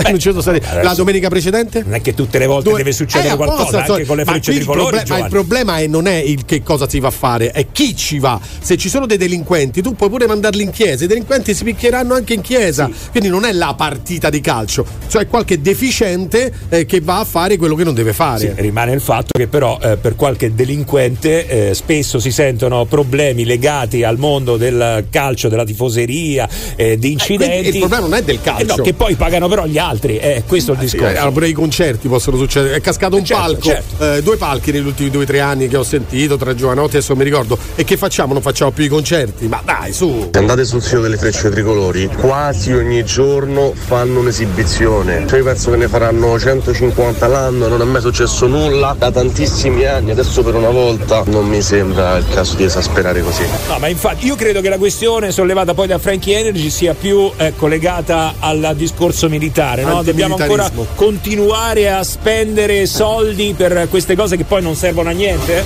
[0.10, 0.62] Non ci sono stati.
[0.82, 1.84] La domenica precedente?
[1.84, 4.26] Non è che tutte le volte Dove- deve succedere Eh, qualcosa, so- anche con le
[4.26, 4.98] frecce tricolori.
[4.98, 7.68] proble- ma il problema è non è il che cosa si va a fare, è
[7.72, 8.40] chi ci va.
[8.62, 11.04] Se ci sono dei delinquenti, tu puoi pure mandarli in chiesa.
[11.04, 12.90] I delinquenti si picchieranno anche in chiesa.
[13.12, 17.58] Quindi non è la partita di calcio, cioè qualche deficiente eh, che va a fare
[17.58, 18.40] quello che non deve fare.
[18.56, 23.46] Sì, rimane il fatto che però eh, per qualche delinquente eh, spesso si sentono problemi
[23.46, 27.60] legati al mondo del calcio, della tifoseria, eh, di incidenti.
[27.60, 28.62] quindi il problema non è del calcio.
[28.64, 31.16] Eh no, che poi pagano però gli altri, è questo il Sì, discorso.
[31.18, 32.76] allora pure i concerti possono succedere.
[32.76, 34.14] È cascato un certo, palco, certo.
[34.14, 37.16] eh, due palchi negli ultimi due o tre anni che ho sentito tra giovanotti, adesso
[37.16, 37.58] mi ricordo.
[37.76, 38.34] E che facciamo?
[38.34, 39.48] Non facciamo più i concerti?
[39.48, 40.30] Ma dai, su.
[40.32, 45.26] Se andate sul sito delle frecce tricolori, quasi ogni giorno fanno un'esibizione.
[45.28, 49.86] Cioè io penso che ne faranno 150 l'anno, non è mai successo nulla da tantissimi
[49.86, 53.44] anni, adesso per una volta non mi sembra il caso di esasperare così.
[53.68, 57.32] No, ma infatti io credo che la questione sollevata poi da Frankie Energy sia più
[57.38, 59.71] ecco, legata al discorso militare.
[59.76, 60.04] No?
[60.04, 65.64] Dobbiamo ancora continuare a spendere soldi per queste cose che poi non servono a niente?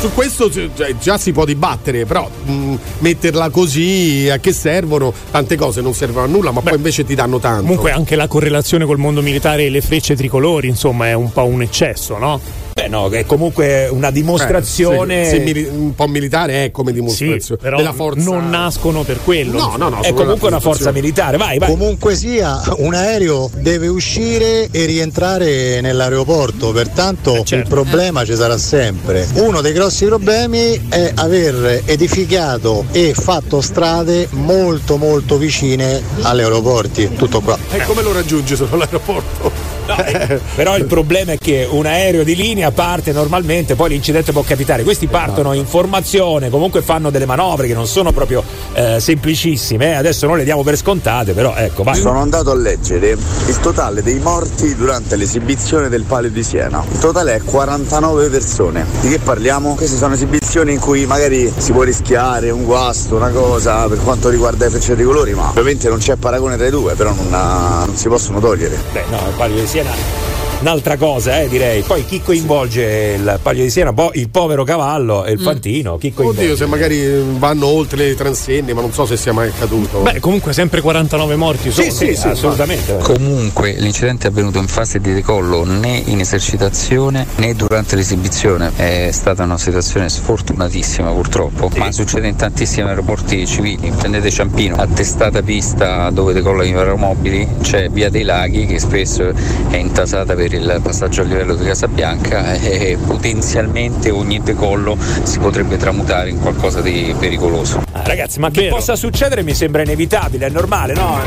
[0.00, 5.12] Su questo cioè, già si può dibattere, però mh, metterla così a che servono?
[5.30, 7.62] Tante cose non servono a nulla, ma poi invece ti danno tanto.
[7.62, 11.44] Comunque anche la correlazione col mondo militare e le frecce tricolori, insomma, è un po'
[11.44, 12.40] un eccesso, no?
[12.76, 15.22] Beh, no, è comunque una dimostrazione.
[15.22, 18.30] Eh, sì, sì, mili- un po' militare è come Sì, dimostrazione però della forza.
[18.30, 19.58] non nascono per quello.
[19.58, 20.02] No, no, no.
[20.02, 21.70] è comunque una forza militare, vai, vai.
[21.70, 29.26] Comunque sia, un aereo deve uscire e rientrare nell'aeroporto, pertanto il problema ci sarà sempre.
[29.36, 37.08] Uno dei grossi problemi è aver edificato e fatto strade molto molto vicine agli aeroporti.
[37.16, 37.56] Tutto qua.
[37.70, 39.75] E come lo raggiungi solo all'aeroporto?
[39.86, 44.32] No, eh, però il problema è che un aereo di linea parte normalmente, poi l'incidente
[44.32, 44.82] può capitare.
[44.82, 48.42] Questi partono in formazione, comunque fanno delle manovre che non sono proprio
[48.72, 49.92] eh, semplicissime.
[49.92, 49.94] eh.
[49.94, 51.96] Adesso noi le diamo per scontate, però ecco, vai.
[51.96, 56.82] Sono andato a leggere il totale dei morti durante l'esibizione del Palio di Siena.
[56.92, 58.84] Il totale è 49 persone.
[59.00, 59.74] Di che parliamo?
[59.74, 64.28] Queste sono esibizioni in cui magari si può rischiare un guasto, una cosa per quanto
[64.28, 67.84] riguarda le frecce tricolori, ma ovviamente non c'è paragone tra i due, però non, ha-
[67.86, 68.76] non si possono togliere.
[68.92, 69.75] Beh, no, il Palio di Siena.
[69.76, 71.82] 艰难 Un'altra cosa, eh, direi.
[71.82, 73.92] Poi chi coinvolge il Palio di Siena?
[73.92, 75.98] Boh, il povero cavallo e il fantino.
[75.98, 76.40] Chi coinvolge?
[76.42, 80.00] Oddio, se magari vanno oltre le transenne, ma non so se sia mai accaduto.
[80.00, 81.90] Beh, comunque sempre 49 morti sono.
[81.90, 82.96] Sì, sì, sì, assolutamente.
[83.02, 88.72] Comunque l'incidente è avvenuto in fase di decollo né in esercitazione né durante l'esibizione.
[88.74, 93.92] È stata una situazione sfortunatissima purtroppo, ma succede in tantissimi aeroporti civili.
[93.96, 99.32] Prendete Ciampino, a testata pista dove decollano i aeromobili, c'è Via dei Laghi che spesso
[99.68, 105.76] è intasata per il passaggio a livello di Casabianca e potenzialmente ogni decollo si potrebbe
[105.76, 107.82] tramutare in qualcosa di pericoloso.
[107.92, 111.18] Ah, ragazzi, ma che possa succedere mi sembra inevitabile, è normale, no?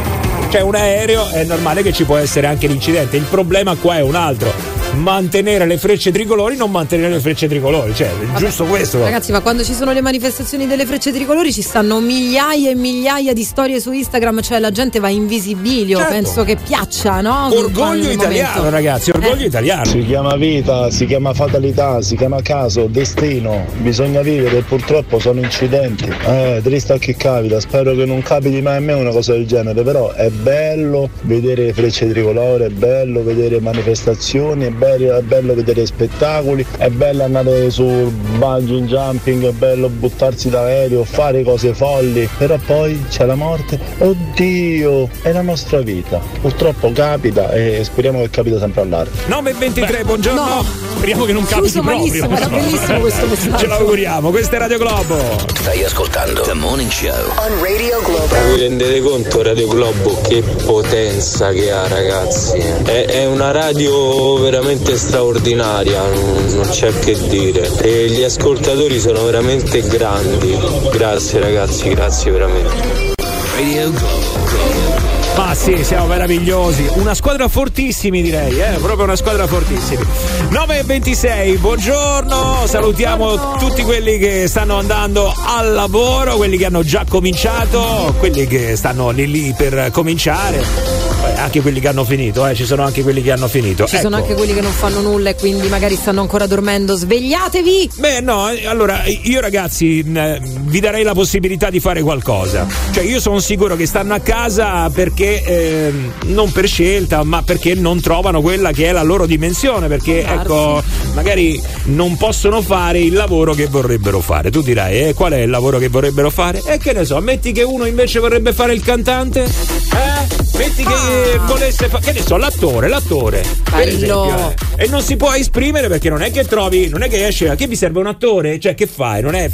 [0.49, 3.17] C'è un aereo, è normale che ci può essere anche l'incidente.
[3.17, 4.78] Il problema qua è un altro.
[4.95, 7.93] Mantenere le frecce tricolori, non mantenere le frecce tricolori.
[7.95, 8.99] Cioè, è giusto questo.
[8.99, 13.31] Ragazzi, ma quando ci sono le manifestazioni delle frecce tricolori ci stanno migliaia e migliaia
[13.33, 16.13] di storie su Instagram, cioè la gente va in visibilio, Certo.
[16.13, 17.47] penso che piaccia, no?
[17.53, 18.69] Orgoglio italiano, momento.
[18.69, 19.85] ragazzi, orgoglio italiano.
[19.85, 26.11] Si chiama vita, si chiama fatalità, si chiama caso, destino, bisogna vivere, purtroppo sono incidenti.
[26.25, 29.45] Eh, triste a chi capita, spero che non capiti mai a me una cosa del
[29.45, 35.53] genere, però è bello vedere frecce tricolore, è bello vedere manifestazioni, è bello, è bello
[35.53, 42.27] vedere spettacoli, è bello andare sul bungee jumping, è bello buttarsi d'aereo, fare cose folli,
[42.37, 43.79] però poi c'è la morte.
[43.99, 46.19] Oddio, è la nostra vita.
[46.41, 49.27] Purtroppo capita e speriamo che capita sempre all'arte.
[49.27, 50.43] 9.23, buongiorno.
[50.43, 50.65] No.
[50.97, 51.97] Speriamo che non capiti Chiuso proprio.
[51.99, 53.57] malissimo, era bellissimo questo messaggio.
[53.57, 55.17] Ce l'auguriamo, questo è Radio Globo.
[55.59, 57.09] Stai ascoltando The Morning Show.
[57.09, 58.35] On Radio Globo.
[58.53, 62.57] Vi rendete conto Radio Globo che potenza che ha ragazzi?
[62.57, 67.69] È, è una radio veramente straordinaria, non c'è che dire.
[67.81, 70.57] E gli ascoltatori sono veramente grandi.
[70.91, 73.15] Grazie ragazzi, grazie veramente.
[73.55, 75.09] Radio Globo.
[75.35, 76.85] Ma sì, siamo meravigliosi.
[76.95, 78.77] Una squadra fortissimi, direi, eh?
[78.81, 80.03] Proprio una squadra fortissimi.
[80.49, 82.67] 9.26, buongiorno.
[82.67, 88.75] Salutiamo tutti quelli che stanno andando al lavoro, quelli che hanno già cominciato, quelli che
[88.75, 91.18] stanno lì lì per cominciare.
[91.39, 92.53] Anche quelli che hanno finito, eh?
[92.53, 93.85] ci sono anche quelli che hanno finito.
[93.87, 94.25] Ci sono Ecco.
[94.25, 96.95] anche quelli che non fanno nulla e quindi magari stanno ancora dormendo.
[96.95, 97.91] Svegliatevi!
[97.95, 102.67] Beh, no, eh, allora io ragazzi vi darei la possibilità di fare qualcosa.
[102.91, 107.73] Cioè, io sono sicuro che stanno a casa perché ehm, non per scelta, ma perché
[107.73, 109.87] non trovano quella che è la loro dimensione.
[109.87, 110.83] Perché, ecco,
[111.13, 114.51] magari non possono fare il lavoro che vorrebbero fare.
[114.51, 116.61] Tu dirai, eh, qual è il lavoro che vorrebbero fare?
[116.65, 119.43] E che ne so, metti che uno invece vorrebbe fare il cantante?
[119.43, 120.57] Eh?
[120.57, 123.43] Metti che volesse fare, che ne so, l'attore, l'attore.
[123.69, 124.83] Per esempio, eh.
[124.83, 127.67] E non si può esprimere perché non è che trovi, non è che esce, che
[127.67, 128.59] vi serve un attore?
[128.59, 129.21] Cioè, che fai?
[129.21, 129.49] Non è,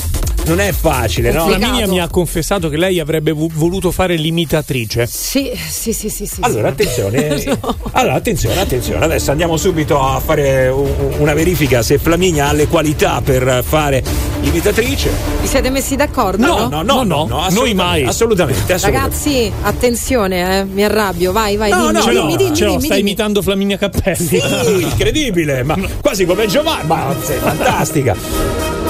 [0.45, 1.47] non è facile, no?
[1.47, 5.07] Flaminia mi ha confessato che lei avrebbe vo- voluto fare l'imitatrice.
[5.07, 6.26] Sì, sì, sì, sì.
[6.26, 7.43] sì Allora, attenzione.
[7.97, 9.03] Allora, attenzione, attenzione.
[9.06, 14.03] Adesso andiamo subito a fare una verifica se Flaminia ha le qualità per fare
[14.41, 15.10] l'imitatrice.
[15.41, 16.45] Vi siete messi d'accordo?
[16.45, 18.03] No, no, no, no, no, noi mai.
[18.03, 19.07] Assolutamente, assolutamente.
[19.07, 21.31] Ragazzi, attenzione, eh, mi arrabbio.
[21.31, 22.99] Vai, vai, No, dimmi, no, dimmi, no, dimmi, dimmi, stai dimmi.
[22.99, 24.15] imitando Flaminia Cappelli.
[24.25, 24.41] Sì,
[24.83, 28.15] incredibile, ma quasi come Giovanni, ma sei fantastica.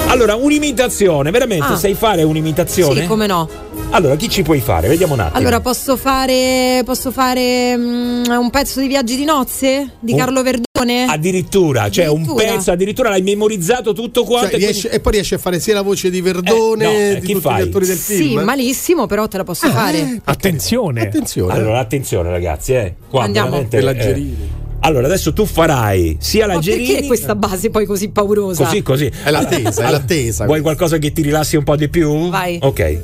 [0.08, 1.76] Allora, un'imitazione, veramente, Ah.
[1.76, 3.00] sai fare un'imitazione?
[3.02, 3.48] Sì, come no.
[3.90, 4.88] Allora, chi ci puoi fare?
[4.88, 5.38] Vediamo un attimo.
[5.38, 6.82] Allora, posso fare.
[6.84, 9.90] Posso fare mm, un pezzo di Viaggi di nozze?
[10.00, 10.64] Di Un- Carlo Verdone?
[10.94, 12.44] Addirittura, cioè un Addirittura.
[12.44, 14.50] pezzo, addirittura l'hai memorizzato tutto quanto.
[14.50, 16.92] Cioè, e riesce- e poi riesce a fare sia la voce di Verdone, Eh, no,
[17.16, 17.64] eh, di chi tutti fai?
[17.64, 18.40] gli attori del Sì, film.
[18.42, 20.20] malissimo, però te la posso fare.
[20.24, 21.00] Attenzione.
[21.02, 21.52] Attenzione.
[21.52, 22.94] Allora, attenzione, ragazzi, eh.
[23.08, 23.64] Qua Andiamo.
[23.66, 24.36] Per la eh, Gerini.
[24.80, 26.86] Allora, adesso tu farai sia la Ma Gerini.
[26.86, 28.64] perché questa base poi così paurosa?
[28.64, 29.10] Così, così.
[29.24, 30.44] È l'attesa, è l'attesa.
[30.44, 32.28] Vuoi qualcosa che ti rilassi un po' di più?
[32.28, 32.58] Vai.
[32.62, 33.00] Ok.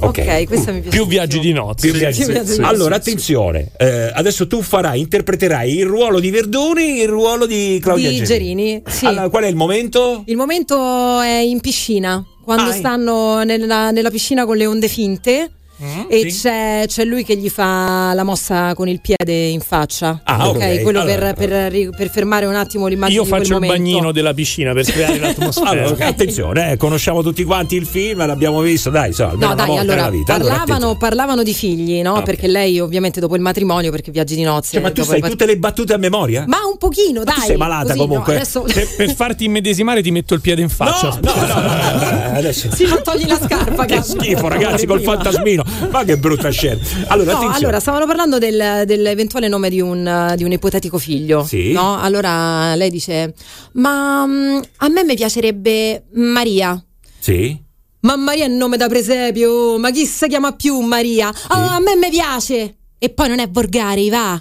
[0.00, 0.96] Ok, questa mi piace.
[0.96, 1.88] Più viaggi di nozze.
[1.88, 6.30] Più viaggi- sì, sì, allora, sì, attenzione, eh, adesso tu farai, interpreterai il ruolo di
[6.30, 9.06] Verdone e il ruolo di Claudia Di Gerini, sì.
[9.06, 10.22] Allora, qual è il momento?
[10.26, 15.50] Il momento è in piscina, quando Ah, stanno nella, nella piscina con le onde finte.
[15.80, 20.20] Mm, e c'è, c'è lui che gli fa la mossa con il piede in faccia.
[20.24, 20.82] Ah, ok.
[20.82, 21.32] quello Allora.
[21.34, 23.76] per, per per fermare un attimo l'immagine Io faccio il momento.
[23.76, 25.66] bagnino della piscina per creare l'atmosfera.
[25.88, 30.08] Allora, attenzione, eh, conosciamo tutti quanti il film, l'abbiamo visto, dai, so, No, dai, allora,
[30.10, 30.36] vita.
[30.36, 32.16] Parlavano, parlavano di figli, no?
[32.16, 32.22] Ah.
[32.22, 34.72] Perché lei, ovviamente, dopo il matrimonio, perché viaggi di nozze.
[34.72, 36.44] Cioè, ma tu sai il- tutte le battute a memoria?
[36.46, 37.46] Ma un pochino, Ma dai.
[37.46, 38.34] sei malata così, no, comunque.
[38.34, 41.08] adesso Per, per farti immedesimare ti metto il piede in faccia.
[41.20, 42.07] No, no, no, no, eh,
[42.38, 42.70] adesso.
[42.74, 43.84] Sì, non togli la scarpa.
[43.84, 45.64] Che schifo, ragazzi, col fantasmino.
[45.90, 46.80] Ma che brutta scena.
[47.08, 51.44] Allora, No, allora stavano parlando del- dell'eventuale nome di un, di un ipotetico figlio.
[51.44, 51.72] Sì.
[51.72, 51.98] No?
[52.00, 53.34] Allora lei dice:
[53.72, 56.82] Ma mm, a me mi piacerebbe Maria.
[57.18, 57.56] Sì?
[58.00, 59.78] Ma Maria è nome da presepio.
[59.78, 61.32] Ma chi si chiama più Maria?
[61.48, 62.76] Ah, a me mi piace.
[62.98, 64.40] E poi non è volgare, va.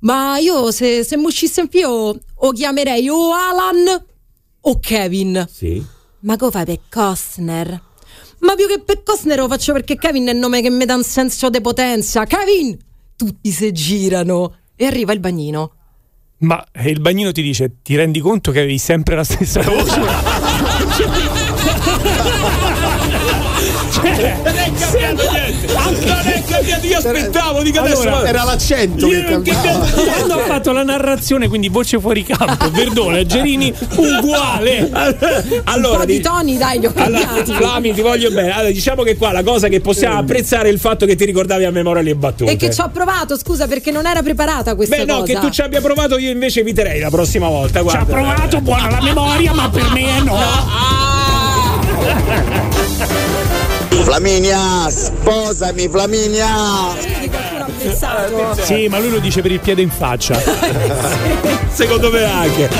[0.00, 4.04] Ma io se, se mi uscisse in più o chiamerei o Alan
[4.60, 5.46] o Kevin.
[5.50, 5.82] Sì.
[6.20, 7.82] Ma come fai per Costner?
[8.40, 10.94] Ma più che per Costner lo faccio perché Kevin è il nome che mi dà
[10.94, 12.24] un senso di potenza.
[12.24, 12.76] Kevin!
[13.16, 15.72] Tutti si girano e arriva il bagnino.
[16.38, 20.00] Ma eh, il bagnino ti dice: Ti rendi conto che avevi sempre la stessa voce?
[23.90, 25.72] Cioè, non è cambiato niente.
[25.72, 26.86] Non è cambiato.
[26.86, 28.00] Io aspettavo, dico adesso.
[28.02, 29.86] Allora, ma- Era l'accento che Io- cambiava.
[29.86, 34.90] Quando ho fatto la narrazione, quindi voce fuori campo, Verdone, Gerini, uguale.
[35.64, 37.52] Allora, un po' di toni, dai, li ho Allora, cambiati.
[37.52, 38.50] Flami, ti voglio bene.
[38.52, 41.64] Allora, diciamo che qua la cosa che possiamo apprezzare è il fatto che ti ricordavi
[41.64, 42.50] a memoria le battute.
[42.52, 45.32] E che ci ho provato, scusa, perché non era preparata questa Beh, no, cosa.
[45.32, 47.82] che tu ci abbia provato, io invece eviterei la prossima volta.
[47.86, 50.34] Ci ha provato, buona la memoria, ma per me è no.
[54.16, 56.48] Flaminia, sposami Flaminia!
[58.62, 60.40] Sì, ma lui lo dice per il piede in faccia.
[61.68, 62.70] Secondo me anche.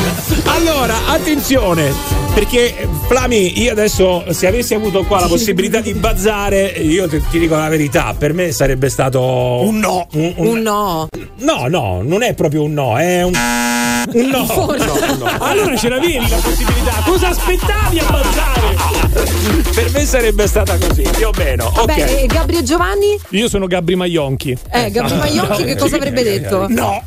[0.46, 1.92] Allora, attenzione,
[2.36, 7.38] perché Flami, io adesso se avessi avuto qua la possibilità di bazzare, io ti, ti
[7.38, 10.06] dico la verità, per me sarebbe stato Un no.
[10.12, 11.08] un- un- Un no.
[11.38, 14.84] No, no, non è proprio un no, è un No, Forse.
[14.84, 15.30] no, no.
[15.38, 17.02] Allora ce l'avevi la possibilità.
[17.06, 18.76] Cosa aspettavi a mangiare?
[19.74, 21.72] Per me sarebbe stata così, più o meno.
[21.74, 22.10] Vabbè, ok.
[22.22, 23.18] e Gabri e Giovanni?
[23.30, 24.54] Io sono Gabri Maionchi.
[24.70, 26.66] Eh, Gabri Maionchi che cosa avrebbe detto?
[26.68, 27.02] No.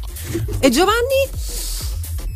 [0.59, 1.27] E Giovanni?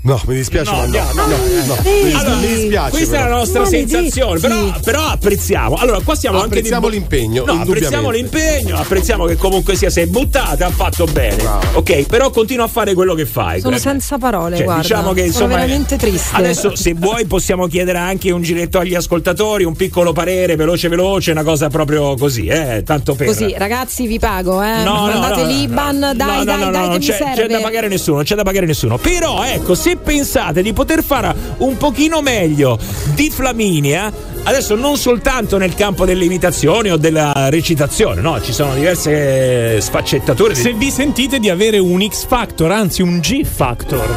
[0.05, 0.91] No, mi dispiace, No, ma no.
[1.13, 1.75] no, no, no.
[1.81, 2.03] Vedi?
[2.03, 2.89] Mi Allora, mi dispiace.
[2.91, 3.37] questa è la però.
[3.37, 3.89] nostra Maledetti.
[3.89, 5.75] sensazione, però, però apprezziamo.
[5.75, 10.65] Allora, qua anche Apprezziamo di- l'impegno, No, apprezziamo l'impegno, apprezziamo che comunque sia sei buttata,
[10.65, 11.41] ha fatto bene.
[11.75, 13.61] Ok, però continua a fare quello che fai.
[13.61, 13.89] Sono Clemente.
[13.89, 14.81] senza parole, Cioè, guarda.
[14.81, 16.35] diciamo che Sono insomma veramente triste.
[16.35, 21.31] Adesso se vuoi possiamo chiedere anche un giretto agli ascoltatori, un piccolo parere veloce veloce,
[21.31, 24.83] una cosa proprio così, eh, tanto per Così, ragazzi, vi pago, eh.
[24.83, 27.05] No, no, Mandate no, l'Iban, no, dai, no, dai, no, no, dai, non che mi
[27.05, 28.97] c'è, c'è da pagare nessuno, non c'è da pagare nessuno.
[28.97, 32.77] Però ecco, se pensate di poter fare un pochino meglio
[33.13, 34.11] di Flaminia,
[34.43, 40.55] adesso non soltanto nel campo delle imitazioni o della recitazione, no, ci sono diverse sfaccettature.
[40.55, 44.07] Se vi sentite di avere un X Factor, anzi un G Factor.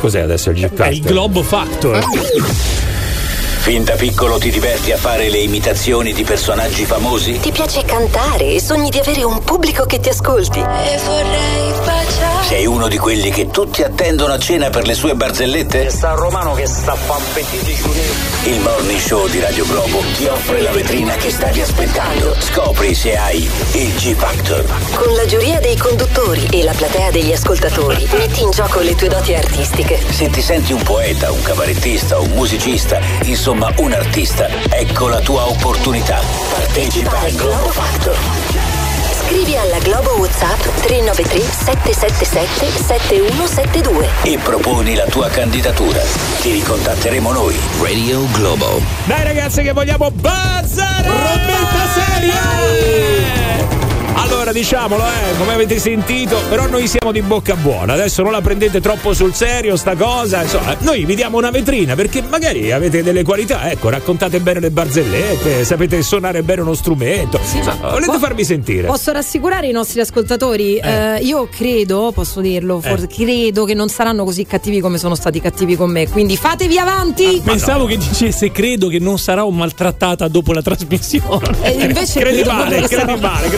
[0.00, 2.02] Cos'è adesso il G È il Globo Factor.
[3.62, 7.38] Fin da piccolo ti diverti a fare le imitazioni di personaggi famosi?
[7.38, 10.58] Ti piace cantare e sogni di avere un pubblico che ti ascolti.
[10.58, 12.44] E vorrei baciare.
[12.44, 15.90] Sei uno di quelli che tutti attendono a cena per le sue barzellette?
[15.90, 17.78] Sta romano che sta pampetiti
[18.50, 22.34] Il Morning Show di Radio Globo ti offre la vetrina che stavi aspettando.
[22.40, 24.64] Scopri se hai il G Factor.
[24.94, 29.06] Con la giuria dei conduttori e la platea degli ascoltatori, metti in gioco le tue
[29.08, 30.00] doti artistiche.
[30.10, 35.46] Se ti senti un poeta, un cabarettista, un musicista, insomma un artista, ecco la tua
[35.46, 36.20] opportunità.
[36.52, 38.16] Partecipa al Globo Factor.
[39.26, 44.08] Scrivi alla Globo WhatsApp 393 777 7172.
[44.22, 46.00] e proponi la tua candidatura.
[46.40, 47.54] Ti ricontatteremo noi.
[47.82, 48.80] Radio Globo.
[49.04, 51.08] Dai ragazzi che vogliamo bazzare!
[51.08, 53.91] Roberta Seria!
[54.14, 58.40] Allora diciamolo, eh, come avete sentito, però noi siamo di bocca buona, adesso non la
[58.40, 63.02] prendete troppo sul serio sta cosa, insomma, noi vi diamo una vetrina perché magari avete
[63.02, 68.18] delle qualità, ecco, raccontate bene le barzellette, sapete suonare bene uno strumento, insomma, volete Po-
[68.18, 68.86] farvi sentire?
[68.86, 70.76] Posso rassicurare i nostri ascoltatori?
[70.76, 73.24] Eh, io credo, posso dirlo, forse, Eh.
[73.24, 76.08] credo che non saranno così cattivi come sono stati cattivi con me.
[76.08, 77.40] Quindi fatevi avanti.
[77.44, 81.56] Pensavo che dicesse credo che non sarò maltrattata dopo la trasmissione.
[81.62, 83.48] E invece credi credo male, proprio che credi male,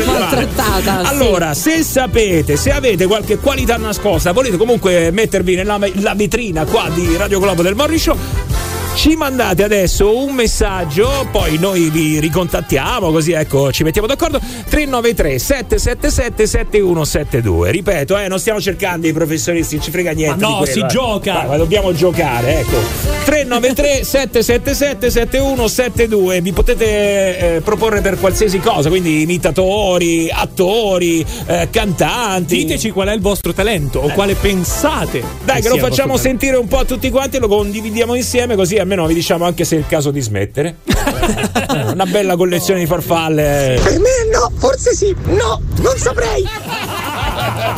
[0.44, 0.54] male.
[0.54, 1.04] maltrattata.
[1.04, 1.14] sì.
[1.14, 6.88] Allora, se sapete, se avete qualche qualità nascosta, volete comunque mettervi nella la vetrina qua
[6.92, 8.73] di Radio Globo del Morning Show.
[8.94, 14.38] Ci mandate adesso un messaggio, poi noi vi ricontattiamo, così ecco, ci mettiamo d'accordo.
[14.38, 17.70] 393 777 7172.
[17.72, 20.40] Ripeto, eh, non stiamo cercando i professionisti, non ci frega niente.
[20.40, 20.86] Ma no, quello, si eh.
[20.86, 21.32] gioca.
[21.32, 22.78] Dai, ma dobbiamo giocare, ecco.
[23.24, 26.40] 393 777 7172.
[26.40, 32.58] Vi potete eh, proporre per qualsiasi cosa, quindi imitatori, attori, eh, cantanti.
[32.58, 35.22] Diteci qual è il vostro talento o quale pensate.
[35.44, 38.82] Dai, che sia lo facciamo sentire un po' a tutti quanti lo condividiamo insieme, così
[38.84, 40.76] almeno vi diciamo anche se è il caso di smettere.
[41.92, 43.80] Una bella collezione di farfalle.
[43.82, 45.14] Per me no, forse sì.
[45.24, 46.44] No, non saprei.
[46.46, 47.74] A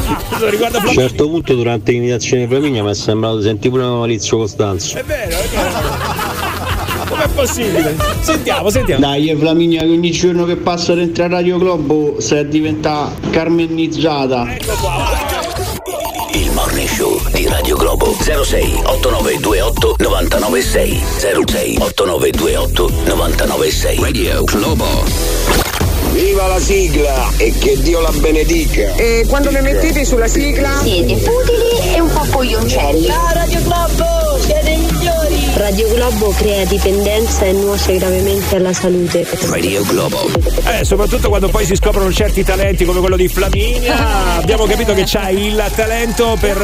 [0.85, 4.99] un certo punto durante l'imitazione di Flaminia mi è sembrato sentire pure Maurizio Costanzo.
[4.99, 6.35] È vero, è vero.
[7.09, 7.97] Com'è possibile?
[8.20, 9.01] Sentiamo, sentiamo.
[9.01, 15.35] Dai, Flaminia che ogni giorno che passa dentro a Radio Globo si diventa carmenizzata.
[16.36, 21.02] Il Morning Show di Radio Globo 06 8928 996
[21.46, 24.84] 06 8928 996 Radio Globo
[26.12, 28.94] Viva la sigla e che Dio la benedica.
[28.96, 30.78] E quando mi mettete sulla sigla?
[30.82, 33.06] Siete futili e un po' poglioncelli.
[33.06, 33.85] Ciao Radio Globo.
[35.57, 39.27] Radio Globo crea dipendenza e nuoce gravemente alla salute.
[39.49, 40.28] Radio Globo
[40.65, 45.05] Eh, soprattutto quando poi si scoprono certi talenti come quello di Flaminia, abbiamo capito che
[45.07, 46.59] c'hai il talento per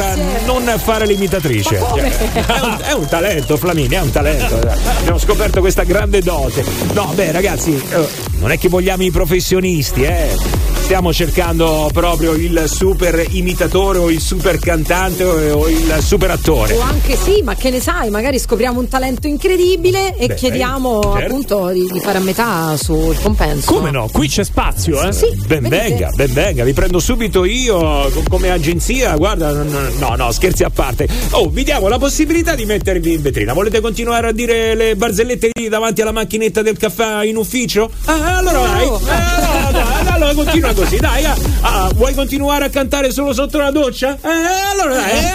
[0.45, 1.77] non fare l'imitatrice.
[1.77, 4.59] È un, è un talento, Flaminia, è un talento.
[4.99, 6.63] Abbiamo scoperto questa grande dote.
[6.93, 8.07] No, beh, ragazzi, eh,
[8.37, 10.72] non è che vogliamo i professionisti, eh.
[10.83, 16.75] Stiamo cercando proprio il super imitatore o il super cantante o il super attore.
[16.75, 21.01] O anche sì, ma che ne sai, magari scopriamo un talento incredibile e Beh, chiediamo
[21.01, 21.17] certo.
[21.17, 23.73] appunto di, di fare a metà sul compenso.
[23.73, 24.07] Come no?
[24.11, 25.13] Qui c'è spazio, eh?
[25.13, 25.83] Sì, Ben vedete?
[25.89, 30.69] venga, ben venga, vi prendo subito io co- come agenzia, guarda, no, no, scherzi a
[30.69, 31.07] parte.
[31.31, 33.53] Oh, vi diamo la possibilità di mettervi in vetrina.
[33.53, 37.89] Volete continuare a dire le barzellette lì davanti alla macchinetta del caffè in ufficio?
[38.05, 38.85] Ah, allora vai.
[38.85, 39.01] Oh.
[39.07, 39.37] Ah,
[39.67, 41.25] allora, dai, allora continua continua così, dai.
[41.25, 44.17] ah, ah, vuoi continuare a cantare solo sotto la doccia?
[44.21, 45.11] Eh, allora dai.
[45.11, 45.31] eh,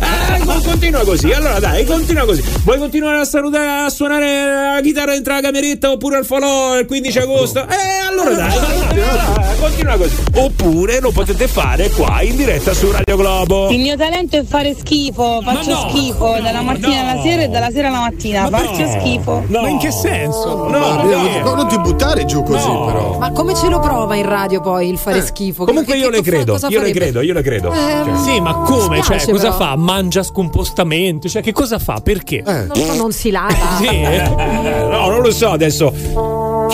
[0.00, 2.42] ah, eh, con- continua così, allora dai, continua così.
[2.64, 6.86] Vuoi continuare a salutare, a suonare la chitarra dentro la cameretta oppure al falò il
[6.86, 7.60] 15 agosto?
[7.60, 10.14] Eh, allora dai, eh, continua così.
[10.34, 13.68] Oppure lo potete fare qua in diretta su Radio Globo.
[13.70, 17.10] Il mio talento è fare schifo, faccio no, schifo dalla mattina no.
[17.10, 19.00] alla sera e dalla sera alla mattina, Ma faccio no.
[19.00, 19.44] schifo.
[19.48, 20.68] Ma in che senso?
[20.68, 22.84] No, no, non ti buttare giù così, No.
[22.86, 23.18] però.
[23.18, 25.62] Ma come ce lo prova in radio poi il fare schifo?
[25.64, 27.72] Eh, Comunque Che- io che le credo, io le credo, io le credo.
[27.72, 29.02] Eh, Cioè, Sì, ma come?
[29.02, 29.56] Cioè, cosa però.
[29.56, 29.76] fa?
[29.76, 31.28] Mangia scompostamente?
[31.28, 32.00] Cioè, che cosa fa?
[32.02, 32.42] Perché?
[32.44, 33.54] Non, so, non si lava.
[33.78, 34.22] Sì, Eh,
[34.90, 35.92] no, non lo so adesso.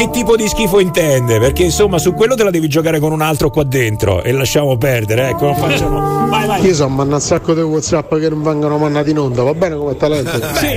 [0.03, 1.39] Che tipo di schifo intende?
[1.39, 4.77] Perché insomma su quello te la devi giocare con un altro qua dentro e lasciamo
[4.77, 6.27] perdere, ecco, non facciamo.
[6.27, 6.61] Vai, vai.
[6.66, 9.77] Io so, manna un sacco di WhatsApp che non vengono mandati in onda, va bene
[9.77, 10.31] come talento?
[10.59, 10.77] Sì,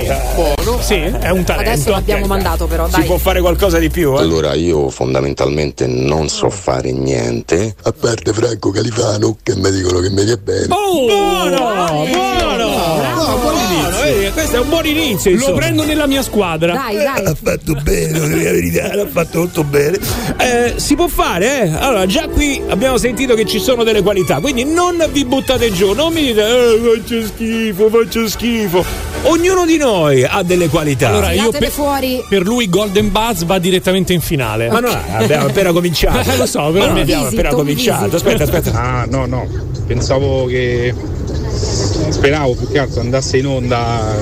[0.80, 1.70] sì, è un talento.
[1.70, 3.04] Adesso l'abbiamo mandato però, Si dai.
[3.04, 4.18] può fare qualcosa di più, eh?
[4.20, 10.10] Allora io fondamentalmente non so fare niente, a parte Franco Califano che mi dicono che
[10.10, 10.66] mi va bene.
[10.70, 13.65] Oh, buono, buono, buono, vedi,
[14.36, 15.30] questo è un buon inizio.
[15.30, 15.56] Lo insomma.
[15.56, 16.74] prendo nella mia squadra.
[16.74, 17.24] Dai, dai.
[17.24, 19.98] Ha fatto bene, la verità, l'ha fatto molto bene.
[20.36, 21.72] Eh, si può fare, eh?
[21.74, 25.94] Allora, già qui abbiamo sentito che ci sono delle qualità, quindi non vi buttate giù,
[25.94, 28.84] non mi dite, eh, faccio schifo, faccio schifo.
[29.22, 31.08] Ognuno di noi ha delle qualità.
[31.08, 32.22] Allora, io per, fuori.
[32.28, 34.68] per lui Golden Buzz va direttamente in finale.
[34.68, 36.24] Ma no, abbiamo appena cominciato.
[36.36, 38.04] Eh, lo so, però mi- abbiamo visito, appena cominciato.
[38.04, 38.16] visito.
[38.16, 38.72] Aspetta, aspetta.
[38.78, 39.46] Ah, no, no,
[39.86, 40.92] pensavo che
[42.12, 44.14] speravo più che altro andasse in onda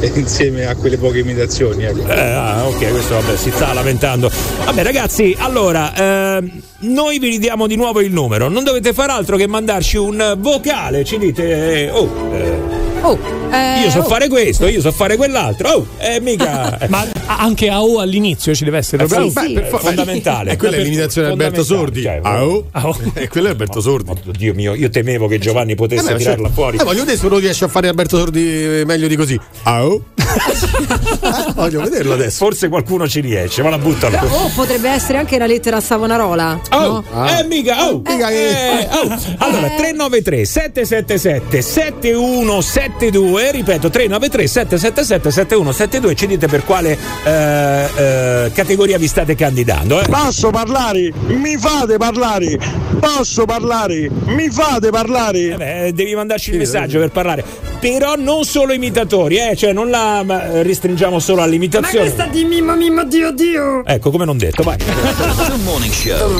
[0.00, 1.84] eh, insieme a quelle poche imitazioni.
[1.84, 2.08] Ecco.
[2.08, 4.30] Eh, ah, ok, questo vabbè, si sta lamentando.
[4.64, 6.50] Vabbè, ragazzi, allora, ehm,
[6.80, 8.48] noi vi ridiamo di nuovo il numero.
[8.48, 11.04] Non dovete fare altro che mandarci un vocale.
[11.04, 13.18] Ci dite, eh, oh, eh, Oh,
[13.52, 14.04] eh, io so oh.
[14.04, 15.68] fare questo, io so fare quell'altro.
[15.70, 16.78] Oh, eh, mica.
[16.78, 19.04] eh, Ma anche a O all'inizio ci deve essere.
[19.04, 19.54] eh, proprio- sì, sì.
[19.54, 20.50] è fondamentale.
[20.52, 22.02] E quella è l'imitazione di Alberto Sordi.
[22.02, 22.66] Cioè, Ah, oh.
[23.14, 24.12] E quella è Alberto Sordi.
[24.36, 26.76] Dio mio, io temevo che Giovanni potesse Eh, beh, tirarla cioè- fuori.
[26.78, 29.38] Eh, voglio vedere se uno riesce a fare Alberto Sordi meglio di così.
[29.64, 30.02] Oh.
[30.34, 32.44] Eh, voglio vederlo adesso.
[32.44, 34.18] Forse qualcuno ci riesce, ma la buttano.
[34.30, 36.60] Oh, potrebbe essere anche la lettera a Savonarola.
[36.70, 37.04] Oh, no?
[37.12, 37.38] Ah.
[37.40, 39.16] eh, mica, oh, Mica che- eh, oh.
[39.38, 48.98] Allora, 393 777 7172, ripeto, 393 777 7172, ci dite per quale eh, eh, categoria
[48.98, 50.00] vi state candidando.
[50.00, 50.06] Eh?
[50.08, 51.12] Posso parlare?
[51.26, 52.58] Mi fate parlare?
[53.00, 54.08] Posso parlare?
[54.26, 55.38] Mi fate parlare?
[55.38, 57.44] Eh beh, devi mandarci il messaggio per parlare.
[57.80, 59.54] Però non solo imitatori, eh?
[59.56, 62.30] cioè non la ma, restringiamo solo all'imitazione.
[62.30, 63.84] di mimma mimma dio dio.
[63.84, 64.76] Ecco, come non detto, vai.
[64.76, 66.36] The Morning Show.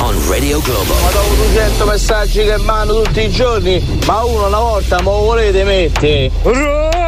[0.00, 0.92] On Radio Globo.
[0.92, 5.18] Ho avuto 100 messaggi che mando tutti i giorni, ma uno una volta me lo
[5.18, 7.01] volete mettere?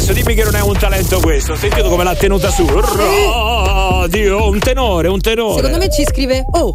[0.00, 1.52] Adesso dimmi che non è un talento questo.
[1.52, 2.64] Ho sentito come l'ha tenuta su.
[2.66, 5.56] Radio, un tenore, un tenore.
[5.56, 6.74] Secondo me ci scrive Oh.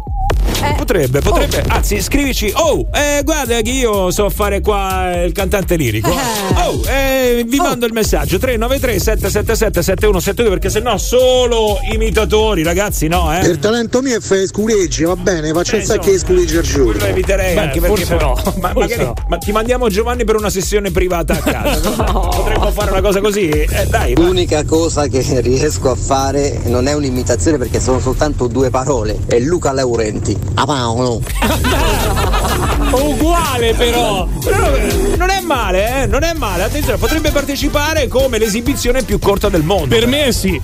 [0.62, 1.62] Eh, Potrebbe, potrebbe.
[1.68, 2.50] Anzi, scrivici.
[2.54, 6.08] Oh, eh, guarda che io so fare qua il cantante lirico.
[6.10, 13.32] Oh, eh, vi mando il messaggio 393 777 7172 perché sennò solo imitatori, ragazzi, no,
[13.36, 13.46] eh.
[13.46, 16.62] Il talento mio è fare scureggi, va bene, faccio Eh, un sacco di scureggi al
[16.62, 16.90] giorno.
[16.92, 19.14] Quello eviterei Beh, anche perché forse poi- no, Ma, forse magari- no.
[19.28, 21.90] ma ti mandiamo Giovanni per una sessione privata a casa.
[22.12, 23.48] Potremmo fare una cosa così.
[23.48, 24.14] Eh, dai.
[24.14, 29.18] L'unica cosa che riesco a fare non è un'imitazione perché sono soltanto due parole.
[29.26, 30.45] È Luca Laurenti.
[30.54, 31.20] A Paolo.
[32.92, 34.26] Uguale però.
[34.42, 34.70] Però,
[35.16, 36.64] non è male, eh, non è male.
[36.64, 39.94] Attenzione, potrebbe partecipare come l'esibizione più corta del mondo.
[39.94, 40.60] Per me sì.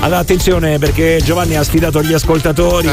[0.00, 2.88] Allora, attenzione perché Giovanni ha sfidato gli ascoltatori.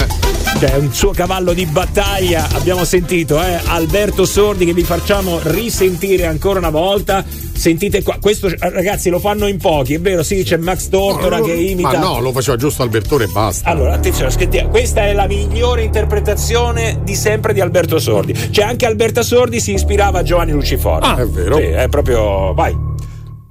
[0.58, 2.48] Cioè, è un suo cavallo di battaglia.
[2.54, 7.24] Abbiamo sentito, eh, Alberto Sordi che vi facciamo risentire ancora una volta.
[7.54, 10.24] Sentite qua, questo ragazzi lo fanno in pochi, è vero?
[10.24, 11.92] Sì, c'è Max Tortora che imita.
[11.92, 13.70] Ma no, lo faceva giusto Albertone e basta.
[13.70, 14.70] Allora, attenzione, aspettiamo.
[14.70, 18.34] Questa è la migliore interpretazione di sempre di Alberto Sordi.
[18.52, 21.06] Cioè, anche Alberta Sordi si ispirava a Giovanni Luciforo.
[21.06, 21.58] Ah, è vero.
[21.58, 22.54] Sì, è proprio.
[22.54, 22.76] Vai.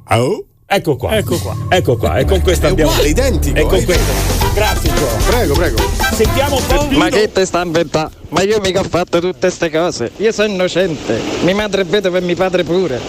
[0.09, 0.45] Oh.
[0.66, 1.16] Ecco qua.
[1.16, 1.55] Ecco qua.
[1.69, 2.19] Ecco qua.
[2.19, 2.91] E con questo È abbiamo.
[2.91, 3.85] uguale, identico, E con eh.
[3.85, 4.12] questo.
[4.55, 5.07] Grazie, Gio.
[5.27, 5.77] Prego, prego.
[6.15, 6.89] Sentiamo un po'.
[6.93, 8.11] Ma che te sta inventando?
[8.35, 10.11] Ma io mica ho fatto tutte queste cose.
[10.16, 11.20] Io sono innocente.
[11.43, 13.01] Mia madre è vedova e mio padre pure.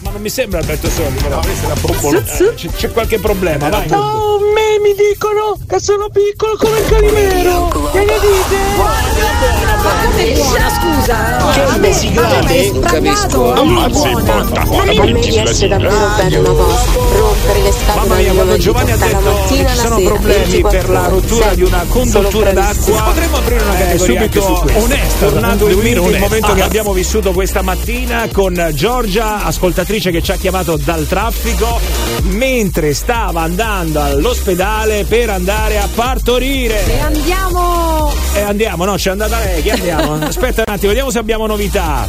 [0.00, 1.40] Ma non mi sembra Alberto Sordi, però.
[1.40, 3.88] Eh, C'è, c'è qualche problema, vai.
[3.92, 7.90] Oh, me mi dicono che sono piccolo come il calimero.
[7.92, 8.56] Che ne dite?
[8.76, 11.52] Ma come buona, scusa?
[11.72, 12.54] Che me- siglate?
[12.58, 13.52] è Non capisco.
[13.52, 14.42] Ammazza è il buona.
[14.42, 18.90] portafoglio, A me riesce davvero bene una cosa, rompere le scatole Mamma mia, quando Giovanni
[18.92, 23.62] ha detto ci sono problemi 24 per la rottura di una conduttura d'acqua, potremmo aprire
[23.62, 24.40] una categoria anche
[24.72, 24.92] su questo.
[24.94, 26.26] onesta, Tornato il devo dire mito, il onesta.
[26.26, 26.64] momento che Ah.
[26.64, 31.80] abbiamo vissuto questa mattina con Giorgia, ascoltatrice che ci ha chiamato dal traffico,
[32.22, 36.84] mentre stava andando all'ospedale per andare a partorire.
[36.86, 38.12] E andiamo!
[38.34, 40.14] E andiamo, no, c'è andata lei, che andiamo?
[40.24, 42.06] Aspetta un attimo, vediamo se abbiamo novità.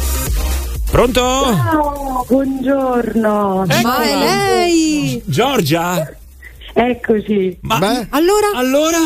[0.90, 1.20] Pronto?
[1.20, 3.64] Ciao, buongiorno.
[3.82, 5.22] Ma è lei!
[5.24, 6.08] Giorgia?
[6.72, 7.58] Eccoci.
[7.62, 7.76] Ma
[8.10, 8.46] allora?
[8.54, 8.98] Allora?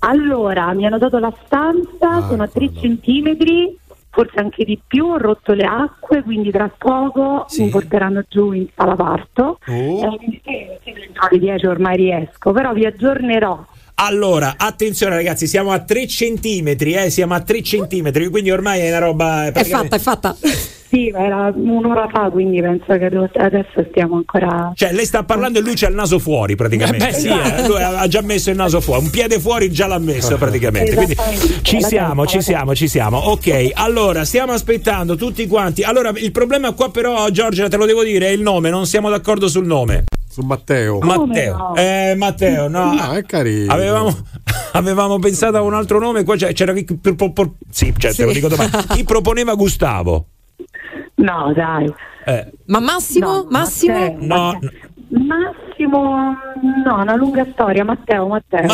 [0.00, 3.76] Allora, mi hanno dato la stanza, sono a 3 centimetri,
[4.10, 8.66] forse anche di più, ho rotto le acque, quindi tra poco mi porteranno giù in
[8.74, 9.58] sala parto.
[9.66, 9.72] Oh.
[9.72, 13.64] Eh, quindi sì, sì, entro le 10 ormai riesco, però vi aggiornerò.
[13.98, 18.88] Allora, attenzione ragazzi, siamo a 3 centimetri, eh, siamo a 3 centimetri, quindi ormai è
[18.90, 19.46] una roba...
[19.46, 20.36] È fatta, è fatta.
[20.88, 23.06] Sì, ma era un'ora fa, quindi penso che
[23.40, 24.72] adesso stiamo ancora...
[24.74, 27.08] Cioè, lei sta parlando e lui c'ha il naso fuori praticamente.
[27.08, 27.66] Eh beh, sì, eh.
[27.66, 30.94] Lui ha già messo il naso fuori, un piede fuori già l'ha messo praticamente.
[30.94, 31.16] Quindi
[31.62, 33.18] ci siamo, ci siamo, ci siamo.
[33.18, 35.82] Ok, allora stiamo aspettando tutti quanti.
[35.82, 39.10] Allora, il problema qua però, Giorgia, te lo devo dire, è il nome, non siamo
[39.10, 40.04] d'accordo sul nome.
[40.28, 40.98] Su Matteo.
[41.00, 41.74] Matteo.
[41.74, 42.92] Eh, Matteo, no.
[42.92, 43.72] No, è carino.
[43.72, 44.14] Avevamo,
[44.72, 48.32] avevamo pensato a un altro nome, qua c'era chi, per- per- sì, cioè, te lo
[48.32, 48.70] dico domani.
[48.90, 50.26] Chi proponeva Gustavo?
[51.18, 51.92] No, dai.
[52.26, 53.42] Eh, Ma Massimo?
[53.42, 53.98] No, Massimo?
[53.98, 54.60] Matteo, no,
[55.08, 55.54] Massimo,
[55.84, 57.84] no, una lunga storia.
[57.84, 58.66] Matteo, Matteo.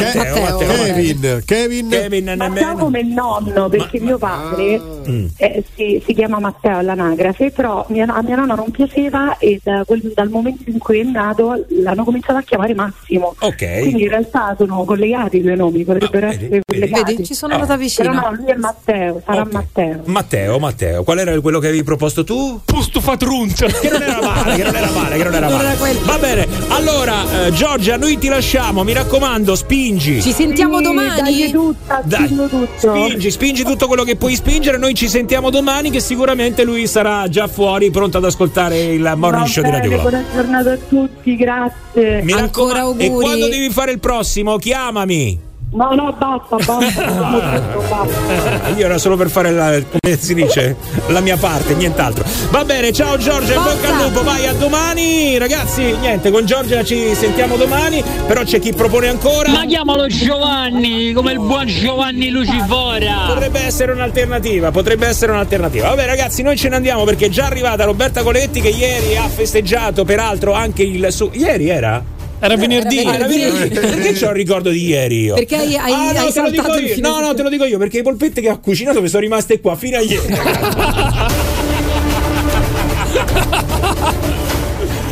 [0.58, 1.88] Kevin, Kevin.
[1.88, 5.26] Kevin Matteo come il nonno, perché mio padre Mm.
[5.36, 9.82] eh, si, si chiama Matteo all'anagrafe, però mia, a mia nonna non piaceva e da
[9.84, 13.34] quel- dal momento in cui è nato l'hanno cominciato a chiamare Massimo.
[13.40, 13.80] Ok.
[13.80, 17.14] Quindi in realtà sono collegati i due nomi, potrebbero essere collegati.
[17.14, 18.10] Vedi, ci sono andata vicino.
[18.10, 20.02] Però no, lui è Matteo, sarà Matteo.
[20.04, 22.60] Matteo, Matteo, qual era quello che avevi proposto tu?
[22.64, 23.66] Pusto fatrunza.
[23.66, 25.68] Che non era male, che non era male, che non era Non male.
[25.70, 25.98] era quello.
[26.04, 30.20] Va bene, allora, eh, Giorgia, noi ti lasciamo, mi raccomando, spingi.
[30.20, 31.20] Ci sentiamo Sì, domani?
[31.22, 32.68] dai tutta, tutto.
[32.76, 34.76] Spingi, spingi tutto quello che puoi spingere.
[34.76, 39.44] Noi ci sentiamo domani, che sicuramente lui sarà già fuori, pronto ad ascoltare il morning
[39.44, 40.08] Va show di Radio bene, Globo.
[40.10, 42.22] buona giornata a tutti, grazie.
[42.22, 43.04] Mi Ancora raccomando- auguri.
[43.06, 45.50] E quando devi fare il prossimo, chiamami.
[45.72, 47.04] No, no, basta, basta.
[47.88, 48.68] basta.
[48.76, 50.76] Io era solo per fare la, come si dice,
[51.08, 52.24] la mia parte, nient'altro.
[52.50, 55.38] Va bene, ciao Giorgia, in bocca al lupo, vai a domani.
[55.38, 59.48] Ragazzi, niente, con Giorgia ci sentiamo domani, però c'è chi propone ancora.
[59.48, 63.24] Ma chiamalo Giovanni, come il buon Giovanni Lucifora.
[63.28, 65.88] Potrebbe essere un'alternativa, potrebbe essere un'alternativa.
[65.88, 69.26] Vabbè ragazzi, noi ce ne andiamo perché è già arrivata Roberta Coletti che ieri ha
[69.26, 71.30] festeggiato peraltro anche il suo...
[71.32, 72.20] Ieri era?
[72.44, 72.98] Era venerdì.
[72.98, 73.68] Era venerdì.
[73.68, 75.34] Perché c'ho il ricordo di ieri io?
[75.34, 76.96] Perché hai, hai, Ah, no, hai te lo dico io.
[76.98, 79.60] No, no, te lo dico io perché i polpette che ha cucinato mi sono rimaste
[79.60, 80.26] qua fino a ieri.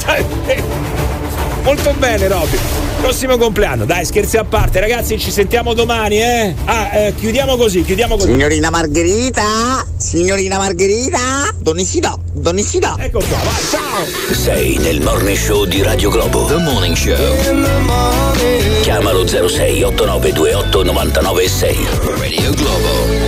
[0.08, 0.62] Eh,
[1.62, 2.79] Molto bene, Robby.
[3.00, 6.54] Prossimo compleanno, dai, scherzi a parte, ragazzi, ci sentiamo domani, eh?
[6.66, 8.28] Ah, eh, chiudiamo così, chiudiamo così.
[8.30, 12.96] Signorina Margherita, signorina Margherita, Donisida, Donisida.
[12.98, 14.34] Ecco qua, vai, ciao.
[14.34, 16.44] Sei nel morning show di Radio Globo.
[16.44, 17.16] The Morning Show.
[18.82, 21.88] Chiamalo 06 8928 996.
[22.18, 23.19] Radio Globo.